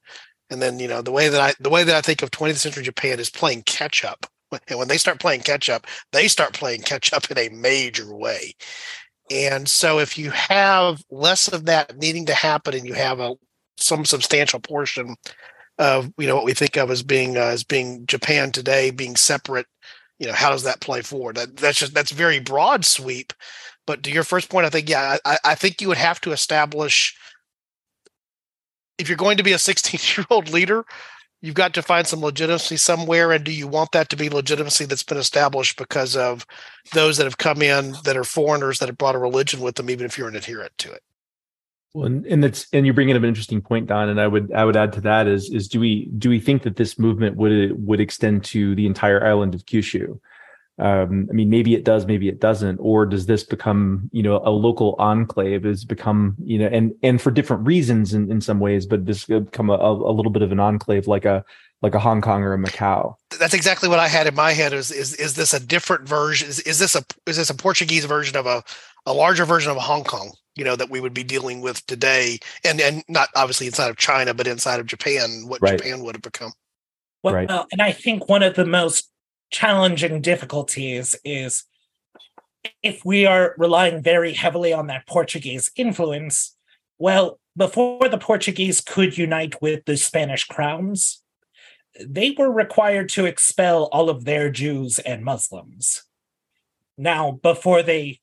And 0.48 0.60
then 0.60 0.80
you 0.80 0.88
know 0.88 1.02
the 1.02 1.12
way 1.12 1.28
that 1.28 1.40
I 1.40 1.52
the 1.60 1.70
way 1.70 1.84
that 1.84 1.94
I 1.94 2.00
think 2.00 2.22
of 2.22 2.30
20th 2.30 2.56
century 2.56 2.82
Japan 2.82 3.20
is 3.20 3.30
playing 3.30 3.62
catch 3.64 4.02
up. 4.04 4.26
And 4.68 4.78
when 4.78 4.88
they 4.88 4.96
start 4.96 5.20
playing 5.20 5.42
catch 5.42 5.68
up 5.68 5.86
they 6.12 6.26
start 6.28 6.54
playing 6.54 6.80
catch 6.80 7.12
up 7.12 7.30
in 7.30 7.38
a 7.38 7.50
major 7.50 8.16
way. 8.16 8.54
And 9.30 9.68
so 9.68 10.00
if 10.00 10.16
you 10.16 10.30
have 10.30 11.04
less 11.10 11.46
of 11.46 11.66
that 11.66 11.96
needing 11.98 12.26
to 12.26 12.34
happen 12.34 12.74
and 12.74 12.86
you 12.86 12.94
have 12.94 13.20
a 13.20 13.34
some 13.76 14.06
substantial 14.06 14.60
portion 14.60 15.14
of 15.80 16.12
you 16.16 16.28
know 16.28 16.36
what 16.36 16.44
we 16.44 16.54
think 16.54 16.76
of 16.76 16.90
as 16.90 17.02
being 17.02 17.36
uh, 17.36 17.40
as 17.40 17.64
being 17.64 18.06
Japan 18.06 18.52
today 18.52 18.90
being 18.90 19.16
separate 19.16 19.66
you 20.18 20.26
know 20.26 20.32
how 20.32 20.50
does 20.50 20.62
that 20.62 20.80
play 20.80 21.00
forward? 21.00 21.36
That, 21.36 21.56
that's 21.56 21.78
just 21.78 21.94
that's 21.94 22.12
very 22.12 22.38
broad 22.38 22.84
sweep. 22.84 23.32
But 23.86 24.04
to 24.04 24.12
your 24.12 24.22
first 24.22 24.50
point 24.50 24.66
i 24.66 24.70
think 24.70 24.88
yeah 24.88 25.16
i, 25.24 25.38
I 25.44 25.54
think 25.56 25.80
you 25.80 25.88
would 25.88 25.96
have 25.96 26.20
to 26.20 26.30
establish 26.30 27.16
if 28.98 29.08
you're 29.08 29.16
going 29.16 29.38
to 29.38 29.42
be 29.42 29.52
a 29.52 29.58
16 29.70 30.00
year 30.16 30.26
old 30.30 30.48
leader 30.48 30.84
you've 31.42 31.54
got 31.54 31.74
to 31.74 31.82
find 31.82 32.06
some 32.06 32.20
legitimacy 32.20 32.76
somewhere. 32.76 33.32
And 33.32 33.44
do 33.44 33.52
you 33.52 33.66
want 33.66 33.92
that 33.92 34.08
to 34.10 34.16
be 34.16 34.28
legitimacy 34.28 34.84
that's 34.84 35.02
been 35.02 35.18
established 35.18 35.78
because 35.78 36.16
of 36.16 36.46
those 36.92 37.16
that 37.16 37.24
have 37.24 37.38
come 37.38 37.62
in 37.62 37.94
that 38.04 38.16
are 38.16 38.24
foreigners 38.24 38.78
that 38.78 38.88
have 38.88 38.98
brought 38.98 39.14
a 39.14 39.18
religion 39.18 39.60
with 39.60 39.76
them 39.76 39.90
even 39.90 40.06
if 40.06 40.18
you're 40.18 40.28
an 40.28 40.36
adherent 40.36 40.76
to 40.78 40.92
it 40.92 41.02
Well, 41.94 42.06
and, 42.06 42.24
and 42.26 42.44
that's 42.44 42.66
and 42.72 42.86
you're 42.86 42.94
bringing 42.94 43.16
up 43.16 43.22
an 43.22 43.28
interesting 43.28 43.60
point, 43.60 43.88
Don. 43.88 44.08
And 44.08 44.20
I 44.20 44.26
would 44.28 44.52
I 44.52 44.64
would 44.64 44.76
add 44.76 44.92
to 44.94 45.00
that 45.02 45.26
is 45.26 45.50
is 45.50 45.66
do 45.66 45.80
we 45.80 46.06
do 46.18 46.28
we 46.28 46.38
think 46.38 46.62
that 46.62 46.76
this 46.76 46.98
movement 46.98 47.36
would 47.36 47.84
would 47.84 48.00
extend 48.00 48.44
to 48.46 48.74
the 48.74 48.86
entire 48.86 49.24
island 49.24 49.54
of 49.54 49.66
Kyushu? 49.66 50.20
Um, 50.78 51.28
I 51.28 51.34
mean, 51.34 51.50
maybe 51.50 51.74
it 51.74 51.84
does, 51.84 52.06
maybe 52.06 52.28
it 52.28 52.40
doesn't, 52.40 52.78
or 52.78 53.04
does 53.04 53.26
this 53.26 53.44
become 53.44 54.08
you 54.12 54.22
know 54.22 54.40
a 54.44 54.50
local 54.50 54.94
enclave? 54.98 55.64
Has 55.64 55.84
become 55.84 56.36
you 56.42 56.58
know 56.58 56.68
and 56.68 56.94
and 57.02 57.20
for 57.20 57.30
different 57.32 57.66
reasons 57.66 58.14
in, 58.14 58.30
in 58.30 58.40
some 58.40 58.60
ways, 58.60 58.86
but 58.86 59.04
this 59.04 59.24
could 59.24 59.50
become 59.50 59.68
a, 59.68 59.74
a 59.74 60.12
little 60.12 60.32
bit 60.32 60.42
of 60.42 60.52
an 60.52 60.60
enclave 60.60 61.08
like 61.08 61.24
a 61.24 61.44
like 61.82 61.94
a 61.94 61.98
Hong 61.98 62.20
Kong 62.20 62.42
or 62.42 62.52
a 62.52 62.58
Macau. 62.58 63.14
that's 63.38 63.54
exactly 63.54 63.88
what 63.88 63.98
I 63.98 64.08
had 64.08 64.26
in 64.26 64.34
my 64.34 64.52
head. 64.52 64.72
Is 64.72 64.90
is 64.90 65.14
is 65.14 65.34
this 65.34 65.52
a 65.52 65.60
different 65.60 66.08
version? 66.08 66.48
Is, 66.48 66.60
is 66.60 66.78
this 66.78 66.94
a 66.94 67.04
is 67.26 67.36
this 67.36 67.50
a 67.50 67.54
Portuguese 67.54 68.04
version 68.04 68.36
of 68.36 68.46
a 68.46 68.62
a 69.06 69.12
larger 69.12 69.44
version 69.44 69.70
of 69.72 69.78
Hong 69.78 70.04
Kong? 70.04 70.32
You 70.56 70.64
know 70.64 70.76
that 70.76 70.90
we 70.90 71.00
would 71.00 71.14
be 71.14 71.22
dealing 71.24 71.60
with 71.60 71.84
today, 71.86 72.38
and 72.64 72.80
and 72.80 73.04
not 73.08 73.28
obviously 73.34 73.66
inside 73.66 73.90
of 73.90 73.96
China, 73.96 74.34
but 74.34 74.46
inside 74.46 74.80
of 74.80 74.86
Japan, 74.86 75.44
what 75.46 75.62
Right. 75.62 75.78
Japan 75.78 76.02
would 76.02 76.14
have 76.16 76.22
become. 76.22 76.52
Well, 77.22 77.34
Right. 77.34 77.50
and 77.70 77.80
I 77.82 77.92
think 77.92 78.28
one 78.28 78.42
of 78.42 78.54
the 78.56 78.66
most 78.66 79.10
challenging 79.50 80.20
difficulties 80.20 81.14
is 81.24 81.64
if 82.82 83.04
we 83.04 83.26
are 83.26 83.54
relying 83.58 84.02
very 84.02 84.32
heavily 84.32 84.72
on 84.72 84.86
that 84.88 85.06
Portuguese 85.06 85.70
influence. 85.76 86.56
Well, 86.98 87.40
before 87.56 88.08
the 88.08 88.18
Portuguese 88.18 88.80
could 88.80 89.16
unite 89.16 89.60
with 89.62 89.84
the 89.86 89.96
Spanish 89.96 90.44
crowns, 90.44 91.22
they 91.98 92.30
were 92.32 92.52
required 92.52 93.08
to 93.10 93.26
expel 93.26 93.84
all 93.92 94.10
of 94.10 94.24
their 94.24 94.50
Jews 94.50 94.98
and 94.98 95.24
Muslims. 95.24 96.04
Now, 96.96 97.32
before 97.32 97.82
they 97.82 98.20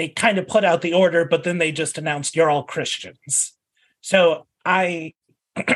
they 0.00 0.08
kind 0.08 0.38
of 0.38 0.48
put 0.48 0.64
out 0.64 0.80
the 0.80 0.94
order, 0.94 1.26
but 1.26 1.44
then 1.44 1.58
they 1.58 1.70
just 1.70 1.98
announced 1.98 2.34
you're 2.34 2.48
all 2.48 2.62
Christians. 2.62 3.52
So 4.00 4.46
I 4.64 5.12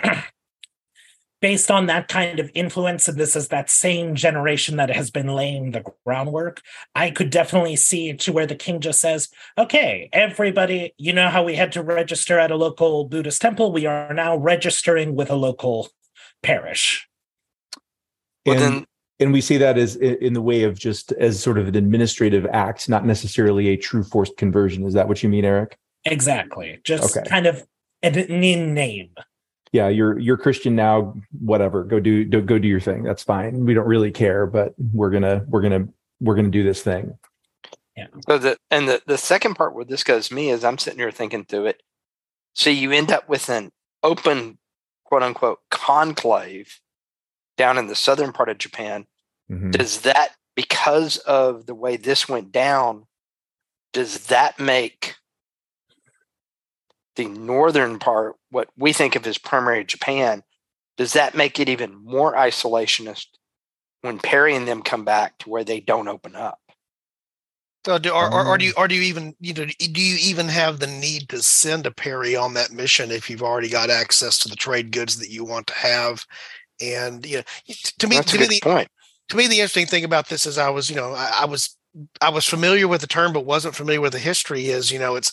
based 1.43 1.71
on 1.71 1.85
that 1.87 2.09
kind 2.09 2.41
of 2.41 2.51
influence, 2.55 3.07
and 3.07 3.19
this 3.19 3.37
is 3.37 3.49
that 3.49 3.69
same 3.69 4.15
generation 4.15 4.79
that 4.79 4.89
has 4.89 5.11
been 5.11 5.27
laying 5.27 5.73
the 5.73 5.85
groundwork, 6.07 6.63
I 6.95 7.11
could 7.11 7.29
definitely 7.29 7.77
see 7.77 8.15
to 8.15 8.33
where 8.33 8.47
the 8.47 8.55
king 8.55 8.81
just 8.81 8.99
says, 8.99 9.29
okay, 9.59 10.09
everybody, 10.11 10.95
you 10.97 11.13
know 11.13 11.29
how 11.29 11.45
we 11.45 11.55
had 11.55 11.73
to 11.73 11.83
register 11.83 12.39
at 12.39 12.51
a 12.51 12.57
local 12.57 13.05
Buddhist 13.05 13.43
temple? 13.43 13.73
We 13.73 13.85
are 13.85 14.15
now 14.15 14.39
registering 14.39 15.17
with 15.17 15.29
a 15.29 15.37
local 15.37 15.91
parish. 16.43 17.07
Well, 18.47 18.55
and, 18.57 18.77
then, 18.77 18.87
and 19.21 19.33
we 19.33 19.41
see 19.41 19.57
that 19.59 19.79
as 19.79 19.97
in 19.97 20.33
the 20.33 20.43
way 20.43 20.65
of 20.65 20.79
just 20.79 21.13
as 21.13 21.41
sort 21.43 21.59
of 21.59 21.69
an 21.69 21.77
administrative 21.77 22.47
act, 22.47 22.89
not 22.89 23.07
necessarily 23.07 23.69
a 23.69 23.77
true 23.77 24.03
forced 24.03 24.37
conversion. 24.37 24.85
Is 24.87 24.95
that 24.95 25.09
what 25.09 25.23
you 25.23 25.29
mean, 25.29 25.45
Eric? 25.45 25.79
Exactly. 26.05 26.81
Just 26.85 27.17
Okay. 27.17 27.29
kind 27.29 27.47
of 27.47 27.67
an 28.03 28.15
in 28.19 28.75
name. 28.75 29.11
Yeah, 29.73 29.89
you're 29.89 30.19
you're 30.19 30.37
Christian 30.37 30.77
now. 30.77 31.15
Whatever, 31.41 31.83
go 31.85 31.99
do, 31.99 32.25
do 32.25 32.41
go 32.41 32.59
do 32.59 32.69
your 32.69 32.81
thing. 32.81 33.03
That's 33.03 33.23
fine. 33.25 33.65
We 33.65 33.75
don't 33.75 33.87
really 33.89 34.13
care, 34.13 34.47
but 34.47 34.75
we're 34.93 35.11
gonna 35.11 35.45
we're 35.49 35.63
gonna 35.63 35.89
we're 36.21 36.37
gonna 36.37 36.51
do 36.51 36.63
this 36.63 36.83
thing. 36.83 37.17
Yeah. 37.97 38.07
so 38.29 38.39
the 38.39 38.57
and 38.71 38.89
the 38.89 39.03
the 39.07 39.19
second 39.19 39.55
part 39.55 39.75
where 39.75 39.85
this 39.85 40.05
goes 40.05 40.31
me 40.31 40.51
is 40.51 40.65
I'm 40.65 40.79
sitting 40.79 40.99
here 40.99 41.11
thinking 41.11 41.45
through 41.45 41.67
it. 41.67 41.83
So 42.53 42.71
you 42.71 42.93
end 42.93 43.11
up 43.11 43.29
with 43.29 43.49
an 43.49 43.71
open, 44.03 44.59
quote 45.05 45.23
unquote, 45.25 45.59
conclave 45.71 46.79
down 47.57 47.79
in 47.79 47.87
the 47.87 47.95
southern 47.95 48.33
part 48.33 48.49
of 48.49 48.59
Japan. 48.59 49.07
Mhm. 49.51 49.73
Does 49.73 50.01
that 50.03 50.37
because 50.55 51.19
of 51.19 51.67
the 51.67 51.75
way 51.75 51.97
this 51.97 52.29
went 52.29 52.53
down? 52.53 53.07
Does 53.93 54.27
that 54.27 54.59
make 54.59 55.17
the 57.17 57.27
northern 57.27 57.99
part, 57.99 58.37
what 58.51 58.69
we 58.77 58.93
think 58.93 59.15
of 59.17 59.27
as 59.27 59.39
primary 59.39 59.85
Japan, 59.85 60.43
does 60.97 61.13
that 61.13 61.35
make 61.35 61.61
it 61.61 61.69
even 61.69 61.95
more 61.95 62.35
isolationist 62.35 63.27
when 64.03 64.19
Perry 64.19 64.55
and 64.55 64.67
them 64.67 64.83
come 64.83 65.05
back 65.05 65.39
to 65.39 65.51
where 65.51 65.65
they 65.65 65.81
don't 65.81 66.09
open 66.09 66.35
up? 66.37 66.61
So 67.87 67.99
do, 67.99 68.11
or, 68.11 68.33
or, 68.33 68.47
or 68.47 68.59
do 68.59 68.65
Um, 68.65 68.69
you 68.69 68.75
or 68.77 68.89
do 68.89 68.95
you 68.95 69.03
even 69.03 69.35
you 69.41 69.53
know 69.53 69.67
do 69.67 70.01
you 70.01 70.17
even 70.19 70.49
have 70.49 70.81
the 70.81 70.87
need 70.87 71.29
to 71.29 71.43
send 71.43 71.87
a 71.87 71.91
Perry 71.91 72.35
on 72.35 72.55
that 72.55 72.73
mission 72.73 73.11
if 73.11 73.29
you've 73.29 73.43
already 73.43 73.69
got 73.69 73.91
access 73.91 74.39
to 74.39 74.49
the 74.49 74.57
trade 74.57 74.91
goods 74.91 75.19
that 75.19 75.31
you 75.31 75.45
want 75.45 75.67
to 75.67 75.75
have? 75.75 76.25
And 76.81 77.25
you 77.25 77.39
know, 77.39 77.43
to 77.99 78.09
me, 78.09 78.17
That's 78.17 78.33
to 78.33 78.39
me, 78.39 78.47
the, 78.47 78.61
point. 78.63 78.89
to 79.29 79.37
me, 79.37 79.47
the 79.47 79.61
interesting 79.61 79.87
thing 79.87 80.05
about 80.05 80.29
this 80.29 80.47
is 80.47 80.59
I 80.59 80.71
was, 80.71 80.91
you 80.91 80.97
know, 80.97 81.13
I, 81.13 81.41
I 81.43 81.45
was, 81.45 81.77
I 82.21 82.31
was 82.31 82.47
familiar 82.47 82.89
with 82.89 83.01
the 83.01 83.07
term, 83.07 83.33
but 83.33 83.47
wasn't 83.47 83.77
familiar 83.77 84.01
with 84.01 84.13
the 84.13 84.19
history. 84.19 84.67
Is 84.67 84.91
you 84.91 84.99
know, 84.99 85.15
it's, 85.15 85.33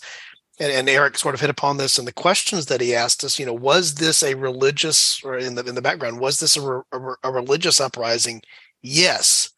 and, 0.59 0.71
and 0.71 0.87
Eric 0.87 1.17
sort 1.17 1.33
of 1.33 1.41
hit 1.41 1.49
upon 1.49 1.77
this 1.77 1.97
in 1.97 2.05
the 2.05 2.13
questions 2.13 2.67
that 2.67 2.81
he 2.81 2.93
asked 2.93 3.23
us. 3.23 3.39
You 3.39 3.45
know, 3.47 3.53
was 3.53 3.95
this 3.95 4.21
a 4.21 4.35
religious, 4.35 5.21
or 5.23 5.37
in 5.37 5.55
the 5.55 5.63
in 5.65 5.75
the 5.75 5.81
background, 5.81 6.19
was 6.19 6.39
this 6.39 6.55
a, 6.57 6.61
re- 6.61 6.83
a, 6.91 6.99
a 7.23 7.31
religious 7.31 7.81
uprising? 7.81 8.41
Yes. 8.83 9.49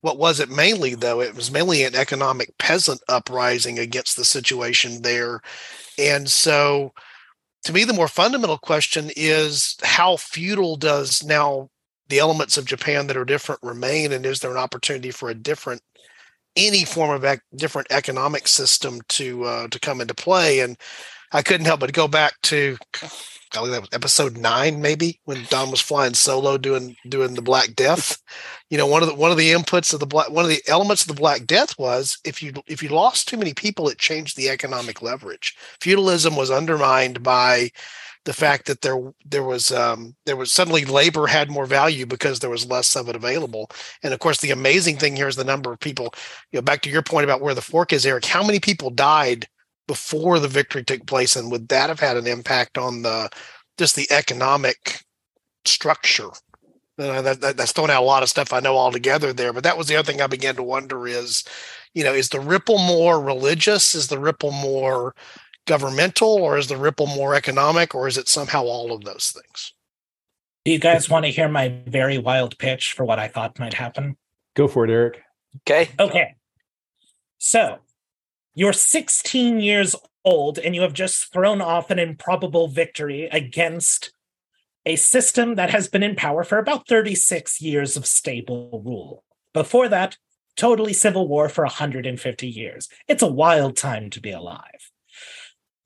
What 0.00 0.18
was 0.18 0.38
it 0.40 0.48
mainly, 0.48 0.94
though? 0.94 1.20
It 1.20 1.34
was 1.34 1.50
mainly 1.50 1.84
an 1.84 1.94
economic 1.94 2.56
peasant 2.58 3.00
uprising 3.08 3.78
against 3.78 4.16
the 4.16 4.24
situation 4.24 5.02
there, 5.02 5.40
and 5.98 6.28
so. 6.28 6.92
To 7.64 7.72
me, 7.72 7.84
the 7.84 7.92
more 7.92 8.08
fundamental 8.08 8.58
question 8.58 9.10
is 9.16 9.76
how 9.82 10.16
feudal 10.16 10.76
does 10.76 11.22
now 11.24 11.68
the 12.08 12.18
elements 12.18 12.56
of 12.56 12.64
Japan 12.64 13.06
that 13.06 13.16
are 13.16 13.24
different 13.24 13.62
remain, 13.62 14.12
and 14.12 14.24
is 14.24 14.40
there 14.40 14.50
an 14.50 14.56
opportunity 14.56 15.10
for 15.10 15.28
a 15.28 15.34
different, 15.34 15.82
any 16.56 16.84
form 16.84 17.10
of 17.10 17.24
ec- 17.24 17.42
different 17.54 17.88
economic 17.90 18.48
system 18.48 19.00
to 19.08 19.44
uh, 19.44 19.68
to 19.68 19.78
come 19.78 20.00
into 20.00 20.14
play? 20.14 20.60
And 20.60 20.78
I 21.32 21.42
couldn't 21.42 21.66
help 21.66 21.80
but 21.80 21.92
go 21.92 22.08
back 22.08 22.40
to, 22.44 22.78
golly, 23.50 23.70
that 23.70 23.80
was 23.80 23.90
episode 23.92 24.36
nine, 24.36 24.80
maybe 24.80 25.20
when 25.24 25.44
Don 25.50 25.70
was 25.70 25.80
flying 25.80 26.14
solo 26.14 26.58
doing 26.58 26.96
doing 27.08 27.34
the 27.34 27.42
Black 27.42 27.74
Death. 27.74 28.20
You 28.70 28.78
know, 28.78 28.86
one 28.86 29.02
of 29.02 29.08
the 29.08 29.14
one 29.14 29.30
of 29.30 29.36
the 29.36 29.52
inputs 29.52 29.92
of 29.92 30.00
the 30.00 30.06
black 30.06 30.30
one 30.30 30.44
of 30.44 30.50
the 30.50 30.62
elements 30.68 31.02
of 31.02 31.08
the 31.08 31.14
Black 31.14 31.46
Death 31.46 31.78
was 31.78 32.18
if 32.24 32.42
you 32.42 32.52
if 32.66 32.82
you 32.82 32.88
lost 32.88 33.28
too 33.28 33.36
many 33.36 33.54
people, 33.54 33.88
it 33.88 33.98
changed 33.98 34.36
the 34.36 34.48
economic 34.48 35.02
leverage. 35.02 35.56
Feudalism 35.80 36.36
was 36.36 36.50
undermined 36.50 37.22
by 37.22 37.70
the 38.24 38.34
fact 38.34 38.66
that 38.66 38.82
there 38.82 39.00
there 39.24 39.42
was 39.42 39.72
um, 39.72 40.14
there 40.26 40.36
was 40.36 40.52
suddenly 40.52 40.84
labor 40.84 41.26
had 41.26 41.50
more 41.50 41.64
value 41.64 42.04
because 42.04 42.40
there 42.40 42.50
was 42.50 42.66
less 42.66 42.94
of 42.94 43.08
it 43.08 43.16
available. 43.16 43.70
And 44.02 44.12
of 44.12 44.20
course, 44.20 44.40
the 44.40 44.50
amazing 44.50 44.98
thing 44.98 45.16
here 45.16 45.28
is 45.28 45.36
the 45.36 45.44
number 45.44 45.72
of 45.72 45.80
people. 45.80 46.12
You 46.52 46.58
know, 46.58 46.62
back 46.62 46.82
to 46.82 46.90
your 46.90 47.02
point 47.02 47.24
about 47.24 47.40
where 47.40 47.54
the 47.54 47.62
fork 47.62 47.92
is, 47.92 48.04
Eric. 48.04 48.26
How 48.26 48.44
many 48.44 48.60
people 48.60 48.90
died 48.90 49.48
before 49.88 50.38
the 50.38 50.46
victory 50.46 50.84
took 50.84 51.04
place, 51.06 51.34
and 51.34 51.50
would 51.50 51.68
that 51.70 51.88
have 51.88 51.98
had 51.98 52.16
an 52.16 52.28
impact 52.28 52.78
on 52.78 53.02
the 53.02 53.28
just 53.76 53.96
the 53.96 54.06
economic 54.12 55.02
structure? 55.64 56.28
Uh, 57.00 57.22
that, 57.22 57.40
that, 57.40 57.56
that's 57.56 57.72
throwing 57.72 57.90
out 57.90 58.02
a 58.02 58.04
lot 58.04 58.22
of 58.22 58.28
stuff 58.28 58.52
I 58.52 58.60
know 58.60 58.76
altogether 58.76 59.32
there. 59.32 59.52
But 59.52 59.62
that 59.64 59.78
was 59.78 59.86
the 59.86 59.96
other 59.96 60.10
thing 60.10 60.20
I 60.20 60.26
began 60.26 60.56
to 60.56 60.62
wonder 60.62 61.06
is, 61.06 61.44
you 61.94 62.04
know, 62.04 62.12
is 62.12 62.28
the 62.28 62.40
ripple 62.40 62.78
more 62.78 63.20
religious? 63.20 63.94
Is 63.94 64.08
the 64.08 64.18
ripple 64.18 64.50
more 64.50 65.14
governmental, 65.66 66.28
or 66.28 66.58
is 66.58 66.68
the 66.68 66.76
ripple 66.76 67.06
more 67.06 67.34
economic, 67.34 67.94
or 67.94 68.08
is 68.08 68.18
it 68.18 68.28
somehow 68.28 68.64
all 68.64 68.92
of 68.92 69.04
those 69.04 69.30
things? 69.30 69.72
Do 70.64 70.72
you 70.72 70.78
guys 70.78 71.08
want 71.08 71.24
to 71.24 71.30
hear 71.30 71.48
my 71.48 71.80
very 71.86 72.18
wild 72.18 72.58
pitch 72.58 72.92
for 72.92 73.04
what 73.04 73.18
I 73.18 73.28
thought 73.28 73.58
might 73.58 73.74
happen? 73.74 74.16
Go 74.54 74.68
for 74.68 74.84
it, 74.84 74.90
Eric. 74.90 75.22
Okay. 75.58 75.90
Okay. 75.98 76.34
So 77.38 77.78
you're 78.58 78.72
16 78.72 79.60
years 79.60 79.94
old 80.24 80.58
and 80.58 80.74
you 80.74 80.82
have 80.82 80.92
just 80.92 81.32
thrown 81.32 81.60
off 81.60 81.92
an 81.92 82.00
improbable 82.00 82.66
victory 82.66 83.28
against 83.30 84.10
a 84.84 84.96
system 84.96 85.54
that 85.54 85.70
has 85.70 85.86
been 85.86 86.02
in 86.02 86.16
power 86.16 86.42
for 86.42 86.58
about 86.58 86.88
36 86.88 87.60
years 87.60 87.96
of 87.96 88.04
stable 88.04 88.82
rule. 88.84 89.22
Before 89.54 89.88
that, 89.88 90.16
totally 90.56 90.92
civil 90.92 91.28
war 91.28 91.48
for 91.48 91.62
150 91.62 92.48
years. 92.48 92.88
It's 93.06 93.22
a 93.22 93.28
wild 93.28 93.76
time 93.76 94.10
to 94.10 94.20
be 94.20 94.32
alive. 94.32 94.90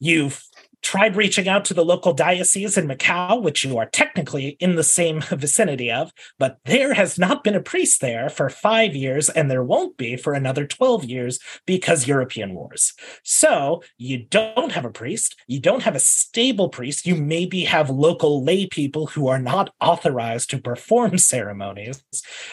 You've 0.00 0.42
tried 0.82 1.16
reaching 1.16 1.48
out 1.48 1.64
to 1.64 1.74
the 1.74 1.84
local 1.84 2.12
diocese 2.12 2.76
in 2.76 2.88
Macau, 2.88 3.40
which 3.40 3.64
you 3.64 3.78
are 3.78 3.86
technically 3.86 4.56
in 4.60 4.76
the 4.76 4.82
same 4.82 5.20
vicinity 5.30 5.90
of, 5.90 6.12
but 6.38 6.58
there 6.64 6.94
has 6.94 7.18
not 7.18 7.44
been 7.44 7.54
a 7.54 7.60
priest 7.60 8.00
there 8.00 8.28
for 8.28 8.48
five 8.48 8.94
years, 8.94 9.28
and 9.28 9.50
there 9.50 9.62
won't 9.62 9.96
be 9.96 10.16
for 10.16 10.34
another 10.34 10.66
12 10.66 11.04
years 11.04 11.38
because 11.66 12.08
European 12.08 12.54
wars. 12.54 12.94
So 13.22 13.82
you 13.96 14.24
don't 14.24 14.72
have 14.72 14.84
a 14.84 14.90
priest, 14.90 15.36
you 15.46 15.60
don't 15.60 15.82
have 15.82 15.94
a 15.94 16.00
stable 16.00 16.68
priest, 16.68 17.06
you 17.06 17.14
maybe 17.14 17.64
have 17.64 17.88
local 17.88 18.42
lay 18.44 18.66
people 18.66 19.06
who 19.06 19.28
are 19.28 19.38
not 19.38 19.72
authorized 19.80 20.50
to 20.50 20.60
perform 20.60 21.18
ceremonies, 21.32 22.02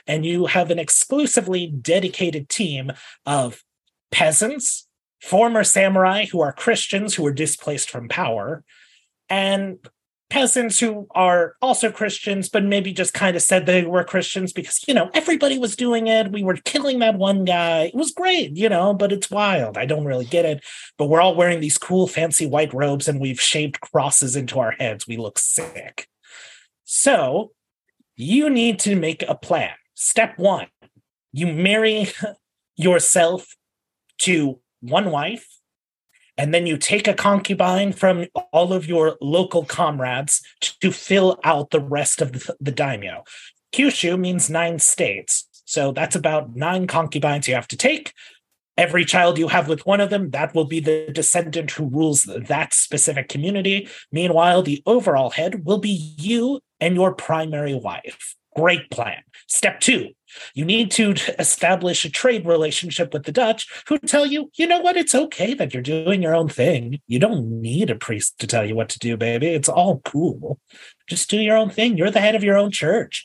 and 0.06 0.26
you 0.26 0.46
have 0.46 0.72
an 0.72 0.80
exclusively 0.80 1.68
dedicated 1.68 2.50
team 2.50 2.92
of 3.26 3.64
peasants 4.12 4.88
former 5.22 5.64
samurai 5.64 6.26
who 6.26 6.42
are 6.42 6.54
Christians 6.54 7.16
who 7.16 7.24
were 7.24 7.34
displaced 7.34 7.90
from 7.90 8.08
power, 8.08 8.64
and 9.30 9.78
peasants 10.30 10.80
who 10.80 11.08
are 11.12 11.56
also 11.62 11.92
Christians, 11.92 12.50
but 12.50 12.64
maybe 12.64 12.94
just 12.94 13.14
kind 13.16 13.36
of 13.36 13.42
said 13.42 13.66
they 13.66 13.84
were 13.84 14.04
Christians 14.04 14.54
because, 14.54 14.88
you 14.88 14.94
know, 14.94 15.10
everybody 15.14 15.58
was 15.58 15.76
doing 15.76 16.06
it. 16.06 16.32
We 16.32 16.44
were 16.44 16.58
killing 16.58 17.00
that 17.00 17.18
one 17.18 17.46
guy. 17.46 17.86
It 17.86 17.96
was 17.96 18.12
great, 18.12 18.56
you 18.56 18.70
know, 18.70 18.94
but 18.94 19.12
it's 19.12 19.32
wild. 19.32 19.76
I 19.76 19.86
don't 19.86 20.06
really 20.06 20.26
get 20.26 20.46
it. 20.46 20.64
But 21.00 21.08
we're 21.08 21.22
all 21.22 21.36
wearing 21.36 21.62
these 21.62 21.80
cool, 21.80 22.08
fancy 22.08 22.46
white 22.46 22.74
robes 22.76 23.08
and 23.08 23.20
we've 23.20 23.42
shaved 23.42 23.82
crosses 23.82 24.36
into 24.36 24.60
our 24.60 24.72
heads. 24.72 25.08
We 25.08 25.18
look 25.18 25.40
sick. 25.40 26.08
So 26.84 27.52
you 28.16 28.52
need 28.52 28.78
to 28.82 28.96
make 28.96 29.24
a 29.28 29.34
plan. 29.34 29.74
Step 29.96 30.38
one 30.38 30.68
you 31.32 31.48
marry 31.48 32.10
yourself 32.76 33.56
to 34.20 34.60
one 34.82 35.12
wife, 35.12 35.48
and 36.38 36.54
then 36.54 36.66
you 36.66 36.78
take 36.78 37.08
a 37.08 37.14
concubine 37.14 37.92
from 37.92 38.26
all 38.54 38.72
of 38.72 38.88
your 38.88 39.18
local 39.20 39.66
comrades 39.66 40.42
to 40.82 40.92
fill 40.92 41.40
out 41.44 41.72
the 41.72 41.82
rest 41.82 42.22
of 42.22 42.32
the, 42.32 42.56
the 42.62 42.72
daimyo. 42.72 43.24
Kyushu 43.74 44.18
means 44.18 44.50
nine 44.50 44.80
states. 44.80 45.48
So 45.66 45.92
that's 45.92 46.16
about 46.16 46.56
nine 46.56 46.88
concubines 46.88 47.48
you 47.48 47.56
have 47.56 47.68
to 47.68 47.78
take. 47.78 48.14
Every 48.78 49.04
child 49.04 49.38
you 49.38 49.50
have 49.50 49.68
with 49.68 49.86
one 49.86 50.00
of 50.00 50.10
them, 50.10 50.32
that 50.32 50.56
will 50.56 50.64
be 50.64 50.80
the 50.80 51.12
descendant 51.12 51.72
who 51.72 51.90
rules 51.90 52.24
that 52.24 52.74
specific 52.74 53.28
community. 53.28 53.90
Meanwhile, 54.10 54.64
the 54.64 54.82
overall 54.86 55.32
head 55.32 55.66
will 55.66 55.80
be 55.80 56.16
you 56.18 56.62
and 56.80 56.96
your 56.96 57.14
primary 57.14 57.76
wife. 57.76 58.36
Great 58.56 58.90
plan. 58.90 59.22
Step 59.48 59.82
two, 59.82 60.12
you 60.54 60.66
need 60.66 60.92
to 60.92 61.16
establish 61.40 62.06
a 62.06 62.10
trade 62.10 62.46
relationship 62.46 63.14
with 63.14 63.24
the 63.24 63.32
Dutch 63.32 63.68
who 63.88 63.98
tell 63.98 64.26
you, 64.26 64.52
you 64.56 64.68
know 64.68 64.80
what, 64.80 64.98
it's 64.98 65.16
okay 65.16 65.54
that 65.54 65.74
you're 65.74 65.84
doing 65.84 66.22
your 66.22 66.36
own 66.36 66.50
thing. 66.50 67.00
You 67.08 67.20
don't 67.20 67.62
need 67.62 67.90
a 67.90 67.96
priest 67.96 68.40
to 68.40 68.48
tell 68.48 68.66
you 68.66 68.76
what 68.76 68.90
to 68.90 69.00
do, 69.00 69.18
baby. 69.18 69.48
It's 69.48 69.70
all 69.70 70.00
cool. 70.06 70.60
Just 71.08 71.30
do 71.30 71.38
your 71.38 71.58
own 71.58 71.70
thing. 71.70 71.98
You're 71.98 72.12
the 72.12 72.20
head 72.20 72.36
of 72.36 72.44
your 72.44 72.58
own 72.58 72.72
church. 72.72 73.24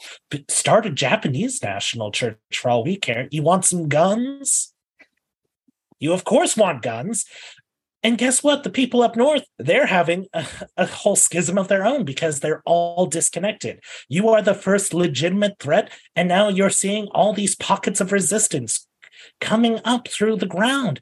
Start 0.49 0.87
a 0.87 0.91
Japanese 0.91 1.63
national 1.63 2.11
church 2.11 2.39
for 2.53 2.71
all 2.71 2.85
we 2.85 2.97
care. 2.97 3.29
You 3.31 3.43
want 3.43 3.65
some 3.65 3.89
guns? 3.89 4.73
You, 6.01 6.13
of 6.13 6.25
course, 6.25 6.57
want 6.57 6.83
guns. 6.83 7.25
And 8.05 8.19
guess 8.19 8.43
what? 8.43 8.65
The 8.65 8.71
people 8.71 9.03
up 9.03 9.17
north, 9.17 9.45
they're 9.59 9.87
having 9.87 10.27
a, 10.35 10.47
a, 10.77 10.87
whole 10.87 11.17
schism 11.17 11.57
of 11.57 11.69
their 11.69 11.87
own 11.87 12.05
because 12.05 12.39
they're 12.39 12.63
all 12.67 13.07
disconnected. 13.07 13.81
You 14.09 14.29
are 14.29 14.43
the 14.43 14.55
first 14.55 14.93
legitimate 14.93 15.59
threat. 15.59 15.91
And 16.15 16.29
now 16.29 16.49
you're 16.49 16.71
seeing 16.71 17.07
all 17.09 17.33
these 17.33 17.57
pockets 17.57 18.03
of 18.03 18.13
resistance 18.13 18.87
coming 19.41 19.81
up 19.87 20.07
through 20.07 20.37
the 20.37 20.47
ground. 20.47 21.01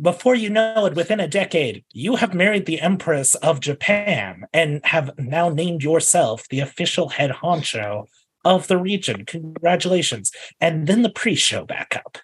Before 0.00 0.34
you 0.34 0.50
know 0.50 0.86
it, 0.86 0.94
within 0.94 1.20
a 1.20 1.28
decade, 1.28 1.84
you 1.92 2.16
have 2.16 2.32
married 2.32 2.66
the 2.66 2.80
Empress 2.80 3.34
of 3.36 3.60
Japan 3.60 4.44
and 4.52 4.80
have 4.84 5.10
now 5.18 5.48
named 5.48 5.82
yourself 5.82 6.48
the 6.48 6.60
official 6.60 7.10
head 7.10 7.30
honcho 7.30 8.06
of 8.44 8.68
the 8.68 8.78
region. 8.78 9.24
Congratulations. 9.24 10.32
And 10.60 10.86
then 10.86 11.02
the 11.02 11.10
priests 11.10 11.46
show 11.46 11.64
back 11.64 11.96
up. 11.96 12.18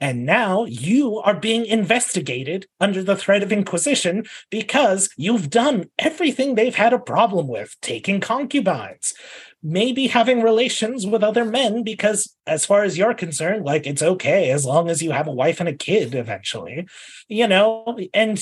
And 0.00 0.26
now 0.26 0.64
you 0.64 1.18
are 1.18 1.34
being 1.34 1.66
investigated 1.66 2.66
under 2.80 3.02
the 3.02 3.16
threat 3.16 3.42
of 3.42 3.52
inquisition 3.52 4.24
because 4.50 5.08
you've 5.16 5.50
done 5.50 5.86
everything 5.98 6.54
they've 6.54 6.74
had 6.74 6.92
a 6.92 6.98
problem 6.98 7.48
with 7.48 7.76
taking 7.80 8.20
concubines, 8.20 9.14
maybe 9.62 10.08
having 10.08 10.42
relations 10.42 11.06
with 11.06 11.22
other 11.22 11.44
men, 11.44 11.82
because 11.82 12.36
as 12.46 12.66
far 12.66 12.84
as 12.84 12.98
you're 12.98 13.14
concerned, 13.14 13.64
like 13.64 13.86
it's 13.86 14.02
okay 14.02 14.50
as 14.50 14.64
long 14.64 14.88
as 14.88 15.02
you 15.02 15.10
have 15.12 15.26
a 15.26 15.32
wife 15.32 15.60
and 15.60 15.68
a 15.68 15.74
kid 15.74 16.14
eventually, 16.14 16.86
you 17.28 17.46
know, 17.46 17.98
and 18.12 18.38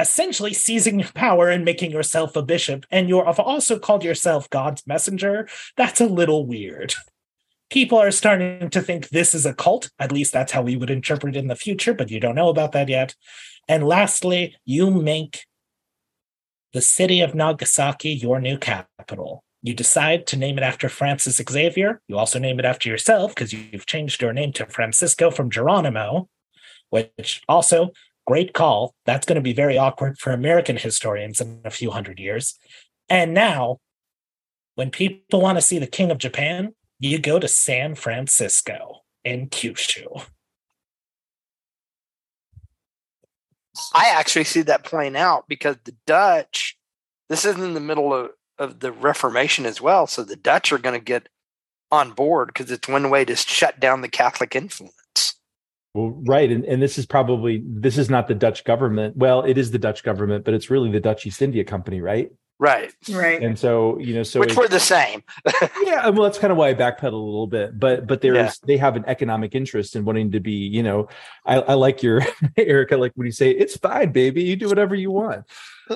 essentially 0.00 0.54
seizing 0.54 1.02
power 1.14 1.48
and 1.48 1.64
making 1.64 1.90
yourself 1.90 2.34
a 2.34 2.42
bishop. 2.42 2.86
And 2.90 3.08
you 3.08 3.22
have 3.22 3.38
also 3.38 3.78
called 3.78 4.02
yourself 4.02 4.48
God's 4.50 4.86
messenger. 4.86 5.48
That's 5.76 6.00
a 6.00 6.06
little 6.06 6.46
weird 6.46 6.94
people 7.70 7.98
are 7.98 8.10
starting 8.10 8.68
to 8.68 8.80
think 8.80 9.08
this 9.08 9.34
is 9.34 9.46
a 9.46 9.54
cult. 9.54 9.90
At 9.98 10.12
least 10.12 10.32
that's 10.32 10.52
how 10.52 10.62
we 10.62 10.76
would 10.76 10.90
interpret 10.90 11.36
it 11.36 11.38
in 11.38 11.48
the 11.48 11.56
future, 11.56 11.94
but 11.94 12.10
you 12.10 12.20
don't 12.20 12.34
know 12.34 12.48
about 12.48 12.72
that 12.72 12.88
yet. 12.88 13.14
And 13.68 13.86
lastly, 13.86 14.56
you 14.64 14.90
make 14.90 15.46
the 16.72 16.80
city 16.80 17.20
of 17.20 17.34
Nagasaki 17.34 18.10
your 18.10 18.40
new 18.40 18.58
capital. 18.58 19.44
You 19.62 19.74
decide 19.74 20.26
to 20.28 20.36
name 20.36 20.58
it 20.58 20.64
after 20.64 20.88
Francis 20.88 21.40
Xavier. 21.48 22.00
You 22.08 22.18
also 22.18 22.38
name 22.38 22.58
it 22.58 22.64
after 22.64 22.88
yourself 22.88 23.34
because 23.34 23.52
you've 23.52 23.86
changed 23.86 24.22
your 24.22 24.32
name 24.32 24.52
to 24.54 24.66
Francisco 24.66 25.30
from 25.30 25.50
Geronimo, 25.50 26.28
which 26.88 27.42
also 27.48 27.90
great 28.26 28.54
call. 28.54 28.94
That's 29.06 29.26
going 29.26 29.36
to 29.36 29.42
be 29.42 29.52
very 29.52 29.76
awkward 29.76 30.18
for 30.18 30.32
American 30.32 30.76
historians 30.76 31.40
in 31.40 31.60
a 31.64 31.70
few 31.70 31.90
hundred 31.90 32.18
years. 32.18 32.58
And 33.08 33.34
now, 33.34 33.78
when 34.76 34.90
people 34.90 35.40
want 35.40 35.58
to 35.58 35.62
see 35.62 35.78
the 35.78 35.86
king 35.86 36.10
of 36.10 36.18
Japan, 36.18 36.74
you 37.00 37.18
go 37.18 37.38
to 37.38 37.48
San 37.48 37.94
Francisco 37.94 39.00
in 39.24 39.48
Kyushu. 39.48 40.24
I 43.94 44.10
actually 44.14 44.44
see 44.44 44.62
that 44.62 44.84
playing 44.84 45.16
out 45.16 45.46
because 45.48 45.76
the 45.84 45.94
Dutch, 46.06 46.76
this 47.28 47.44
is 47.44 47.56
in 47.56 47.74
the 47.74 47.80
middle 47.80 48.12
of, 48.12 48.30
of 48.58 48.80
the 48.80 48.92
Reformation 48.92 49.64
as 49.64 49.80
well. 49.80 50.06
So 50.06 50.22
the 50.22 50.36
Dutch 50.36 50.70
are 50.72 50.78
going 50.78 50.98
to 50.98 51.04
get 51.04 51.28
on 51.90 52.10
board 52.10 52.48
because 52.48 52.70
it's 52.70 52.86
one 52.86 53.08
way 53.08 53.24
to 53.24 53.34
shut 53.34 53.80
down 53.80 54.02
the 54.02 54.08
Catholic 54.08 54.54
influence. 54.54 54.94
Well, 55.94 56.20
right. 56.26 56.50
And, 56.50 56.64
and 56.66 56.82
this 56.82 56.98
is 56.98 57.06
probably, 57.06 57.62
this 57.66 57.96
is 57.96 58.10
not 58.10 58.28
the 58.28 58.34
Dutch 58.34 58.64
government. 58.64 59.16
Well, 59.16 59.42
it 59.42 59.56
is 59.56 59.70
the 59.70 59.78
Dutch 59.78 60.04
government, 60.04 60.44
but 60.44 60.54
it's 60.54 60.70
really 60.70 60.90
the 60.90 61.00
Dutch 61.00 61.24
East 61.26 61.40
India 61.40 61.64
Company, 61.64 62.00
right? 62.00 62.30
Right. 62.60 62.92
Right. 63.10 63.42
And 63.42 63.58
so, 63.58 63.98
you 63.98 64.14
know, 64.14 64.22
so 64.22 64.38
which 64.38 64.54
were 64.54 64.68
the 64.68 64.78
same. 64.78 65.24
yeah, 65.82 66.10
well, 66.10 66.24
that's 66.24 66.36
kind 66.36 66.50
of 66.50 66.58
why 66.58 66.68
I 66.68 66.74
backpedal 66.74 67.12
a 67.12 67.16
little 67.16 67.46
bit. 67.46 67.80
But 67.80 68.06
but 68.06 68.20
there 68.20 68.34
yeah. 68.34 68.48
is 68.48 68.58
they 68.58 68.76
have 68.76 68.96
an 68.96 69.04
economic 69.06 69.54
interest 69.54 69.96
in 69.96 70.04
wanting 70.04 70.32
to 70.32 70.40
be, 70.40 70.52
you 70.52 70.82
know, 70.82 71.08
I, 71.46 71.56
I 71.60 71.74
like 71.74 72.02
your 72.02 72.20
Erica, 72.58 72.98
like 72.98 73.12
when 73.14 73.24
you 73.24 73.32
say 73.32 73.50
it's 73.50 73.78
fine, 73.78 74.12
baby, 74.12 74.42
you 74.42 74.56
do 74.56 74.68
whatever 74.68 74.94
you 74.94 75.10
want 75.10 75.46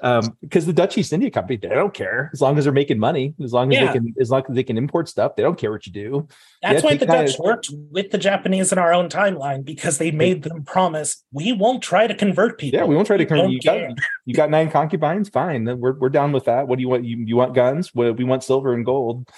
um 0.02 0.36
because 0.40 0.66
the 0.66 0.72
dutch 0.72 0.96
east 0.98 1.12
india 1.12 1.30
company 1.30 1.56
they 1.56 1.68
don't 1.68 1.94
care. 1.94 2.30
As 2.32 2.40
long 2.40 2.58
as 2.58 2.64
they're 2.64 2.72
making 2.72 2.98
money 2.98 3.34
as 3.42 3.52
long 3.52 3.72
as 3.72 3.78
yeah. 3.78 3.86
they 3.86 3.92
can 3.92 4.14
as 4.20 4.30
long 4.30 4.42
as 4.48 4.54
they 4.54 4.62
can 4.62 4.76
import 4.76 5.08
stuff 5.08 5.36
they 5.36 5.42
don't 5.42 5.58
care 5.58 5.70
what 5.70 5.86
you 5.86 5.92
do. 5.92 6.28
That's 6.62 6.82
why 6.82 6.96
the 6.96 7.06
dutch 7.06 7.34
of, 7.34 7.40
worked 7.40 7.70
with 7.90 8.10
the 8.10 8.18
japanese 8.18 8.72
in 8.72 8.78
our 8.78 8.92
own 8.92 9.08
timeline 9.08 9.64
because 9.64 9.98
they 9.98 10.10
made 10.10 10.42
them 10.42 10.64
promise 10.64 11.24
we 11.32 11.52
won't 11.52 11.82
try 11.82 12.06
to 12.06 12.14
convert 12.14 12.58
people. 12.58 12.78
Yeah 12.78 12.84
we 12.86 12.94
won't 12.94 13.06
try 13.06 13.16
to 13.16 13.26
convert 13.26 13.50
you. 13.50 13.60
Got, 13.60 13.98
you 14.24 14.34
got 14.34 14.50
nine 14.50 14.70
concubines? 14.70 15.28
Fine. 15.28 15.64
We're, 15.78 15.94
we're 15.94 16.08
down 16.08 16.32
with 16.32 16.44
that. 16.44 16.68
What 16.68 16.76
do 16.76 16.82
you 16.82 16.88
want? 16.88 17.04
You, 17.04 17.18
you 17.18 17.36
want 17.36 17.54
guns? 17.54 17.94
We 17.94 18.24
want 18.24 18.44
silver 18.44 18.72
and 18.72 18.84
gold. 18.84 19.28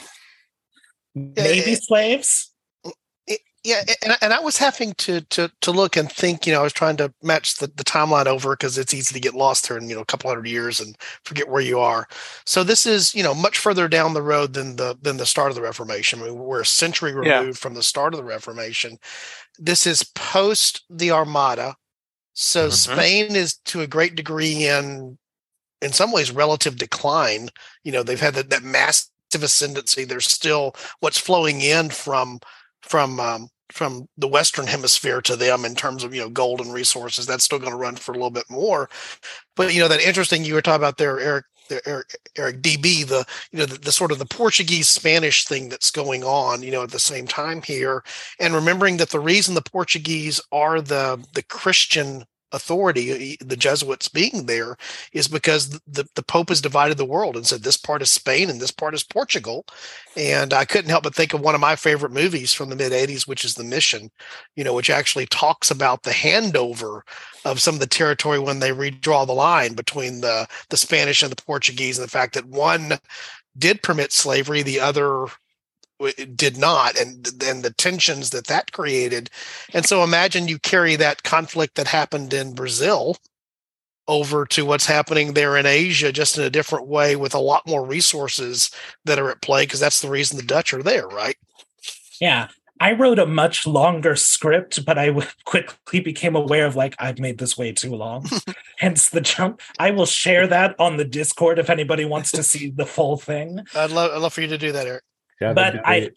Maybe 1.14 1.74
slaves 1.74 2.52
yeah, 3.66 3.82
and, 4.04 4.16
and 4.22 4.32
I 4.32 4.38
was 4.38 4.56
having 4.56 4.92
to 4.94 5.22
to 5.22 5.50
to 5.60 5.70
look 5.72 5.96
and 5.96 6.10
think. 6.10 6.46
You 6.46 6.52
know, 6.52 6.60
I 6.60 6.62
was 6.62 6.72
trying 6.72 6.96
to 6.98 7.12
match 7.20 7.56
the, 7.56 7.66
the 7.66 7.82
timeline 7.82 8.26
over 8.26 8.54
because 8.54 8.78
it's 8.78 8.94
easy 8.94 9.12
to 9.12 9.20
get 9.20 9.34
lost 9.34 9.66
here 9.66 9.76
in 9.76 9.88
you 9.88 9.96
know 9.96 10.02
a 10.02 10.06
couple 10.06 10.30
hundred 10.30 10.46
years 10.46 10.80
and 10.80 10.96
forget 11.24 11.48
where 11.48 11.60
you 11.60 11.80
are. 11.80 12.06
So 12.44 12.62
this 12.62 12.86
is 12.86 13.12
you 13.12 13.24
know 13.24 13.34
much 13.34 13.58
further 13.58 13.88
down 13.88 14.14
the 14.14 14.22
road 14.22 14.52
than 14.52 14.76
the 14.76 14.96
than 15.02 15.16
the 15.16 15.26
start 15.26 15.50
of 15.50 15.56
the 15.56 15.62
Reformation. 15.62 16.22
I 16.22 16.26
mean, 16.26 16.38
we're 16.38 16.60
a 16.60 16.66
century 16.66 17.12
removed 17.12 17.26
yeah. 17.26 17.52
from 17.52 17.74
the 17.74 17.82
start 17.82 18.14
of 18.14 18.18
the 18.18 18.24
Reformation. 18.24 18.98
This 19.58 19.84
is 19.84 20.04
post 20.14 20.84
the 20.88 21.10
Armada, 21.10 21.74
so 22.34 22.68
mm-hmm. 22.68 22.92
Spain 22.92 23.34
is 23.34 23.54
to 23.64 23.80
a 23.80 23.88
great 23.88 24.14
degree 24.14 24.68
in 24.68 25.18
in 25.82 25.92
some 25.92 26.12
ways 26.12 26.30
relative 26.30 26.76
decline. 26.76 27.48
You 27.82 27.90
know, 27.90 28.04
they've 28.04 28.20
had 28.20 28.34
that, 28.34 28.50
that 28.50 28.62
massive 28.62 29.10
ascendancy. 29.34 30.04
There's 30.04 30.30
still 30.30 30.76
what's 31.00 31.18
flowing 31.18 31.62
in 31.62 31.90
from 31.90 32.38
from 32.82 33.18
um, 33.18 33.48
from 33.76 34.08
the 34.16 34.26
Western 34.28 34.66
Hemisphere 34.66 35.20
to 35.22 35.36
them 35.36 35.64
in 35.64 35.74
terms 35.74 36.02
of 36.02 36.14
you 36.14 36.22
know 36.22 36.30
gold 36.30 36.60
and 36.60 36.72
resources. 36.72 37.26
That's 37.26 37.44
still 37.44 37.58
going 37.58 37.72
to 37.72 37.76
run 37.76 37.96
for 37.96 38.12
a 38.12 38.14
little 38.14 38.30
bit 38.30 38.48
more. 38.50 38.88
But 39.54 39.74
you 39.74 39.80
know 39.80 39.88
that 39.88 40.00
interesting 40.00 40.44
you 40.44 40.54
were 40.54 40.62
talking 40.62 40.82
about 40.82 40.98
there, 40.98 41.20
Eric. 41.20 41.44
Eric, 41.84 42.14
Eric 42.36 42.62
DB, 42.62 43.04
the 43.04 43.26
you 43.50 43.58
know 43.58 43.66
the, 43.66 43.76
the, 43.76 43.90
sort 43.90 44.12
of 44.12 44.20
the 44.20 44.24
Portuguese 44.24 44.86
Spanish 44.88 45.46
thing 45.46 45.68
that's 45.68 45.90
going 45.90 46.22
on, 46.22 46.62
you 46.62 46.70
know, 46.70 46.84
at 46.84 46.92
the 46.92 47.00
same 47.00 47.26
time 47.26 47.60
here, 47.60 48.04
and 48.38 48.54
remembering 48.54 48.98
that 48.98 49.10
the 49.10 49.18
reason 49.18 49.56
the 49.56 49.62
Portuguese 49.62 50.40
are 50.52 50.80
the 50.80 51.26
the 51.34 51.42
Christian 51.42 52.24
authority, 52.52 53.36
uh, 53.40 53.44
the 53.44 53.56
Jesuits 53.56 54.08
being 54.08 54.46
there, 54.46 54.76
is 55.12 55.28
because 55.28 55.80
the, 55.86 56.08
the 56.14 56.22
Pope 56.22 56.48
has 56.48 56.60
divided 56.60 56.96
the 56.96 57.04
world 57.04 57.36
and 57.36 57.46
said 57.46 57.62
this 57.62 57.76
part 57.76 58.02
is 58.02 58.10
Spain 58.10 58.50
and 58.50 58.60
this 58.60 58.70
part 58.70 58.94
is 58.94 59.02
Portugal. 59.02 59.66
And 60.16 60.52
I 60.52 60.64
couldn't 60.64 60.90
help 60.90 61.04
but 61.04 61.14
think 61.14 61.34
of 61.34 61.40
one 61.40 61.54
of 61.54 61.60
my 61.60 61.76
favorite 61.76 62.12
movies 62.12 62.52
from 62.52 62.68
the 62.70 62.76
mid 62.76 62.92
80s, 62.92 63.26
which 63.26 63.44
is 63.44 63.54
The 63.54 63.64
Mission, 63.64 64.10
you 64.54 64.64
know, 64.64 64.74
which 64.74 64.90
actually 64.90 65.26
talks 65.26 65.70
about 65.70 66.02
the 66.02 66.10
handover 66.10 67.02
of 67.44 67.60
some 67.60 67.74
of 67.74 67.80
the 67.80 67.86
territory 67.86 68.38
when 68.38 68.58
they 68.58 68.70
redraw 68.70 69.26
the 69.26 69.32
line 69.32 69.74
between 69.74 70.20
the, 70.20 70.46
the 70.70 70.76
Spanish 70.76 71.22
and 71.22 71.30
the 71.30 71.42
Portuguese, 71.42 71.98
and 71.98 72.06
the 72.06 72.10
fact 72.10 72.34
that 72.34 72.46
one 72.46 72.98
did 73.58 73.82
permit 73.82 74.12
slavery, 74.12 74.62
the 74.62 74.80
other 74.80 75.26
did 76.34 76.56
not 76.58 76.98
and 76.98 77.28
and 77.42 77.62
the 77.62 77.72
tensions 77.72 78.30
that 78.30 78.46
that 78.46 78.72
created 78.72 79.30
and 79.72 79.86
so 79.86 80.04
imagine 80.04 80.48
you 80.48 80.58
carry 80.58 80.94
that 80.94 81.22
conflict 81.22 81.74
that 81.74 81.86
happened 81.86 82.34
in 82.34 82.54
brazil 82.54 83.16
over 84.08 84.44
to 84.44 84.64
what's 84.64 84.86
happening 84.86 85.32
there 85.32 85.56
in 85.56 85.64
asia 85.64 86.12
just 86.12 86.36
in 86.36 86.44
a 86.44 86.50
different 86.50 86.86
way 86.86 87.16
with 87.16 87.34
a 87.34 87.38
lot 87.38 87.66
more 87.66 87.84
resources 87.84 88.70
that 89.04 89.18
are 89.18 89.30
at 89.30 89.40
play 89.40 89.64
because 89.64 89.80
that's 89.80 90.02
the 90.02 90.10
reason 90.10 90.36
the 90.36 90.42
dutch 90.42 90.74
are 90.74 90.82
there 90.82 91.08
right 91.08 91.36
yeah 92.20 92.48
I 92.78 92.92
wrote 92.92 93.18
a 93.18 93.24
much 93.24 93.66
longer 93.66 94.16
script, 94.16 94.84
but 94.84 94.98
I 94.98 95.14
quickly 95.44 96.00
became 96.00 96.36
aware 96.36 96.66
of 96.66 96.76
like 96.76 96.94
I've 96.98 97.18
made 97.18 97.38
this 97.38 97.56
way 97.56 97.72
too 97.72 97.94
long. 97.94 98.26
Hence 98.78 99.08
the 99.08 99.22
jump. 99.22 99.62
I 99.78 99.92
will 99.92 100.04
share 100.04 100.46
that 100.48 100.76
on 100.78 100.98
the 100.98 101.04
Discord 101.06 101.58
if 101.58 101.70
anybody 101.70 102.04
wants 102.04 102.30
to 102.32 102.42
see 102.42 102.68
the 102.68 102.84
full 102.84 103.16
thing. 103.16 103.60
I'd 103.74 103.90
love, 103.90 104.10
I'd 104.12 104.18
love 104.18 104.34
for 104.34 104.42
you 104.42 104.48
to 104.48 104.58
do 104.58 104.72
that, 104.72 104.86
Eric. 104.86 105.02
Yeah, 105.40 105.52
but 105.52 105.86
I, 105.86 106.10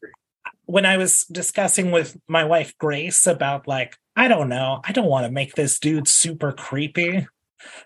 when 0.65 0.85
I 0.85 0.97
was 0.97 1.25
discussing 1.25 1.91
with 1.91 2.17
my 2.27 2.43
wife 2.43 2.77
Grace 2.77 3.25
about 3.27 3.67
like, 3.67 3.97
I 4.15 4.27
don't 4.27 4.49
know, 4.49 4.81
I 4.83 4.91
don't 4.91 5.07
want 5.07 5.25
to 5.25 5.31
make 5.31 5.55
this 5.55 5.79
dude 5.79 6.07
super 6.07 6.51
creepy 6.51 7.27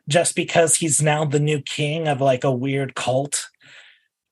just 0.07 0.35
because 0.35 0.75
he's 0.75 1.01
now 1.01 1.25
the 1.25 1.39
new 1.39 1.61
king 1.61 2.07
of 2.07 2.21
like 2.21 2.43
a 2.43 2.51
weird 2.51 2.95
cult. 2.95 3.47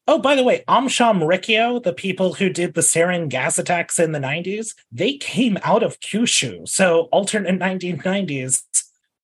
Oh, 0.07 0.19
by 0.19 0.35
the 0.35 0.43
way, 0.43 0.63
Aum 0.67 0.87
Shinrikyo, 0.87 1.81
the 1.81 1.93
people 1.93 2.33
who 2.33 2.49
did 2.49 2.73
the 2.73 2.81
sarin 2.81 3.29
gas 3.29 3.57
attacks 3.57 3.99
in 3.99 4.11
the 4.11 4.19
90s, 4.19 4.75
they 4.91 5.13
came 5.17 5.57
out 5.63 5.83
of 5.83 5.99
Kyushu. 5.99 6.67
So 6.67 7.03
alternate 7.11 7.59
1990s, 7.59 8.63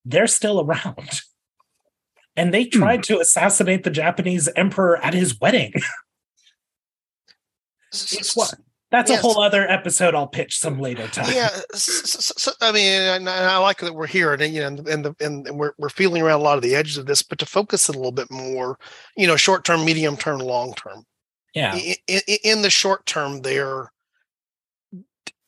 they're 0.06 0.28
still 0.28 0.62
around. 0.62 1.22
And 2.36 2.54
they 2.54 2.66
tried 2.66 2.98
hmm. 2.98 3.14
to 3.14 3.20
assassinate 3.20 3.84
the 3.84 3.90
Japanese 3.90 4.48
emperor 4.56 5.04
at 5.04 5.14
his 5.14 5.40
wedding. 5.40 5.74
It's 8.04 8.36
what 8.36 8.54
that's 8.90 9.12
yes. 9.12 9.20
a 9.20 9.22
whole 9.22 9.42
other 9.42 9.70
episode. 9.70 10.16
I'll 10.16 10.28
pitch 10.28 10.58
some 10.58 10.80
later 10.80 11.08
time. 11.08 11.30
Yeah, 11.34 11.50
so, 11.74 12.32
so, 12.38 12.52
I 12.62 12.72
mean, 12.72 13.28
I 13.28 13.58
like 13.58 13.80
that 13.80 13.94
we're 13.94 14.08
here, 14.08 14.34
and 14.34 14.42
you 14.54 14.62
know, 14.62 14.68
and, 14.68 15.06
the, 15.06 15.16
and 15.20 15.46
we're 15.60 15.74
we're 15.78 15.90
feeling 15.90 16.22
around 16.22 16.40
a 16.40 16.44
lot 16.44 16.58
of 16.58 16.64
the 16.64 16.76
edges 16.76 16.98
of 16.98 17.06
this, 17.06 17.22
but 17.22 17.38
to 17.40 17.46
focus 17.46 17.90
a 17.90 17.92
little 17.92 18.14
bit 18.14 18.32
more, 18.32 18.80
you 19.18 19.28
know, 19.28 19.36
short 19.36 19.66
term, 19.66 19.84
medium 19.84 20.16
term, 20.16 20.40
long 20.40 20.74
term. 20.74 21.04
Yeah. 21.54 21.76
In, 21.76 21.96
in, 22.08 22.22
in 22.44 22.62
the 22.62 22.70
short 22.70 23.06
term, 23.06 23.42
there, 23.42 23.92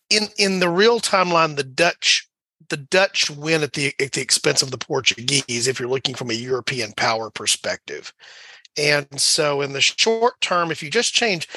in 0.09 0.27
in 0.37 0.59
the 0.59 0.69
real 0.69 0.99
timeline, 0.99 1.55
the 1.55 1.63
Dutch 1.63 2.27
the 2.67 2.77
Dutch 2.77 3.29
win 3.29 3.63
at 3.63 3.71
the 3.71 3.93
at 4.01 4.11
the 4.11 4.21
expense 4.21 4.61
of 4.61 4.71
the 4.71 4.77
Portuguese. 4.77 5.67
If 5.67 5.79
you're 5.79 5.89
looking 5.89 6.15
from 6.15 6.29
a 6.29 6.33
European 6.33 6.91
power 6.91 7.29
perspective, 7.29 8.13
and 8.77 9.07
so 9.19 9.61
in 9.61 9.71
the 9.71 9.81
short 9.81 10.39
term, 10.41 10.71
if 10.71 10.83
you 10.83 10.89
just 10.89 11.13
change 11.13 11.47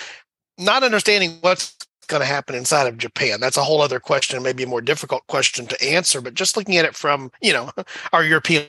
not 0.59 0.83
understanding 0.83 1.39
what's 1.41 1.77
going 2.09 2.21
to 2.21 2.27
happen 2.27 2.55
inside 2.55 2.87
of 2.87 2.99
Japan. 2.99 3.41
That's 3.41 3.57
a 3.57 3.63
whole 3.63 3.81
other 3.81 4.01
question, 4.01 4.43
maybe 4.43 4.63
a 4.63 4.69
more 4.69 4.81
difficult 4.81 5.27
question 5.27 5.67
to 5.67 5.85
answer. 5.85 6.21
But 6.21 6.35
just 6.35 6.57
looking 6.57 6.77
at 6.77 6.85
it 6.85 6.95
from, 6.95 7.31
you 7.41 7.53
know, 7.53 7.71
our 8.13 8.25
European 8.25 8.67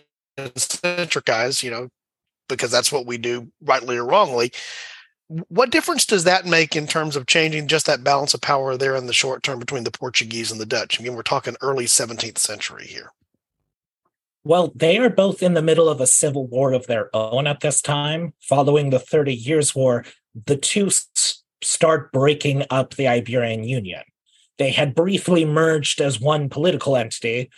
centric 0.55 1.29
eyes, 1.29 1.63
you 1.63 1.71
know, 1.71 1.89
because 2.47 2.71
that's 2.71 2.91
what 2.91 3.05
we 3.05 3.17
do, 3.17 3.51
rightly 3.61 3.97
or 3.97 4.05
wrongly. 4.05 4.51
What 5.47 5.71
difference 5.71 6.05
does 6.05 6.25
that 6.25 6.45
make 6.45 6.75
in 6.75 6.86
terms 6.86 7.15
of 7.15 7.25
changing 7.25 7.67
just 7.67 7.86
that 7.86 8.03
balance 8.03 8.34
of 8.34 8.41
power 8.41 8.77
there 8.77 8.95
in 8.95 9.07
the 9.07 9.13
short 9.13 9.41
term 9.41 9.57
between 9.57 9.84
the 9.84 9.91
Portuguese 9.91 10.51
and 10.51 10.59
the 10.59 10.65
Dutch? 10.65 10.99
Again, 10.99 11.15
we're 11.15 11.23
talking 11.23 11.55
early 11.61 11.86
17th 11.86 12.38
century 12.38 12.86
here. 12.86 13.11
Well, 14.45 14.73
they 14.75 14.97
are 14.97 15.09
both 15.09 15.41
in 15.41 15.53
the 15.53 15.61
middle 15.61 15.88
of 15.88 16.01
a 16.01 16.07
civil 16.07 16.47
war 16.47 16.73
of 16.73 16.88
their 16.88 17.09
own 17.15 17.47
at 17.47 17.61
this 17.61 17.81
time. 17.81 18.34
Following 18.41 18.89
the 18.89 18.99
Thirty 18.99 19.34
Years' 19.34 19.73
War, 19.73 20.03
the 20.45 20.57
two 20.57 20.89
start 21.64 22.11
breaking 22.11 22.66
up 22.70 22.95
the 22.95 23.07
Iberian 23.07 23.64
Union. 23.64 24.03
They 24.57 24.72
had 24.72 24.95
briefly 24.95 25.45
merged 25.45 25.99
as 26.01 26.20
one 26.20 26.49
political 26.49 26.95
entity. 26.95 27.49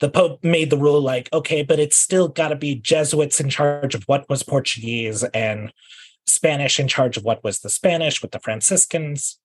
The 0.00 0.10
Pope 0.10 0.44
made 0.44 0.70
the 0.70 0.76
rule 0.76 1.00
like, 1.00 1.32
okay, 1.32 1.62
but 1.62 1.78
it's 1.78 1.96
still 1.96 2.28
got 2.28 2.48
to 2.48 2.56
be 2.56 2.74
Jesuits 2.74 3.40
in 3.40 3.48
charge 3.48 3.94
of 3.94 4.04
what 4.04 4.28
was 4.28 4.42
Portuguese 4.42 5.22
and 5.22 5.72
Spanish 6.26 6.78
in 6.80 6.88
charge 6.88 7.16
of 7.16 7.24
what 7.24 7.42
was 7.44 7.60
the 7.60 7.70
Spanish 7.70 8.20
with 8.20 8.32
the 8.32 8.40
Franciscans. 8.40 9.38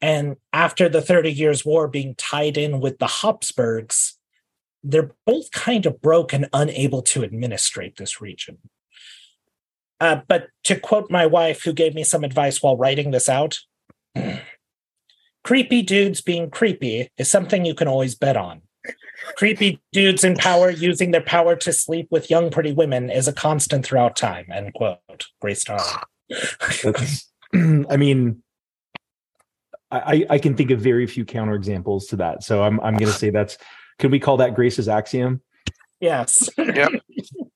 And 0.00 0.36
after 0.52 0.88
the 0.88 1.02
Thirty 1.02 1.32
Years' 1.32 1.64
War 1.64 1.86
being 1.86 2.14
tied 2.16 2.56
in 2.56 2.80
with 2.80 2.98
the 2.98 3.06
Habsburgs, 3.06 4.16
they're 4.82 5.14
both 5.26 5.50
kind 5.50 5.84
of 5.84 6.00
broke 6.00 6.32
and 6.32 6.48
unable 6.52 7.02
to 7.02 7.22
administrate 7.22 7.96
this 7.96 8.20
region. 8.20 8.58
Uh, 10.00 10.20
but 10.28 10.48
to 10.64 10.78
quote 10.78 11.10
my 11.10 11.26
wife, 11.26 11.62
who 11.62 11.72
gave 11.72 11.94
me 11.94 12.02
some 12.02 12.24
advice 12.24 12.62
while 12.62 12.76
writing 12.76 13.10
this 13.10 13.28
out, 13.28 13.58
creepy 15.44 15.82
dudes 15.82 16.20
being 16.22 16.50
creepy 16.50 17.08
is 17.18 17.30
something 17.30 17.64
you 17.64 17.74
can 17.74 17.88
always 17.88 18.14
bet 18.14 18.36
on. 18.36 18.62
Creepy 19.36 19.78
dudes 19.92 20.24
in 20.24 20.34
power 20.36 20.70
using 20.70 21.10
their 21.10 21.20
power 21.20 21.54
to 21.54 21.72
sleep 21.72 22.08
with 22.10 22.30
young, 22.30 22.50
pretty 22.50 22.72
women 22.72 23.10
is 23.10 23.28
a 23.28 23.32
constant 23.32 23.84
throughout 23.84 24.16
time. 24.16 24.46
End 24.50 24.72
quote. 24.72 24.98
Grace 25.40 25.64
Darling. 25.64 25.86
I 27.90 27.96
mean, 27.98 28.42
I, 29.90 30.24
I 30.30 30.38
can 30.38 30.56
think 30.56 30.70
of 30.70 30.80
very 30.80 31.06
few 31.06 31.26
counterexamples 31.26 32.08
to 32.08 32.16
that. 32.16 32.42
So 32.42 32.62
I'm 32.62 32.80
I'm 32.80 32.96
going 32.96 33.12
to 33.12 33.18
say 33.18 33.30
that's. 33.30 33.58
Can 33.98 34.10
we 34.10 34.18
call 34.18 34.38
that 34.38 34.54
Grace's 34.54 34.88
axiom? 34.88 35.42
Yes. 36.00 36.48
Yep 36.56 36.92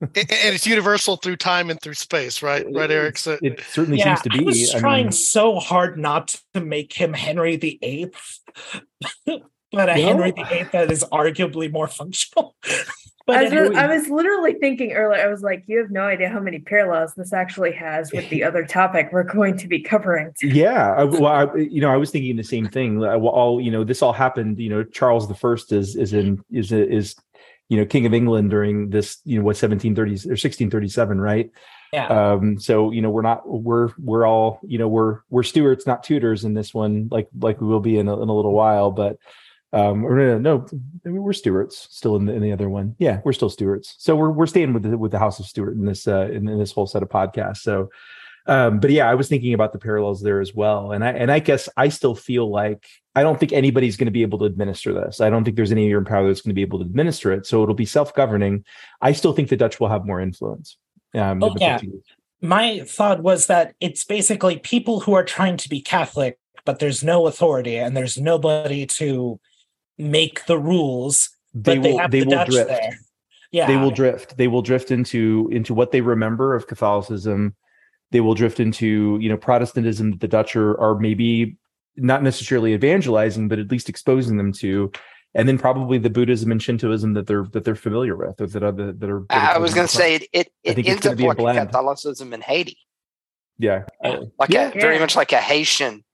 and 0.00 0.10
it's 0.14 0.66
universal 0.66 1.16
through 1.16 1.36
time 1.36 1.70
and 1.70 1.80
through 1.80 1.94
space, 1.94 2.42
right? 2.42 2.66
Right, 2.70 2.90
Eric. 2.90 3.18
So, 3.18 3.38
it 3.42 3.60
certainly 3.68 3.98
yeah, 3.98 4.14
seems 4.14 4.22
to 4.22 4.30
be. 4.30 4.38
I 4.40 4.42
was 4.42 4.74
I 4.74 4.78
trying 4.80 5.06
mean, 5.06 5.12
so 5.12 5.58
hard 5.58 5.98
not 5.98 6.34
to 6.54 6.60
make 6.60 6.92
him 6.92 7.12
Henry 7.12 7.56
the 7.56 7.78
Eighth, 7.82 8.40
but 9.26 9.88
a 9.88 9.94
Henry 9.94 10.32
the 10.32 10.46
Eighth 10.50 10.72
that 10.72 10.90
is 10.90 11.04
arguably 11.12 11.70
more 11.72 11.88
functional. 11.88 12.54
But 13.26 13.52
I 13.52 13.60
was, 13.60 13.76
I 13.76 13.86
was 13.88 14.08
literally 14.08 14.54
thinking 14.54 14.92
earlier, 14.92 15.20
I 15.20 15.26
was 15.26 15.42
like, 15.42 15.64
you 15.66 15.78
have 15.78 15.90
no 15.90 16.02
idea 16.02 16.28
how 16.28 16.38
many 16.38 16.60
parallels 16.60 17.14
this 17.16 17.32
actually 17.32 17.72
has 17.72 18.12
with 18.12 18.30
the 18.30 18.44
other 18.44 18.64
topic 18.64 19.08
we're 19.10 19.24
going 19.24 19.56
to 19.58 19.66
be 19.66 19.80
covering. 19.80 20.32
Yeah. 20.42 20.92
I, 20.92 21.04
well, 21.04 21.26
I, 21.26 21.56
you 21.56 21.80
know, 21.80 21.90
I 21.90 21.96
was 21.96 22.12
thinking 22.12 22.36
the 22.36 22.44
same 22.44 22.68
thing. 22.68 23.04
All, 23.04 23.60
you 23.60 23.72
know, 23.72 23.82
this 23.82 24.00
all 24.00 24.12
happened, 24.12 24.60
you 24.60 24.68
know, 24.68 24.84
Charles 24.84 25.26
the 25.26 25.34
First 25.34 25.72
is, 25.72 25.96
is 25.96 26.12
in, 26.12 26.40
is, 26.52 26.70
is 26.70 27.16
you 27.68 27.76
know 27.76 27.84
king 27.84 28.06
of 28.06 28.14
england 28.14 28.50
during 28.50 28.90
this 28.90 29.18
you 29.24 29.38
know 29.38 29.44
what 29.44 29.56
1730s 29.56 30.26
or 30.26 30.36
1637 30.36 31.20
right? 31.20 31.50
Yeah. 31.92 32.06
Um 32.08 32.58
so 32.58 32.90
you 32.90 33.00
know 33.00 33.10
we're 33.10 33.22
not 33.22 33.48
we're 33.48 33.90
we're 33.98 34.26
all 34.26 34.60
you 34.66 34.78
know 34.78 34.88
we're 34.88 35.20
we're 35.30 35.42
Stuarts 35.42 35.86
not 35.86 36.02
Tudors 36.02 36.44
in 36.44 36.54
this 36.54 36.74
one 36.74 37.08
like 37.10 37.28
like 37.38 37.60
we 37.60 37.66
will 37.66 37.80
be 37.80 37.98
in 37.98 38.08
a, 38.08 38.22
in 38.22 38.28
a 38.28 38.34
little 38.34 38.52
while 38.52 38.90
but 38.90 39.18
um 39.72 40.04
or 40.04 40.16
no, 40.16 40.38
no 40.38 40.66
we're 41.04 41.32
Stuarts 41.32 41.88
still 41.90 42.16
in 42.16 42.26
the, 42.26 42.32
in 42.32 42.42
the 42.42 42.52
other 42.52 42.68
one. 42.68 42.96
Yeah 42.98 43.20
we're 43.24 43.32
still 43.32 43.50
Stuarts 43.50 43.94
so 43.98 44.16
we're 44.16 44.30
we're 44.30 44.46
staying 44.46 44.72
with 44.72 44.82
the 44.82 44.98
with 44.98 45.12
the 45.12 45.18
house 45.18 45.38
of 45.38 45.46
Stuart 45.46 45.74
in 45.74 45.84
this 45.86 46.06
uh 46.06 46.28
in, 46.30 46.48
in 46.48 46.58
this 46.58 46.72
whole 46.72 46.86
set 46.86 47.02
of 47.02 47.08
podcasts. 47.08 47.58
So 47.58 47.90
um, 48.48 48.78
but 48.78 48.90
yeah, 48.90 49.10
I 49.10 49.14
was 49.14 49.28
thinking 49.28 49.54
about 49.54 49.72
the 49.72 49.78
parallels 49.78 50.22
there 50.22 50.40
as 50.40 50.54
well, 50.54 50.92
and 50.92 51.04
I 51.04 51.10
and 51.10 51.32
I 51.32 51.40
guess 51.40 51.68
I 51.76 51.88
still 51.88 52.14
feel 52.14 52.48
like 52.48 52.86
I 53.16 53.22
don't 53.22 53.40
think 53.40 53.52
anybody's 53.52 53.96
going 53.96 54.06
to 54.06 54.12
be 54.12 54.22
able 54.22 54.38
to 54.40 54.44
administer 54.44 54.92
this. 54.92 55.22
I 55.22 55.30
don't 55.30 55.42
think 55.42 55.56
there's 55.56 55.72
any 55.72 55.90
in 55.90 56.04
power 56.04 56.26
that's 56.28 56.42
going 56.42 56.50
to 56.50 56.54
be 56.54 56.62
able 56.62 56.78
to 56.80 56.84
administer 56.84 57.32
it. 57.32 57.46
So 57.46 57.62
it'll 57.62 57.74
be 57.74 57.86
self-governing. 57.86 58.64
I 59.00 59.12
still 59.12 59.32
think 59.32 59.48
the 59.48 59.56
Dutch 59.56 59.80
will 59.80 59.88
have 59.88 60.04
more 60.04 60.20
influence. 60.20 60.76
Um, 61.14 61.42
oh, 61.42 61.54
yeah. 61.58 61.80
My 62.42 62.80
thought 62.80 63.22
was 63.22 63.46
that 63.46 63.74
it's 63.80 64.04
basically 64.04 64.58
people 64.58 65.00
who 65.00 65.14
are 65.14 65.24
trying 65.24 65.56
to 65.56 65.68
be 65.70 65.80
Catholic, 65.80 66.38
but 66.66 66.78
there's 66.78 67.02
no 67.02 67.26
authority 67.26 67.78
and 67.78 67.96
there's 67.96 68.18
nobody 68.18 68.86
to 68.86 69.40
make 69.96 70.44
the 70.44 70.58
rules. 70.58 71.30
They 71.54 71.78
will. 71.78 71.96
They, 71.96 72.20
they 72.20 72.22
will 72.22 72.32
Dutch 72.32 72.50
drift. 72.50 72.68
There. 72.68 72.98
Yeah, 73.50 73.66
they 73.66 73.78
will 73.78 73.90
drift. 73.90 74.36
They 74.36 74.48
will 74.48 74.60
drift 74.60 74.90
into 74.90 75.48
into 75.50 75.72
what 75.72 75.90
they 75.90 76.02
remember 76.02 76.54
of 76.54 76.66
Catholicism 76.66 77.56
they 78.12 78.20
will 78.20 78.34
drift 78.34 78.60
into 78.60 79.18
you 79.20 79.28
know 79.28 79.36
Protestantism 79.36 80.12
that 80.12 80.20
the 80.20 80.28
Dutch 80.28 80.56
are, 80.56 80.78
are 80.80 80.98
maybe 80.98 81.56
not 81.96 82.22
necessarily 82.22 82.74
evangelizing, 82.74 83.48
but 83.48 83.58
at 83.58 83.70
least 83.70 83.88
exposing 83.88 84.36
them 84.36 84.52
to, 84.52 84.92
and 85.34 85.48
then 85.48 85.58
probably 85.58 85.98
the 85.98 86.10
Buddhism 86.10 86.50
and 86.50 86.62
Shintoism 86.62 87.14
that 87.14 87.26
they're 87.26 87.46
that 87.52 87.64
they're 87.64 87.74
familiar 87.74 88.16
with, 88.16 88.40
or 88.40 88.46
that 88.46 88.62
are 88.62 88.72
that 88.72 89.10
are. 89.10 89.24
That 89.28 89.36
are 89.38 89.54
I 89.54 89.58
was 89.58 89.74
going 89.74 89.86
to 89.86 89.92
say 89.92 90.14
it. 90.14 90.28
It, 90.32 90.52
it 90.62 90.86
ends 90.86 91.06
up 91.06 91.18
like 91.18 91.38
Catholicism 91.38 92.32
in 92.32 92.40
Haiti. 92.40 92.78
Yeah, 93.58 93.84
oh, 94.04 94.30
like 94.38 94.50
yeah. 94.50 94.68
a 94.68 94.80
very 94.80 94.98
much 94.98 95.16
like 95.16 95.32
a 95.32 95.40
Haitian 95.40 96.04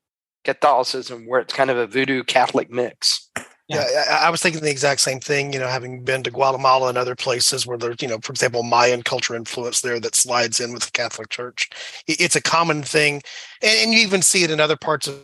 Catholicism, 0.44 1.26
where 1.26 1.40
it's 1.40 1.54
kind 1.54 1.70
of 1.70 1.76
a 1.76 1.86
voodoo 1.86 2.22
Catholic 2.24 2.70
mix. 2.70 3.28
Yeah, 3.68 3.84
I, 4.10 4.26
I 4.26 4.30
was 4.30 4.42
thinking 4.42 4.60
the 4.60 4.70
exact 4.70 5.00
same 5.00 5.20
thing. 5.20 5.52
You 5.52 5.58
know, 5.58 5.68
having 5.68 6.04
been 6.04 6.22
to 6.24 6.30
Guatemala 6.30 6.88
and 6.88 6.98
other 6.98 7.14
places 7.14 7.66
where 7.66 7.78
there's, 7.78 8.02
you 8.02 8.08
know, 8.08 8.18
for 8.22 8.32
example, 8.32 8.62
Mayan 8.62 9.02
culture 9.02 9.34
influence 9.34 9.80
there 9.80 9.98
that 10.00 10.14
slides 10.14 10.60
in 10.60 10.72
with 10.72 10.84
the 10.84 10.90
Catholic 10.90 11.30
Church. 11.30 11.70
It's 12.06 12.36
a 12.36 12.42
common 12.42 12.82
thing, 12.82 13.22
and, 13.62 13.78
and 13.78 13.94
you 13.94 14.00
even 14.00 14.22
see 14.22 14.42
it 14.42 14.50
in 14.50 14.60
other 14.60 14.76
parts 14.76 15.08
of 15.08 15.20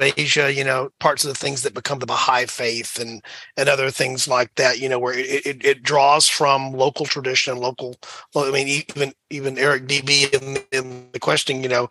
Asia, 0.00 0.52
you 0.52 0.64
know, 0.64 0.90
parts 1.00 1.24
of 1.24 1.28
the 1.28 1.38
things 1.38 1.62
that 1.62 1.74
become 1.74 2.00
the 2.00 2.06
Baha'i 2.06 2.46
faith 2.46 2.98
and 2.98 3.22
and 3.56 3.68
other 3.68 3.90
things 3.90 4.28
like 4.28 4.54
that, 4.56 4.78
you 4.78 4.88
know, 4.88 4.98
where 4.98 5.14
it, 5.14 5.46
it, 5.46 5.64
it 5.64 5.82
draws 5.82 6.28
from 6.28 6.72
local 6.72 7.06
tradition, 7.06 7.56
local. 7.56 7.96
I 8.36 8.50
mean, 8.50 8.68
even 8.68 9.12
even 9.30 9.58
Eric 9.58 9.86
DB 9.86 10.32
in, 10.34 10.58
in 10.72 11.08
the 11.12 11.20
question, 11.20 11.62
you 11.62 11.68
know, 11.68 11.88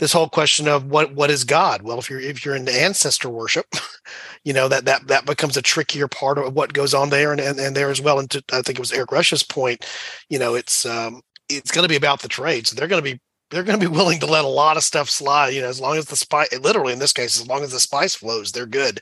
this 0.00 0.12
whole 0.12 0.28
question 0.28 0.66
of 0.66 0.86
what 0.86 1.14
what 1.14 1.30
is 1.30 1.44
God? 1.44 1.82
Well, 1.82 1.98
if 1.98 2.10
you're 2.10 2.20
if 2.20 2.44
you're 2.44 2.56
into 2.56 2.72
ancestor 2.72 3.28
worship, 3.28 3.66
you 4.44 4.52
know 4.52 4.66
that 4.68 4.86
that 4.86 5.06
that 5.08 5.26
becomes 5.26 5.56
a 5.56 5.62
trickier 5.62 6.08
part 6.08 6.38
of 6.38 6.54
what 6.54 6.72
goes 6.72 6.94
on 6.94 7.10
there 7.10 7.32
and 7.32 7.40
and, 7.40 7.60
and 7.60 7.76
there 7.76 7.90
as 7.90 8.00
well. 8.00 8.18
And 8.18 8.30
to, 8.30 8.42
I 8.52 8.62
think 8.62 8.78
it 8.78 8.80
was 8.80 8.92
Eric 8.92 9.12
Rush's 9.12 9.42
point, 9.42 9.86
you 10.28 10.38
know, 10.38 10.54
it's 10.54 10.86
um 10.86 11.20
it's 11.48 11.70
going 11.70 11.84
to 11.84 11.88
be 11.88 11.96
about 11.96 12.22
the 12.22 12.28
trade, 12.28 12.66
so 12.66 12.74
they're 12.74 12.88
going 12.88 13.02
to 13.02 13.12
be 13.14 13.20
they're 13.50 13.64
going 13.64 13.78
to 13.78 13.88
be 13.88 13.94
willing 13.94 14.20
to 14.20 14.26
let 14.26 14.44
a 14.44 14.48
lot 14.48 14.76
of 14.76 14.84
stuff 14.84 15.10
slide. 15.10 15.48
You 15.48 15.62
know, 15.62 15.68
as 15.68 15.80
long 15.80 15.96
as 15.96 16.06
the 16.06 16.16
spice, 16.16 16.48
literally 16.60 16.92
in 16.92 16.98
this 16.98 17.12
case, 17.12 17.40
as 17.40 17.46
long 17.46 17.62
as 17.62 17.72
the 17.72 17.80
spice 17.80 18.14
flows, 18.14 18.52
they're 18.52 18.66
good. 18.66 19.00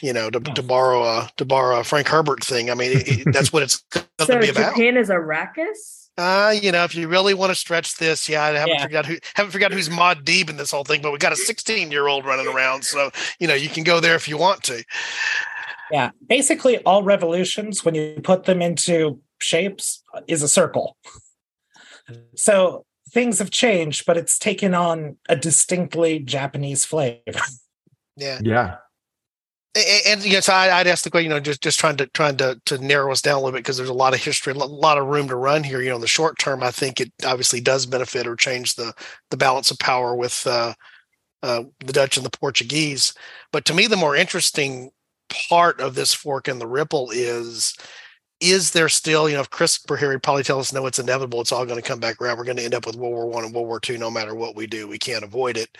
You 0.00 0.12
know, 0.12 0.28
to, 0.30 0.40
to 0.40 0.62
borrow 0.62 1.02
a 1.04 1.30
to 1.36 1.44
borrow 1.44 1.80
a 1.80 1.84
Frank 1.84 2.08
Herbert 2.08 2.44
thing. 2.44 2.70
I 2.70 2.74
mean, 2.74 2.98
it, 2.98 3.08
it, 3.08 3.32
that's 3.32 3.52
what 3.52 3.62
it's 3.62 3.76
going 3.92 4.06
to 4.28 4.38
be 4.40 4.48
about. 4.48 4.74
Japan 4.74 4.96
is 4.96 5.08
Arrakis. 5.08 6.08
Uh, 6.18 6.54
you 6.62 6.72
know, 6.72 6.82
if 6.82 6.94
you 6.94 7.08
really 7.08 7.34
want 7.34 7.50
to 7.50 7.54
stretch 7.54 7.96
this, 7.96 8.26
yeah, 8.26 8.42
I 8.42 8.52
haven't 8.52 8.68
yeah. 8.68 8.82
figured 8.82 8.98
out 8.98 9.06
who 9.06 9.18
haven't 9.34 9.52
figured 9.52 9.70
out 9.70 9.76
who's 9.76 9.90
Muad'Dib 9.90 10.48
in 10.48 10.56
this 10.56 10.70
whole 10.70 10.84
thing, 10.84 11.02
but 11.02 11.12
we 11.12 11.18
got 11.18 11.32
a 11.32 11.36
16 11.36 11.90
year 11.90 12.08
old 12.08 12.24
running 12.24 12.46
around, 12.46 12.84
so 12.84 13.10
you 13.38 13.46
know 13.46 13.54
you 13.54 13.68
can 13.68 13.84
go 13.84 14.00
there 14.00 14.14
if 14.14 14.26
you 14.26 14.38
want 14.38 14.62
to. 14.64 14.82
Yeah, 15.90 16.10
basically 16.26 16.78
all 16.78 17.02
revolutions, 17.02 17.84
when 17.84 17.94
you 17.94 18.18
put 18.24 18.44
them 18.44 18.62
into 18.62 19.20
shapes, 19.40 20.02
is 20.26 20.42
a 20.42 20.48
circle. 20.48 20.96
So 22.34 22.85
things 23.16 23.38
have 23.38 23.50
changed, 23.50 24.04
but 24.04 24.18
it's 24.18 24.38
taken 24.38 24.74
on 24.74 25.16
a 25.26 25.34
distinctly 25.34 26.18
Japanese 26.18 26.84
flavor. 26.84 27.22
Yeah, 28.18 28.38
yeah, 28.42 28.76
and, 29.76 30.06
and 30.06 30.24
yes, 30.24 30.48
I, 30.48 30.78
would 30.78 30.86
ask 30.86 31.04
the 31.04 31.10
question, 31.10 31.30
you 31.30 31.34
know, 31.34 31.40
just 31.40 31.62
just 31.62 31.78
trying 31.78 31.96
to 31.98 32.06
trying 32.06 32.38
to 32.38 32.58
to 32.64 32.78
narrow 32.78 33.12
us 33.12 33.20
down 33.20 33.34
a 33.34 33.38
little 33.40 33.52
bit 33.52 33.58
because 33.58 33.76
there's 33.76 33.90
a 33.90 33.94
lot 33.94 34.14
of 34.14 34.22
history, 34.22 34.54
a 34.54 34.56
lot 34.56 34.96
of 34.96 35.06
room 35.06 35.28
to 35.28 35.36
run 35.36 35.62
here. 35.62 35.82
You 35.82 35.90
know, 35.90 35.96
in 35.96 36.00
the 36.00 36.06
short 36.06 36.38
term, 36.38 36.62
I 36.62 36.70
think 36.70 36.98
it 36.98 37.12
obviously 37.26 37.60
does 37.60 37.84
benefit 37.84 38.26
or 38.26 38.36
change 38.36 38.76
the 38.76 38.94
the 39.30 39.36
balance 39.36 39.70
of 39.70 39.78
power 39.78 40.14
with 40.14 40.46
uh, 40.46 40.72
uh, 41.42 41.64
the 41.84 41.92
Dutch 41.92 42.16
and 42.16 42.24
the 42.24 42.30
Portuguese. 42.30 43.12
But 43.52 43.66
to 43.66 43.74
me, 43.74 43.86
the 43.86 43.96
more 43.96 44.16
interesting 44.16 44.92
part 45.48 45.78
of 45.80 45.94
this 45.94 46.14
fork 46.14 46.48
in 46.48 46.58
the 46.58 46.66
ripple 46.66 47.10
is 47.12 47.74
is 48.40 48.72
there 48.72 48.88
still, 48.88 49.28
you 49.28 49.34
know, 49.34 49.40
if 49.40 49.50
Chris 49.50 49.78
were 49.88 49.96
here, 49.96 50.12
he'd 50.12 50.22
probably 50.22 50.42
tell 50.42 50.58
us, 50.58 50.72
no, 50.72 50.86
it's 50.86 50.98
inevitable. 50.98 51.40
It's 51.40 51.52
all 51.52 51.64
going 51.64 51.80
to 51.80 51.88
come 51.88 52.00
back 52.00 52.20
around. 52.20 52.36
We're 52.36 52.44
going 52.44 52.58
to 52.58 52.64
end 52.64 52.74
up 52.74 52.86
with 52.86 52.96
World 52.96 53.14
War 53.14 53.26
One 53.26 53.44
and 53.44 53.54
World 53.54 53.68
War 53.68 53.80
Two, 53.80 53.98
no 53.98 54.10
matter 54.10 54.34
what 54.34 54.56
we 54.56 54.66
do. 54.66 54.86
We 54.86 54.98
can't 54.98 55.24
avoid 55.24 55.56
it. 55.56 55.78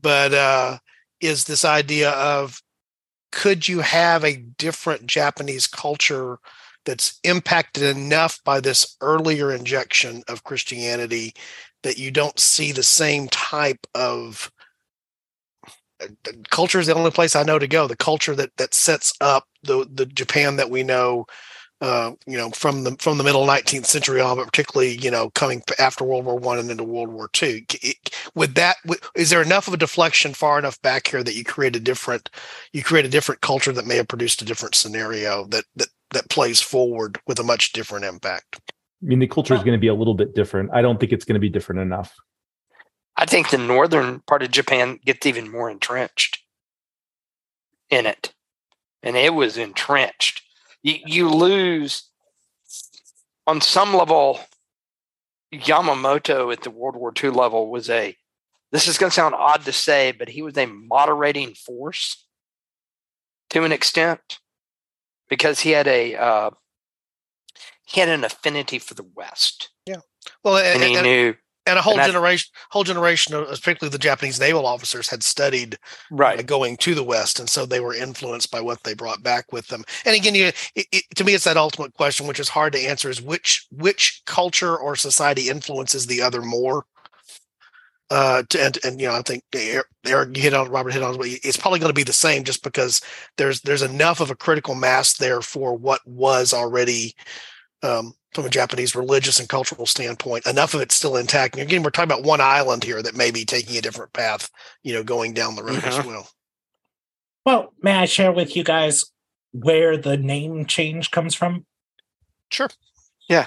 But 0.00 0.34
uh, 0.34 0.78
is 1.20 1.44
this 1.44 1.64
idea 1.64 2.10
of 2.10 2.60
could 3.32 3.66
you 3.66 3.80
have 3.80 4.24
a 4.24 4.36
different 4.36 5.06
Japanese 5.06 5.66
culture 5.66 6.38
that's 6.84 7.18
impacted 7.24 7.96
enough 7.96 8.38
by 8.44 8.60
this 8.60 8.96
earlier 9.00 9.50
injection 9.50 10.22
of 10.28 10.44
Christianity 10.44 11.34
that 11.82 11.98
you 11.98 12.10
don't 12.10 12.38
see 12.38 12.72
the 12.72 12.82
same 12.82 13.28
type 13.28 13.86
of 13.94 14.52
uh, 16.02 16.06
culture 16.50 16.80
is 16.80 16.86
the 16.86 16.94
only 16.94 17.10
place 17.10 17.34
I 17.34 17.42
know 17.42 17.58
to 17.58 17.66
go. 17.66 17.86
The 17.86 17.96
culture 17.96 18.34
that 18.34 18.56
that 18.56 18.74
sets 18.74 19.14
up 19.20 19.44
the 19.62 19.88
the 19.92 20.06
Japan 20.06 20.56
that 20.56 20.70
we 20.70 20.82
know 20.82 21.26
uh, 21.80 22.12
you 22.26 22.36
know, 22.36 22.50
from 22.50 22.84
the 22.84 22.96
from 22.98 23.18
the 23.18 23.24
middle 23.24 23.46
19th 23.46 23.86
century 23.86 24.20
on, 24.20 24.36
but 24.36 24.46
particularly, 24.46 24.96
you 24.96 25.10
know, 25.10 25.30
coming 25.30 25.62
after 25.78 26.04
World 26.04 26.24
War 26.24 26.38
One 26.38 26.58
and 26.58 26.70
into 26.70 26.84
World 26.84 27.10
War 27.10 27.28
Two. 27.32 27.60
With 28.34 28.54
that, 28.54 28.76
is 29.14 29.30
there 29.30 29.42
enough 29.42 29.68
of 29.68 29.74
a 29.74 29.78
deflection 29.78 30.34
far 30.34 30.58
enough 30.58 30.80
back 30.82 31.08
here 31.08 31.22
that 31.22 31.34
you 31.34 31.44
create 31.44 31.76
a 31.76 31.80
different, 31.80 32.30
you 32.72 32.82
create 32.82 33.04
a 33.04 33.10
different 33.10 33.40
culture 33.40 33.72
that 33.72 33.86
may 33.86 33.96
have 33.96 34.08
produced 34.08 34.40
a 34.40 34.44
different 34.44 34.74
scenario 34.74 35.44
that 35.46 35.64
that 35.76 35.88
that 36.12 36.30
plays 36.30 36.60
forward 36.60 37.20
with 37.26 37.38
a 37.38 37.44
much 37.44 37.72
different 37.72 38.04
impact? 38.04 38.60
I 39.02 39.06
mean, 39.06 39.18
the 39.18 39.26
culture 39.26 39.54
is 39.54 39.60
going 39.60 39.72
to 39.72 39.78
be 39.78 39.88
a 39.88 39.94
little 39.94 40.14
bit 40.14 40.34
different. 40.34 40.70
I 40.72 40.80
don't 40.80 40.98
think 40.98 41.12
it's 41.12 41.24
going 41.24 41.34
to 41.34 41.40
be 41.40 41.50
different 41.50 41.82
enough. 41.82 42.14
I 43.16 43.26
think 43.26 43.50
the 43.50 43.58
northern 43.58 44.20
part 44.20 44.42
of 44.42 44.50
Japan 44.50 44.98
gets 45.04 45.26
even 45.26 45.50
more 45.50 45.68
entrenched 45.68 46.42
in 47.90 48.06
it, 48.06 48.32
and 49.02 49.16
it 49.16 49.34
was 49.34 49.58
entrenched 49.58 50.43
you, 50.84 50.98
you 51.04 51.28
lose 51.28 52.08
on 53.48 53.60
some 53.60 53.92
level. 53.94 54.38
Yamamoto 55.52 56.52
at 56.52 56.62
the 56.62 56.70
World 56.70 56.96
War 56.96 57.12
II 57.22 57.30
level 57.30 57.70
was 57.70 57.88
a, 57.88 58.16
this 58.72 58.88
is 58.88 58.98
going 58.98 59.10
to 59.10 59.14
sound 59.14 59.36
odd 59.36 59.64
to 59.64 59.72
say, 59.72 60.12
but 60.12 60.28
he 60.28 60.42
was 60.42 60.56
a 60.58 60.66
moderating 60.66 61.54
force 61.54 62.26
to 63.50 63.62
an 63.62 63.70
extent 63.70 64.40
because 65.28 65.60
he 65.60 65.70
had 65.70 65.86
a, 65.86 66.16
uh, 66.16 66.50
he 67.86 68.00
had 68.00 68.08
an 68.08 68.24
affinity 68.24 68.80
for 68.80 68.94
the 68.94 69.06
West. 69.14 69.70
Yeah. 69.86 70.00
Well, 70.42 70.56
and, 70.56 70.82
and 70.82 70.82
he 70.82 70.96
and, 70.96 71.04
knew 71.04 71.34
and 71.66 71.78
a 71.78 71.82
whole 71.82 71.98
and 71.98 72.06
generation 72.06 72.50
whole 72.70 72.84
generation 72.84 73.34
of 73.34 73.48
particularly 73.48 73.90
the 73.90 73.98
japanese 73.98 74.40
naval 74.40 74.66
officers 74.66 75.08
had 75.08 75.22
studied 75.22 75.78
right. 76.10 76.38
uh, 76.38 76.42
going 76.42 76.76
to 76.76 76.94
the 76.94 77.04
west 77.04 77.38
and 77.38 77.48
so 77.48 77.64
they 77.64 77.80
were 77.80 77.94
influenced 77.94 78.50
by 78.50 78.60
what 78.60 78.82
they 78.82 78.94
brought 78.94 79.22
back 79.22 79.52
with 79.52 79.68
them. 79.68 79.84
And 80.04 80.16
again 80.16 80.34
you 80.34 80.50
it, 80.74 80.86
it, 80.92 81.04
to 81.16 81.24
me 81.24 81.34
it's 81.34 81.44
that 81.44 81.56
ultimate 81.56 81.94
question 81.94 82.26
which 82.26 82.40
is 82.40 82.48
hard 82.48 82.72
to 82.74 82.80
answer 82.80 83.08
is 83.10 83.22
which 83.22 83.66
which 83.70 84.22
culture 84.26 84.76
or 84.76 84.96
society 84.96 85.48
influences 85.48 86.06
the 86.06 86.22
other 86.22 86.42
more? 86.42 86.84
Uh 88.10 88.42
to, 88.50 88.62
and 88.62 88.78
and 88.84 89.00
you 89.00 89.06
know 89.06 89.14
i 89.14 89.22
think 89.22 89.42
eric 89.54 90.36
hit 90.36 90.52
on 90.52 90.70
robert 90.70 90.92
hit 90.92 91.02
on 91.02 91.16
it's 91.20 91.56
probably 91.56 91.78
going 91.78 91.88
to 91.88 91.94
be 91.94 92.02
the 92.02 92.12
same 92.12 92.44
just 92.44 92.62
because 92.62 93.00
there's 93.38 93.62
there's 93.62 93.80
enough 93.80 94.20
of 94.20 94.30
a 94.30 94.36
critical 94.36 94.74
mass 94.74 95.14
there 95.14 95.40
for 95.40 95.74
what 95.74 96.00
was 96.06 96.52
already 96.52 97.14
um 97.82 98.12
from 98.34 98.46
a 98.46 98.50
Japanese 98.50 98.96
religious 98.96 99.38
and 99.38 99.48
cultural 99.48 99.86
standpoint, 99.86 100.46
enough 100.46 100.74
of 100.74 100.80
it's 100.80 100.94
still 100.94 101.16
intact. 101.16 101.54
And 101.54 101.62
again, 101.62 101.82
we're 101.82 101.90
talking 101.90 102.10
about 102.10 102.24
one 102.24 102.40
island 102.40 102.84
here 102.84 103.02
that 103.02 103.14
may 103.14 103.30
be 103.30 103.44
taking 103.44 103.76
a 103.76 103.80
different 103.80 104.12
path, 104.12 104.50
you 104.82 104.92
know, 104.92 105.04
going 105.04 105.32
down 105.32 105.54
the 105.54 105.62
road 105.62 105.78
mm-hmm. 105.78 106.00
as 106.00 106.04
well. 106.04 106.28
Well, 107.46 107.72
may 107.80 107.92
I 107.92 108.06
share 108.06 108.32
with 108.32 108.56
you 108.56 108.64
guys 108.64 109.04
where 109.52 109.96
the 109.96 110.16
name 110.16 110.66
change 110.66 111.10
comes 111.10 111.34
from? 111.34 111.64
Sure. 112.50 112.68
Yeah. 113.28 113.46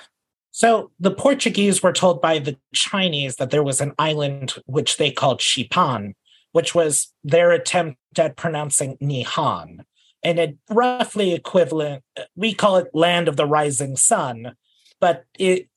So 0.52 0.92
the 1.00 1.12
Portuguese 1.12 1.84
were 1.84 1.94
told 1.94 2.22
by 2.22 2.40
the 2.40 2.58
Chinese 2.74 3.36
that 3.36 3.52
there 3.52 3.64
was 3.64 3.82
an 3.82 3.94
island 4.00 4.56
which 4.66 4.98
they 4.98 5.12
called 5.12 5.40
Shipan, 5.40 6.14
which 6.52 6.74
was 6.74 7.14
their 7.24 7.52
attempt 7.52 8.00
at 8.18 8.38
pronouncing 8.38 8.98
Nihon. 8.98 9.82
And 10.24 10.40
it 10.40 10.58
roughly 10.70 11.34
equivalent, 11.34 12.04
we 12.36 12.54
call 12.54 12.78
it 12.78 12.88
land 12.94 13.28
of 13.28 13.36
the 13.36 13.46
rising 13.46 13.96
sun, 13.96 14.56
but 15.00 15.26
it, 15.38 15.70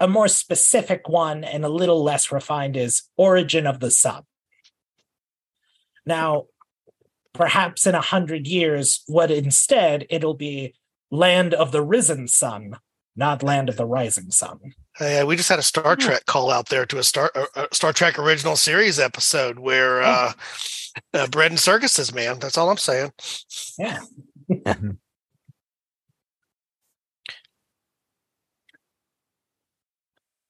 a 0.00 0.08
more 0.08 0.28
specific 0.28 1.08
one 1.08 1.44
and 1.44 1.64
a 1.64 1.68
little 1.68 2.02
less 2.02 2.32
refined 2.32 2.76
is 2.76 3.02
origin 3.16 3.66
of 3.66 3.80
the 3.80 3.90
sun. 3.90 4.22
Now, 6.04 6.46
perhaps 7.34 7.86
in 7.86 7.94
a 7.94 8.00
hundred 8.00 8.46
years, 8.46 9.02
what 9.06 9.30
instead 9.30 10.06
it'll 10.08 10.34
be 10.34 10.74
land 11.10 11.54
of 11.54 11.72
the 11.72 11.82
risen 11.82 12.28
sun, 12.28 12.76
not 13.14 13.42
land 13.42 13.68
of 13.68 13.76
the 13.76 13.86
rising 13.86 14.30
sun. 14.30 14.58
Yeah, 15.00 15.24
we 15.24 15.36
just 15.36 15.48
had 15.48 15.58
a 15.58 15.62
Star 15.62 15.96
Trek 15.96 16.24
call 16.26 16.50
out 16.50 16.68
there 16.68 16.86
to 16.86 16.98
a 16.98 17.02
Star 17.02 17.30
a 17.54 17.68
Star 17.72 17.92
Trek 17.92 18.18
original 18.18 18.56
series 18.56 18.98
episode 18.98 19.58
where 19.58 20.02
oh. 20.02 20.06
uh, 20.06 20.32
uh, 21.12 21.26
bread 21.26 21.50
and 21.50 21.60
circuses, 21.60 22.14
man. 22.14 22.38
That's 22.38 22.56
all 22.56 22.70
I'm 22.70 22.78
saying. 22.78 23.12
Yeah. 23.78 24.00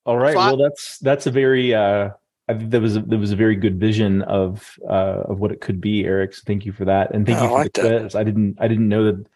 All 0.07 0.19
right. 0.19 0.37
Well, 0.37 0.57
that's 0.57 0.99
that's 0.99 1.27
a 1.27 1.31
very 1.31 1.75
uh, 1.75 2.11
that 2.49 2.81
was 2.81 2.97
a, 2.97 3.01
that 3.01 3.19
was 3.19 3.33
a 3.33 3.37
very 3.37 3.57
good 3.57 3.79
vision 3.79 4.23
of 4.23 4.79
uh, 4.89 5.25
of 5.29 5.41
what 5.41 5.51
it 5.51 5.61
could 5.61 5.81
be, 5.81 6.05
Eric. 6.05 6.35
So 6.35 6.43
thank 6.47 6.65
you 6.65 6.73
for 6.73 6.85
that, 6.85 7.13
and 7.13 7.27
thank 7.27 7.41
you 7.41 7.49
for 7.49 7.55
like 7.55 7.73
the 7.73 7.81
quiz. 7.81 8.13
That. 8.13 8.19
I 8.21 8.25
didn't 8.25 8.57
I 8.61 8.69
didn't 8.69 8.89
know 8.89 9.05
that 9.05 9.27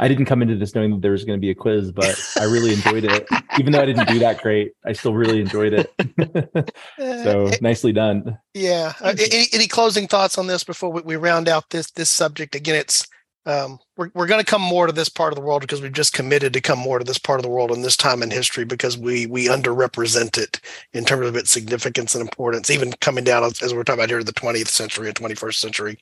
I 0.00 0.08
didn't 0.08 0.24
come 0.24 0.40
into 0.40 0.56
this 0.56 0.74
knowing 0.74 0.92
that 0.92 1.02
there 1.02 1.10
was 1.10 1.24
going 1.24 1.36
to 1.36 1.40
be 1.40 1.50
a 1.50 1.54
quiz, 1.54 1.92
but 1.92 2.18
I 2.40 2.44
really 2.44 2.72
enjoyed 2.72 3.04
it. 3.04 3.28
Even 3.58 3.72
though 3.72 3.82
I 3.82 3.86
didn't 3.86 4.08
do 4.08 4.18
that 4.20 4.40
great, 4.40 4.72
I 4.82 4.94
still 4.94 5.12
really 5.12 5.40
enjoyed 5.40 5.74
it. 5.74 6.72
so 7.24 7.48
uh, 7.48 7.52
nicely 7.60 7.92
done. 7.92 8.38
Yeah. 8.54 8.94
Uh, 9.00 9.14
any, 9.18 9.46
any, 9.52 9.66
closing 9.66 10.08
thoughts 10.08 10.38
on 10.38 10.46
this 10.46 10.64
before 10.64 10.90
we, 10.90 11.02
we 11.02 11.16
round 11.16 11.48
out 11.48 11.68
this 11.68 11.90
this 11.90 12.08
subject? 12.08 12.54
Again, 12.54 12.76
it's 12.76 13.06
um, 13.46 13.78
we're, 13.96 14.10
we're 14.14 14.26
going 14.26 14.42
to 14.42 14.50
come 14.50 14.60
more 14.60 14.86
to 14.86 14.92
this 14.92 15.08
part 15.08 15.32
of 15.32 15.36
the 15.36 15.44
world 15.44 15.62
because 15.62 15.80
we've 15.80 15.92
just 15.92 16.12
committed 16.12 16.52
to 16.52 16.60
come 16.60 16.78
more 16.78 16.98
to 16.98 17.04
this 17.04 17.18
part 17.18 17.40
of 17.40 17.42
the 17.42 17.48
world 17.48 17.70
in 17.70 17.80
this 17.80 17.96
time 17.96 18.22
in 18.22 18.30
history 18.30 18.64
because 18.64 18.98
we 18.98 19.26
we 19.26 19.46
underrepresent 19.46 20.36
it 20.36 20.60
in 20.92 21.04
terms 21.04 21.26
of 21.26 21.36
its 21.36 21.50
significance 21.50 22.14
and 22.14 22.20
importance 22.20 22.70
even 22.70 22.92
coming 23.00 23.24
down 23.24 23.42
as, 23.42 23.62
as 23.62 23.72
we're 23.72 23.82
talking 23.82 24.00
about 24.00 24.10
here 24.10 24.22
the 24.22 24.32
20th 24.32 24.68
century 24.68 25.08
and 25.08 25.16
21st 25.16 25.54
century. 25.54 25.98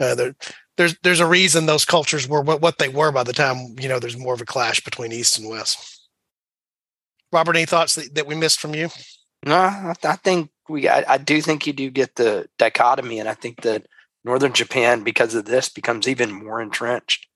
Uh, 0.00 0.14
there, 0.16 0.34
there's 0.76 0.96
there's 1.02 1.20
a 1.20 1.26
reason 1.26 1.66
those 1.66 1.84
cultures 1.84 2.28
were 2.28 2.42
what, 2.42 2.60
what 2.60 2.78
they 2.78 2.88
were 2.88 3.12
by 3.12 3.22
the 3.22 3.32
time 3.32 3.76
you 3.78 3.88
know 3.88 4.00
there's 4.00 4.18
more 4.18 4.34
of 4.34 4.40
a 4.40 4.46
clash 4.46 4.80
between 4.80 5.12
east 5.12 5.38
and 5.38 5.48
west. 5.48 6.00
Robert 7.32 7.56
any 7.56 7.66
thoughts 7.66 7.94
that, 7.94 8.14
that 8.16 8.26
we 8.26 8.34
missed 8.34 8.60
from 8.60 8.74
you? 8.74 8.88
No 9.46 9.54
i, 9.54 9.94
I 10.02 10.16
think 10.16 10.50
we 10.68 10.88
I, 10.88 11.14
I 11.14 11.18
do 11.18 11.40
think 11.40 11.68
you 11.68 11.72
do 11.72 11.88
get 11.90 12.16
the 12.16 12.48
dichotomy 12.58 13.20
and 13.20 13.28
i 13.28 13.34
think 13.34 13.60
that 13.62 13.86
northern 14.24 14.52
Japan 14.52 15.02
because 15.02 15.34
of 15.34 15.44
this 15.44 15.68
becomes 15.68 16.08
even 16.08 16.32
more 16.32 16.60
entrenched. 16.60 17.26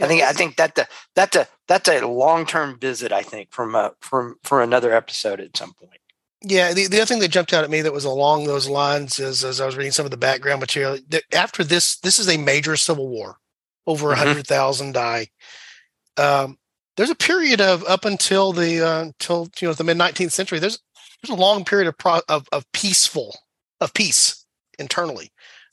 I 0.00 0.06
think 0.06 0.22
I 0.22 0.32
think 0.32 0.56
that 0.56 0.74
the, 0.74 0.88
that's 1.14 1.36
a 1.36 1.46
that's 1.68 1.88
a 1.88 2.06
long 2.06 2.44
term 2.46 2.78
visit. 2.78 3.12
I 3.12 3.22
think 3.22 3.52
from 3.52 3.74
a, 3.74 3.92
from 4.00 4.36
for 4.42 4.62
another 4.62 4.92
episode 4.92 5.40
at 5.40 5.56
some 5.56 5.74
point. 5.74 5.98
Yeah, 6.44 6.72
the, 6.72 6.88
the 6.88 6.96
other 6.96 7.06
thing 7.06 7.20
that 7.20 7.28
jumped 7.28 7.52
out 7.52 7.62
at 7.62 7.70
me 7.70 7.82
that 7.82 7.92
was 7.92 8.04
along 8.04 8.44
those 8.44 8.68
lines 8.68 9.20
is 9.20 9.44
as 9.44 9.60
I 9.60 9.66
was 9.66 9.76
reading 9.76 9.92
some 9.92 10.04
of 10.04 10.10
the 10.10 10.16
background 10.16 10.58
material 10.58 10.98
that 11.10 11.22
after 11.32 11.62
this, 11.62 11.96
this 12.00 12.18
is 12.18 12.28
a 12.28 12.36
major 12.36 12.76
civil 12.76 13.08
war. 13.08 13.36
Over 13.86 14.12
a 14.12 14.14
mm-hmm. 14.14 14.26
hundred 14.26 14.46
thousand 14.46 14.92
die. 14.92 15.28
Um, 16.16 16.58
there's 16.96 17.10
a 17.10 17.16
period 17.16 17.60
of 17.60 17.84
up 17.84 18.04
until 18.04 18.52
the 18.52 18.80
uh, 18.80 19.02
until 19.02 19.48
you 19.60 19.68
know 19.68 19.74
the 19.74 19.84
mid 19.84 19.96
19th 19.96 20.32
century. 20.32 20.58
There's 20.58 20.78
there's 21.22 21.36
a 21.36 21.40
long 21.40 21.64
period 21.64 21.88
of, 21.88 21.98
pro, 21.98 22.20
of 22.28 22.46
of 22.52 22.64
peaceful 22.72 23.36
of 23.80 23.94
peace 23.94 24.44
internally. 24.78 25.30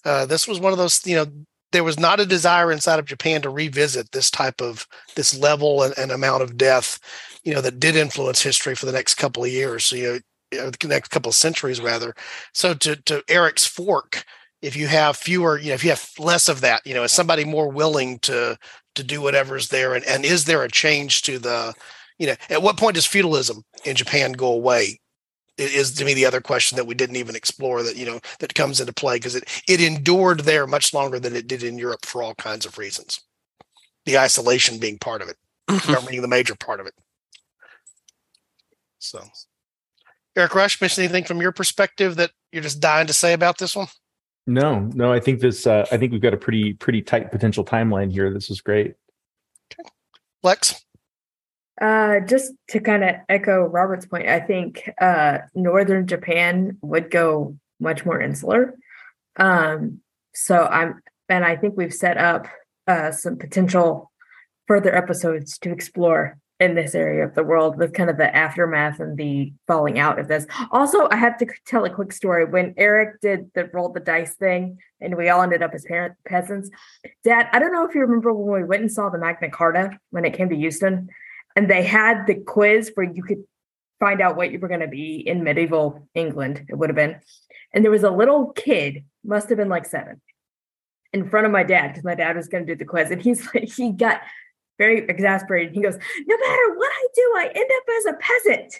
Uh, 0.10 0.26
this 0.26 0.47
was 0.47 0.60
one 0.60 0.72
of 0.72 0.80
those, 0.80 1.05
you 1.05 1.16
know, 1.16 1.28
there 1.72 1.84
was 1.84 1.99
not 1.99 2.20
a 2.20 2.26
desire 2.26 2.72
inside 2.72 2.97
of 2.97 3.05
Japan 3.05 3.43
to 3.43 3.49
revisit 3.51 4.12
this 4.12 4.32
type 4.32 4.60
of 4.60 4.88
this 5.16 5.38
level 5.38 5.84
and, 5.84 5.95
and 5.99 6.12
amount 6.12 6.41
of 6.41 6.57
death, 6.57 6.99
you 7.43 7.53
know, 7.53 7.62
that 7.62 7.80
did 7.80 7.95
influence 7.95 8.41
history 8.41 8.74
for 8.74 8.88
the 8.88 8.91
next 8.91 9.14
couple 9.16 9.43
of 9.43 9.51
years. 9.51 9.84
So, 9.84 9.95
you 9.95 10.20
know, 10.51 10.72
the 10.72 10.88
next 10.88 11.10
couple 11.10 11.30
of 11.30 11.36
centuries 11.36 11.80
rather. 11.80 12.16
So 12.55 12.74
to 12.74 12.95
to 12.95 13.24
Eric's 13.28 13.68
fork, 13.68 14.24
if 14.64 14.76
you 14.76 14.88
have 14.88 15.16
fewer, 15.16 15.60
you 15.60 15.68
know, 15.68 15.76
if 15.76 15.84
you 15.84 15.91
have 15.91 16.10
less 16.18 16.49
of 16.49 16.62
that, 16.62 16.82
you 16.88 16.95
know, 16.95 17.03
is 17.03 17.12
somebody 17.12 17.45
more 17.45 17.70
willing 17.70 18.18
to 18.22 18.57
to 18.95 19.03
do 19.03 19.22
whatever's 19.22 19.70
there, 19.70 19.93
and 19.93 20.03
and 20.05 20.26
is 20.26 20.45
there 20.45 20.64
a 20.64 20.72
change 20.72 21.22
to 21.22 21.38
the, 21.38 21.76
you 22.18 22.26
know, 22.26 22.36
at 22.49 22.64
what 22.64 22.78
point 22.78 22.95
does 22.95 23.05
feudalism 23.05 23.62
in 23.86 23.95
Japan 23.95 24.32
go 24.32 24.47
away? 24.47 24.99
Is 25.60 25.93
to 25.93 26.05
me 26.05 26.14
the 26.14 26.26
other 26.26 26.41
question 26.41 26.76
that 26.78 26.86
we 26.86 26.95
didn't 26.95 27.18
even 27.18 27.36
explore 27.36 27.84
that 27.84 27.97
you 27.97 28.05
know 28.05 28.20
that 28.39 28.55
comes 28.55 28.80
into 28.80 28.93
play 28.93 29.18
because 29.18 29.36
it 29.36 29.43
it 29.68 29.82
endured 29.82 30.41
there 30.41 30.66
much 30.66 30.93
longer 30.93 31.20
than 31.20 31.36
it 31.36 31.47
did 31.47 31.64
in 31.64 31.78
Europe 31.78 32.05
for 32.05 32.24
all 32.24 32.36
kinds 32.36 32.66
of 32.66 32.78
reasons. 32.78 33.22
The 34.05 34.18
isolation 34.18 34.80
being 34.80 34.97
part 34.97 35.22
of 35.22 35.30
it, 35.30 35.38
mm-hmm. 35.70 36.07
being 36.07 36.22
the 36.22 36.28
major 36.28 36.55
part 36.55 36.80
of 36.80 36.88
it. 36.88 36.93
So, 38.99 39.24
Eric 40.36 40.55
Rush, 40.55 40.82
miss 40.82 40.97
anything 40.97 41.24
from 41.24 41.41
your 41.41 41.51
perspective 41.51 42.16
that 42.16 42.32
you're 42.51 42.64
just 42.64 42.80
dying 42.80 43.07
to 43.07 43.14
say 43.14 43.34
about 43.34 43.57
this 43.57 43.76
one? 43.76 43.88
No, 44.47 44.80
no, 44.93 45.12
I 45.12 45.20
think 45.20 45.41
this. 45.41 45.68
Uh, 45.68 45.86
I 45.91 45.97
think 45.97 46.12
we've 46.12 46.22
got 46.22 46.34
a 46.34 46.38
pretty 46.38 46.74
pretty 46.74 47.01
tight 47.01 47.32
potential 47.32 47.64
timeline 47.64 48.12
here. 48.12 48.34
This 48.34 48.49
is 48.49 48.62
great. 48.62 48.95
Okay. 49.72 49.88
Lex. 50.43 50.84
Uh, 51.80 52.20
just 52.20 52.52
to 52.68 52.80
kind 52.80 53.04
of 53.04 53.16
echo 53.30 53.62
Robert's 53.62 54.06
point, 54.06 54.28
I 54.28 54.40
think 54.40 54.90
uh, 55.00 55.40
northern 55.56 56.08
Japan 56.08 56.78
would 56.82 57.10
go 57.10 57.58
much 57.80 58.06
more 58.06 58.22
insular. 58.22 58.76
Um, 59.38 60.02
so 60.34 60.66
I'm, 60.66 61.02
and 61.30 61.46
I 61.46 61.56
think 61.56 61.76
we've 61.78 61.94
set 61.94 62.18
up 62.18 62.48
uh, 62.88 63.12
some 63.12 63.38
potential 63.38 64.12
further 64.68 64.94
episodes 64.94 65.58
to 65.60 65.72
explore 65.72 66.38
in 66.60 66.76
this 66.76 66.94
area 66.94 67.26
of 67.26 67.36
the 67.36 67.44
world 67.44 67.78
with 67.78 67.94
kind 67.94 68.10
of 68.10 68.18
the 68.18 68.36
aftermath 68.36 69.00
and 69.00 69.18
the 69.18 69.54
falling 69.66 69.98
out 69.98 70.20
of 70.20 70.28
this. 70.28 70.46
Also, 70.72 71.08
I 71.10 71.16
have 71.16 71.38
to 71.38 71.48
tell 71.66 71.86
a 71.86 71.90
quick 71.90 72.12
story. 72.12 72.44
When 72.44 72.74
Eric 72.76 73.22
did 73.22 73.50
the 73.56 73.70
roll 73.74 73.90
the 73.90 74.02
dice 74.02 74.36
thing 74.36 74.78
and 75.00 75.16
we 75.16 75.30
all 75.30 75.42
ended 75.42 75.64
up 75.64 75.74
as 75.74 75.86
parent 75.86 76.16
peasants, 76.28 76.70
Dad, 77.24 77.48
I 77.54 77.60
don't 77.60 77.72
know 77.72 77.88
if 77.88 77.96
you 77.96 78.02
remember 78.02 78.34
when 78.34 78.62
we 78.62 78.68
went 78.68 78.82
and 78.82 78.92
saw 78.92 79.10
the 79.10 79.18
Magna 79.18 79.50
Carta 79.50 79.98
when 80.10 80.26
it 80.26 80.34
came 80.34 80.50
to 80.50 80.56
Houston, 80.56 81.10
and 81.60 81.70
they 81.70 81.84
had 81.84 82.26
the 82.26 82.36
quiz 82.36 82.89
where 82.93 83.12
you 83.12 83.22
could 83.22 83.43
find 83.99 84.22
out 84.22 84.38
what 84.38 84.49
you 84.49 84.60
were 84.60 84.70
going 84.70 84.80
to 84.80 84.88
be 84.88 85.16
in 85.16 85.43
medieval 85.43 86.07
England, 86.14 86.66
it 86.70 86.76
would 86.76 86.88
have 86.88 86.95
been. 86.95 87.20
And 87.74 87.84
there 87.84 87.91
was 87.91 88.03
a 88.03 88.10
little 88.10 88.53
kid, 88.53 89.03
must 89.26 89.49
have 89.49 89.57
been 89.57 89.68
like 89.68 89.86
seven, 89.86 90.22
in 91.12 91.30
front 91.30 91.45
of 91.45 91.51
my 91.51 91.64
dad 91.64 91.89
because 91.89 92.05
my 92.05 92.16
dad 92.16 92.38
was 92.38 92.47
going 92.47 92.66
to 92.66 92.74
do 92.74 92.78
the 92.78 92.86
quiz. 92.86 93.12
And 93.12 93.22
he's 93.22 93.45
like, 93.53 93.68
he 93.74 93.91
got 93.91 94.22
very 94.78 94.99
exasperated. 94.99 95.74
He 95.74 95.82
goes, 95.82 95.97
No 96.26 96.38
matter 96.38 96.76
what 96.76 96.91
I 96.93 97.07
do, 97.14 97.34
I 97.36 97.51
end 97.53 97.72
up 97.76 97.84
as 97.97 98.05
a 98.05 98.14
peasant. 98.47 98.80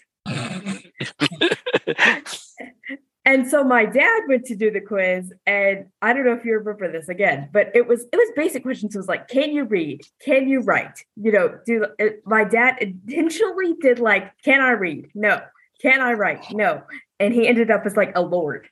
and 3.30 3.48
so 3.48 3.64
my 3.64 3.86
dad 3.86 4.24
went 4.28 4.46
to 4.46 4.56
do 4.56 4.72
the 4.72 4.82
quiz, 4.82 5.32
and 5.46 5.86
I 6.02 6.14
don't 6.14 6.26
know 6.26 6.34
if 6.34 6.44
you 6.44 6.58
remember 6.58 6.92
this 6.92 7.10
again, 7.10 7.48
but 7.54 7.70
it 7.76 7.88
was 7.88 8.08
it 8.12 8.16
was 8.16 8.32
basic 8.36 8.64
questions. 8.64 8.96
It 8.96 8.98
was 8.98 9.08
like, 9.08 9.28
can 9.28 9.52
you 9.52 9.66
read? 9.66 10.02
Can 10.26 10.50
you 10.50 10.62
write? 10.62 11.06
You 11.16 11.32
know, 11.32 11.60
do 11.64 11.86
it, 12.00 12.24
my 12.26 12.44
dad 12.44 12.78
intentionally 12.82 13.76
did 13.80 14.00
like, 14.00 14.32
can 14.44 14.62
I 14.62 14.72
read? 14.72 15.12
No. 15.14 15.42
Can 15.80 16.02
I 16.02 16.14
write? 16.14 16.52
No. 16.52 16.82
And 17.20 17.32
he 17.32 17.48
ended 17.48 17.70
up 17.70 17.86
as 17.86 17.96
like 17.96 18.14
a 18.16 18.22
lord. 18.22 18.68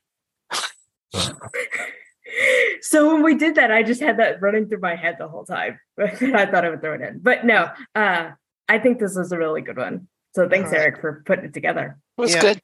so 2.81 3.13
when 3.13 3.21
we 3.21 3.35
did 3.35 3.53
that, 3.55 3.71
I 3.71 3.83
just 3.83 4.01
had 4.01 4.17
that 4.17 4.41
running 4.41 4.67
through 4.67 4.79
my 4.79 4.95
head 4.95 5.17
the 5.19 5.27
whole 5.27 5.45
time. 5.45 5.79
I 5.99 6.07
thought 6.47 6.65
I 6.65 6.71
would 6.71 6.81
throw 6.81 6.95
it 6.95 7.01
in, 7.01 7.19
but 7.19 7.45
no, 7.45 7.69
uh, 7.93 8.31
I 8.67 8.79
think 8.79 8.97
this 8.97 9.15
was 9.15 9.31
a 9.31 9.37
really 9.37 9.61
good 9.61 9.77
one. 9.77 10.07
So 10.33 10.49
thanks, 10.49 10.71
right. 10.71 10.81
Eric, 10.81 10.99
for 10.99 11.21
putting 11.27 11.45
it 11.45 11.53
together. 11.53 11.99
It 12.17 12.21
was 12.21 12.33
yeah. 12.33 12.41
good. 12.41 12.61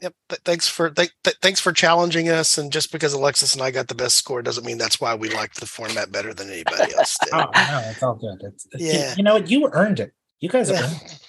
Yep. 0.00 0.14
Th- 0.28 0.40
thanks 0.44 0.68
for 0.68 0.90
th- 0.90 1.12
th- 1.24 1.36
thanks 1.40 1.60
for 1.60 1.72
challenging 1.72 2.28
us. 2.28 2.58
And 2.58 2.70
just 2.70 2.92
because 2.92 3.12
Alexis 3.12 3.54
and 3.54 3.62
I 3.62 3.70
got 3.70 3.88
the 3.88 3.94
best 3.94 4.16
score 4.16 4.42
doesn't 4.42 4.66
mean 4.66 4.78
that's 4.78 5.00
why 5.00 5.14
we 5.14 5.30
liked 5.30 5.58
the 5.60 5.66
format 5.66 6.12
better 6.12 6.34
than 6.34 6.50
anybody 6.50 6.94
else 6.94 7.16
did. 7.24 7.32
oh 7.32 7.50
no, 7.54 7.82
it's 7.86 8.02
all 8.02 8.14
good. 8.14 8.38
It's, 8.42 8.66
yeah. 8.76 9.10
You, 9.10 9.14
you 9.18 9.22
know 9.22 9.34
what? 9.34 9.50
You 9.50 9.68
earned 9.72 10.00
it. 10.00 10.12
You 10.40 10.48
guys 10.48 10.70
yeah. 10.70 10.82
earned 10.82 11.02
it. 11.04 11.20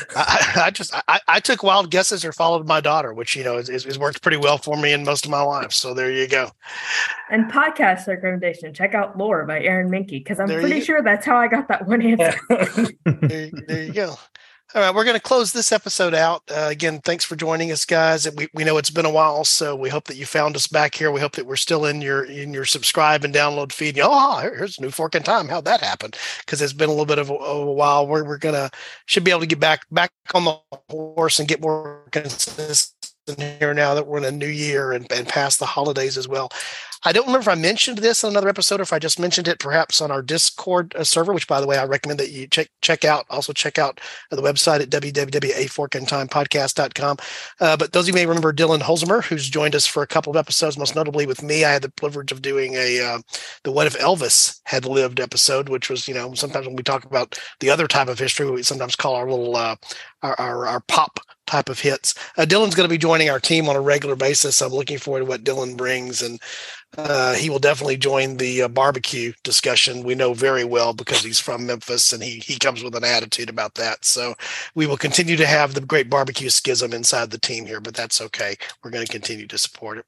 I, 0.16 0.62
I, 0.66 0.70
just 0.70 0.94
I, 1.08 1.20
I, 1.28 1.40
took 1.40 1.62
wild 1.62 1.90
guesses 1.90 2.24
or 2.24 2.32
followed 2.32 2.66
my 2.66 2.80
daughter, 2.80 3.12
which 3.12 3.36
you 3.36 3.44
know 3.44 3.58
is, 3.58 3.68
is, 3.68 3.98
worked 3.98 4.22
pretty 4.22 4.36
well 4.36 4.56
for 4.56 4.76
me 4.76 4.92
in 4.92 5.04
most 5.04 5.24
of 5.24 5.30
my 5.30 5.42
life. 5.42 5.72
So 5.72 5.92
there 5.92 6.10
you 6.10 6.26
go. 6.26 6.50
And 7.30 7.50
podcast 7.50 8.06
recommendation: 8.06 8.72
check 8.72 8.94
out 8.94 9.18
"Lore" 9.18 9.44
by 9.44 9.60
Aaron 9.60 9.90
Mahnke 9.90 10.10
because 10.10 10.40
I'm 10.40 10.46
there 10.46 10.60
pretty 10.60 10.80
sure 10.80 11.02
that's 11.02 11.26
how 11.26 11.36
I 11.36 11.48
got 11.48 11.68
that 11.68 11.86
one 11.86 12.00
answer. 12.00 12.38
there, 13.04 13.50
there 13.66 13.82
you 13.82 13.92
go. 13.92 14.14
All 14.74 14.80
right, 14.80 14.94
we're 14.94 15.04
going 15.04 15.16
to 15.16 15.20
close 15.20 15.52
this 15.52 15.70
episode 15.70 16.14
out. 16.14 16.42
Uh, 16.50 16.68
again, 16.70 17.00
thanks 17.00 17.26
for 17.26 17.36
joining 17.36 17.70
us, 17.72 17.84
guys. 17.84 18.26
We, 18.34 18.48
we 18.54 18.64
know 18.64 18.78
it's 18.78 18.88
been 18.88 19.04
a 19.04 19.10
while, 19.10 19.44
so 19.44 19.76
we 19.76 19.90
hope 19.90 20.04
that 20.04 20.16
you 20.16 20.24
found 20.24 20.56
us 20.56 20.66
back 20.66 20.94
here. 20.94 21.12
We 21.12 21.20
hope 21.20 21.32
that 21.32 21.44
we're 21.44 21.56
still 21.56 21.84
in 21.84 22.00
your 22.00 22.24
in 22.24 22.54
your 22.54 22.64
subscribe 22.64 23.22
and 23.22 23.34
download 23.34 23.72
feed. 23.72 23.96
Know, 23.96 24.08
oh, 24.10 24.38
here's 24.40 24.80
new 24.80 24.90
fork 24.90 25.14
in 25.14 25.24
time. 25.24 25.48
How'd 25.48 25.66
that 25.66 25.82
happen? 25.82 26.12
Because 26.40 26.62
it's 26.62 26.72
been 26.72 26.88
a 26.88 26.92
little 26.92 27.04
bit 27.04 27.18
of 27.18 27.28
a, 27.28 27.34
a 27.34 27.70
while. 27.70 28.06
We're 28.06 28.24
we're 28.24 28.38
gonna 28.38 28.70
should 29.04 29.24
be 29.24 29.30
able 29.30 29.40
to 29.40 29.46
get 29.46 29.60
back 29.60 29.82
back 29.90 30.10
on 30.32 30.44
the 30.44 30.58
horse 30.88 31.38
and 31.38 31.46
get 31.46 31.60
more 31.60 32.04
consistent 32.10 33.12
here 33.36 33.74
now 33.74 33.92
that 33.92 34.06
we're 34.06 34.18
in 34.18 34.24
a 34.24 34.32
new 34.32 34.46
year 34.48 34.92
and, 34.92 35.06
and 35.12 35.28
past 35.28 35.58
the 35.58 35.66
holidays 35.66 36.16
as 36.16 36.28
well. 36.28 36.50
I 37.04 37.12
don't 37.12 37.26
remember 37.26 37.50
if 37.50 37.56
I 37.56 37.60
mentioned 37.60 37.98
this 37.98 38.22
in 38.22 38.30
another 38.30 38.48
episode 38.48 38.78
or 38.80 38.84
if 38.84 38.92
I 38.92 38.98
just 38.98 39.18
mentioned 39.18 39.48
it 39.48 39.58
perhaps 39.58 40.00
on 40.00 40.12
our 40.12 40.22
Discord 40.22 40.94
uh, 40.94 41.04
server, 41.04 41.32
which 41.32 41.48
by 41.48 41.60
the 41.60 41.66
way, 41.66 41.76
I 41.76 41.84
recommend 41.84 42.20
that 42.20 42.30
you 42.30 42.46
check 42.46 42.68
check 42.80 43.04
out. 43.04 43.26
Also 43.28 43.52
check 43.52 43.78
out 43.78 44.00
the 44.30 44.40
website 44.40 44.80
at 44.80 44.90
www.aforkintimepodcast.com. 44.90 47.16
Uh, 47.60 47.76
but 47.76 47.92
those 47.92 48.04
of 48.04 48.08
you 48.08 48.14
may 48.14 48.26
remember 48.26 48.52
Dylan 48.52 48.80
Holzmer, 48.80 49.24
who's 49.24 49.48
joined 49.48 49.74
us 49.74 49.86
for 49.86 50.02
a 50.02 50.06
couple 50.06 50.30
of 50.30 50.36
episodes, 50.36 50.78
most 50.78 50.94
notably 50.94 51.26
with 51.26 51.42
me. 51.42 51.64
I 51.64 51.72
had 51.72 51.82
the 51.82 51.90
privilege 51.90 52.30
of 52.30 52.42
doing 52.42 52.74
a 52.74 53.00
uh, 53.00 53.18
the 53.64 53.72
What 53.72 53.88
If 53.88 53.98
Elvis 53.98 54.60
Had 54.64 54.84
Lived 54.84 55.18
episode, 55.18 55.68
which 55.68 55.90
was, 55.90 56.06
you 56.06 56.14
know, 56.14 56.34
sometimes 56.34 56.66
when 56.66 56.76
we 56.76 56.84
talk 56.84 57.04
about 57.04 57.36
the 57.60 57.70
other 57.70 57.88
type 57.88 58.08
of 58.08 58.18
history, 58.18 58.50
we 58.50 58.62
sometimes 58.62 58.96
call 58.96 59.16
our 59.16 59.28
little 59.28 59.56
uh, 59.56 59.76
our, 60.22 60.38
our, 60.38 60.66
our 60.66 60.80
pop 60.80 61.20
type 61.46 61.68
of 61.68 61.80
hits. 61.80 62.14
Uh, 62.38 62.42
Dylan's 62.42 62.74
going 62.74 62.88
to 62.88 62.92
be 62.92 62.98
joining 62.98 63.28
our 63.28 63.40
team 63.40 63.68
on 63.68 63.76
a 63.76 63.80
regular 63.80 64.16
basis. 64.16 64.62
I'm 64.62 64.72
looking 64.72 64.98
forward 64.98 65.20
to 65.20 65.26
what 65.26 65.44
Dylan 65.44 65.76
brings, 65.76 66.22
and 66.22 66.40
uh, 66.98 67.34
he 67.34 67.48
will 67.48 67.58
definitely 67.58 67.96
join 67.96 68.36
the 68.36 68.62
uh, 68.62 68.68
barbecue 68.68 69.32
discussion. 69.42 70.02
We 70.02 70.14
know 70.14 70.34
very 70.34 70.64
well 70.64 70.92
because 70.92 71.22
he's 71.22 71.40
from 71.40 71.66
Memphis 71.66 72.12
and 72.12 72.22
he 72.22 72.38
he 72.40 72.58
comes 72.58 72.82
with 72.82 72.94
an 72.94 73.04
attitude 73.04 73.48
about 73.48 73.74
that. 73.76 74.04
So 74.04 74.34
we 74.74 74.86
will 74.86 74.96
continue 74.96 75.36
to 75.36 75.46
have 75.46 75.74
the 75.74 75.80
great 75.80 76.10
barbecue 76.10 76.50
schism 76.50 76.92
inside 76.92 77.30
the 77.30 77.38
team 77.38 77.66
here, 77.66 77.80
but 77.80 77.94
that's 77.94 78.20
okay. 78.20 78.56
We're 78.82 78.90
going 78.90 79.06
to 79.06 79.12
continue 79.12 79.46
to 79.46 79.58
support 79.58 79.98
it. 79.98 80.06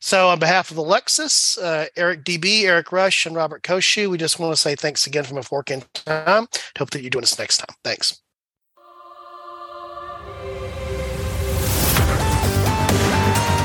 So 0.00 0.28
on 0.28 0.38
behalf 0.38 0.70
of 0.70 0.76
Alexis, 0.76 1.58
uh, 1.58 1.86
Eric 1.96 2.24
DB, 2.24 2.64
Eric 2.64 2.90
Rush, 2.92 3.26
and 3.26 3.36
Robert 3.36 3.62
Koshu, 3.62 4.10
we 4.10 4.18
just 4.18 4.38
want 4.38 4.52
to 4.52 4.60
say 4.60 4.74
thanks 4.74 5.06
again 5.06 5.24
from 5.24 5.38
a 5.38 5.42
fork 5.42 5.70
in 5.70 5.84
time. 5.94 6.48
Hope 6.78 6.90
that 6.90 7.02
you 7.02 7.10
join 7.10 7.22
us 7.22 7.38
next 7.38 7.58
time. 7.58 7.76
Thanks. 7.84 8.20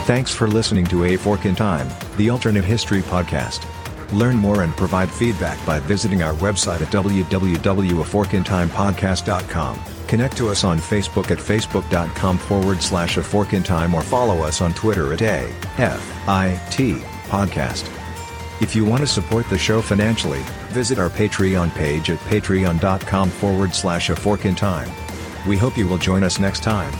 Thanks 0.05 0.33
for 0.33 0.47
listening 0.47 0.85
to 0.87 1.03
A 1.05 1.15
Fork 1.15 1.45
in 1.45 1.53
Time, 1.55 1.87
the 2.17 2.29
alternate 2.29 2.65
history 2.65 3.01
podcast. 3.01 3.63
Learn 4.11 4.35
more 4.35 4.63
and 4.63 4.75
provide 4.75 5.09
feedback 5.11 5.63
by 5.65 5.79
visiting 5.79 6.21
our 6.23 6.33
website 6.35 6.81
at 6.81 6.87
www.aforkintimepodcast.com. 6.87 9.79
Connect 10.07 10.35
to 10.37 10.49
us 10.49 10.63
on 10.65 10.79
Facebook 10.79 11.31
at 11.31 11.37
facebook.com 11.37 12.37
forward 12.37 12.81
slash 12.81 13.15
a 13.17 13.23
fork 13.23 13.53
in 13.53 13.63
time 13.63 13.93
or 13.93 14.01
follow 14.01 14.39
us 14.39 14.59
on 14.59 14.73
Twitter 14.73 15.13
at 15.13 15.21
A 15.21 15.47
F 15.77 16.27
I 16.27 16.59
T 16.69 16.95
podcast. 17.29 17.87
If 18.61 18.75
you 18.75 18.83
want 18.83 18.99
to 19.01 19.07
support 19.07 19.49
the 19.49 19.57
show 19.57 19.81
financially, 19.81 20.41
visit 20.69 20.99
our 20.99 21.09
Patreon 21.09 21.73
page 21.73 22.09
at 22.09 22.19
patreon.com 22.19 23.29
forward 23.29 23.73
slash 23.73 24.09
a 24.09 24.15
fork 24.15 24.45
in 24.45 24.55
time. 24.55 24.89
We 25.47 25.57
hope 25.57 25.77
you 25.77 25.87
will 25.87 25.97
join 25.97 26.23
us 26.23 26.39
next 26.39 26.61
time. 26.63 26.91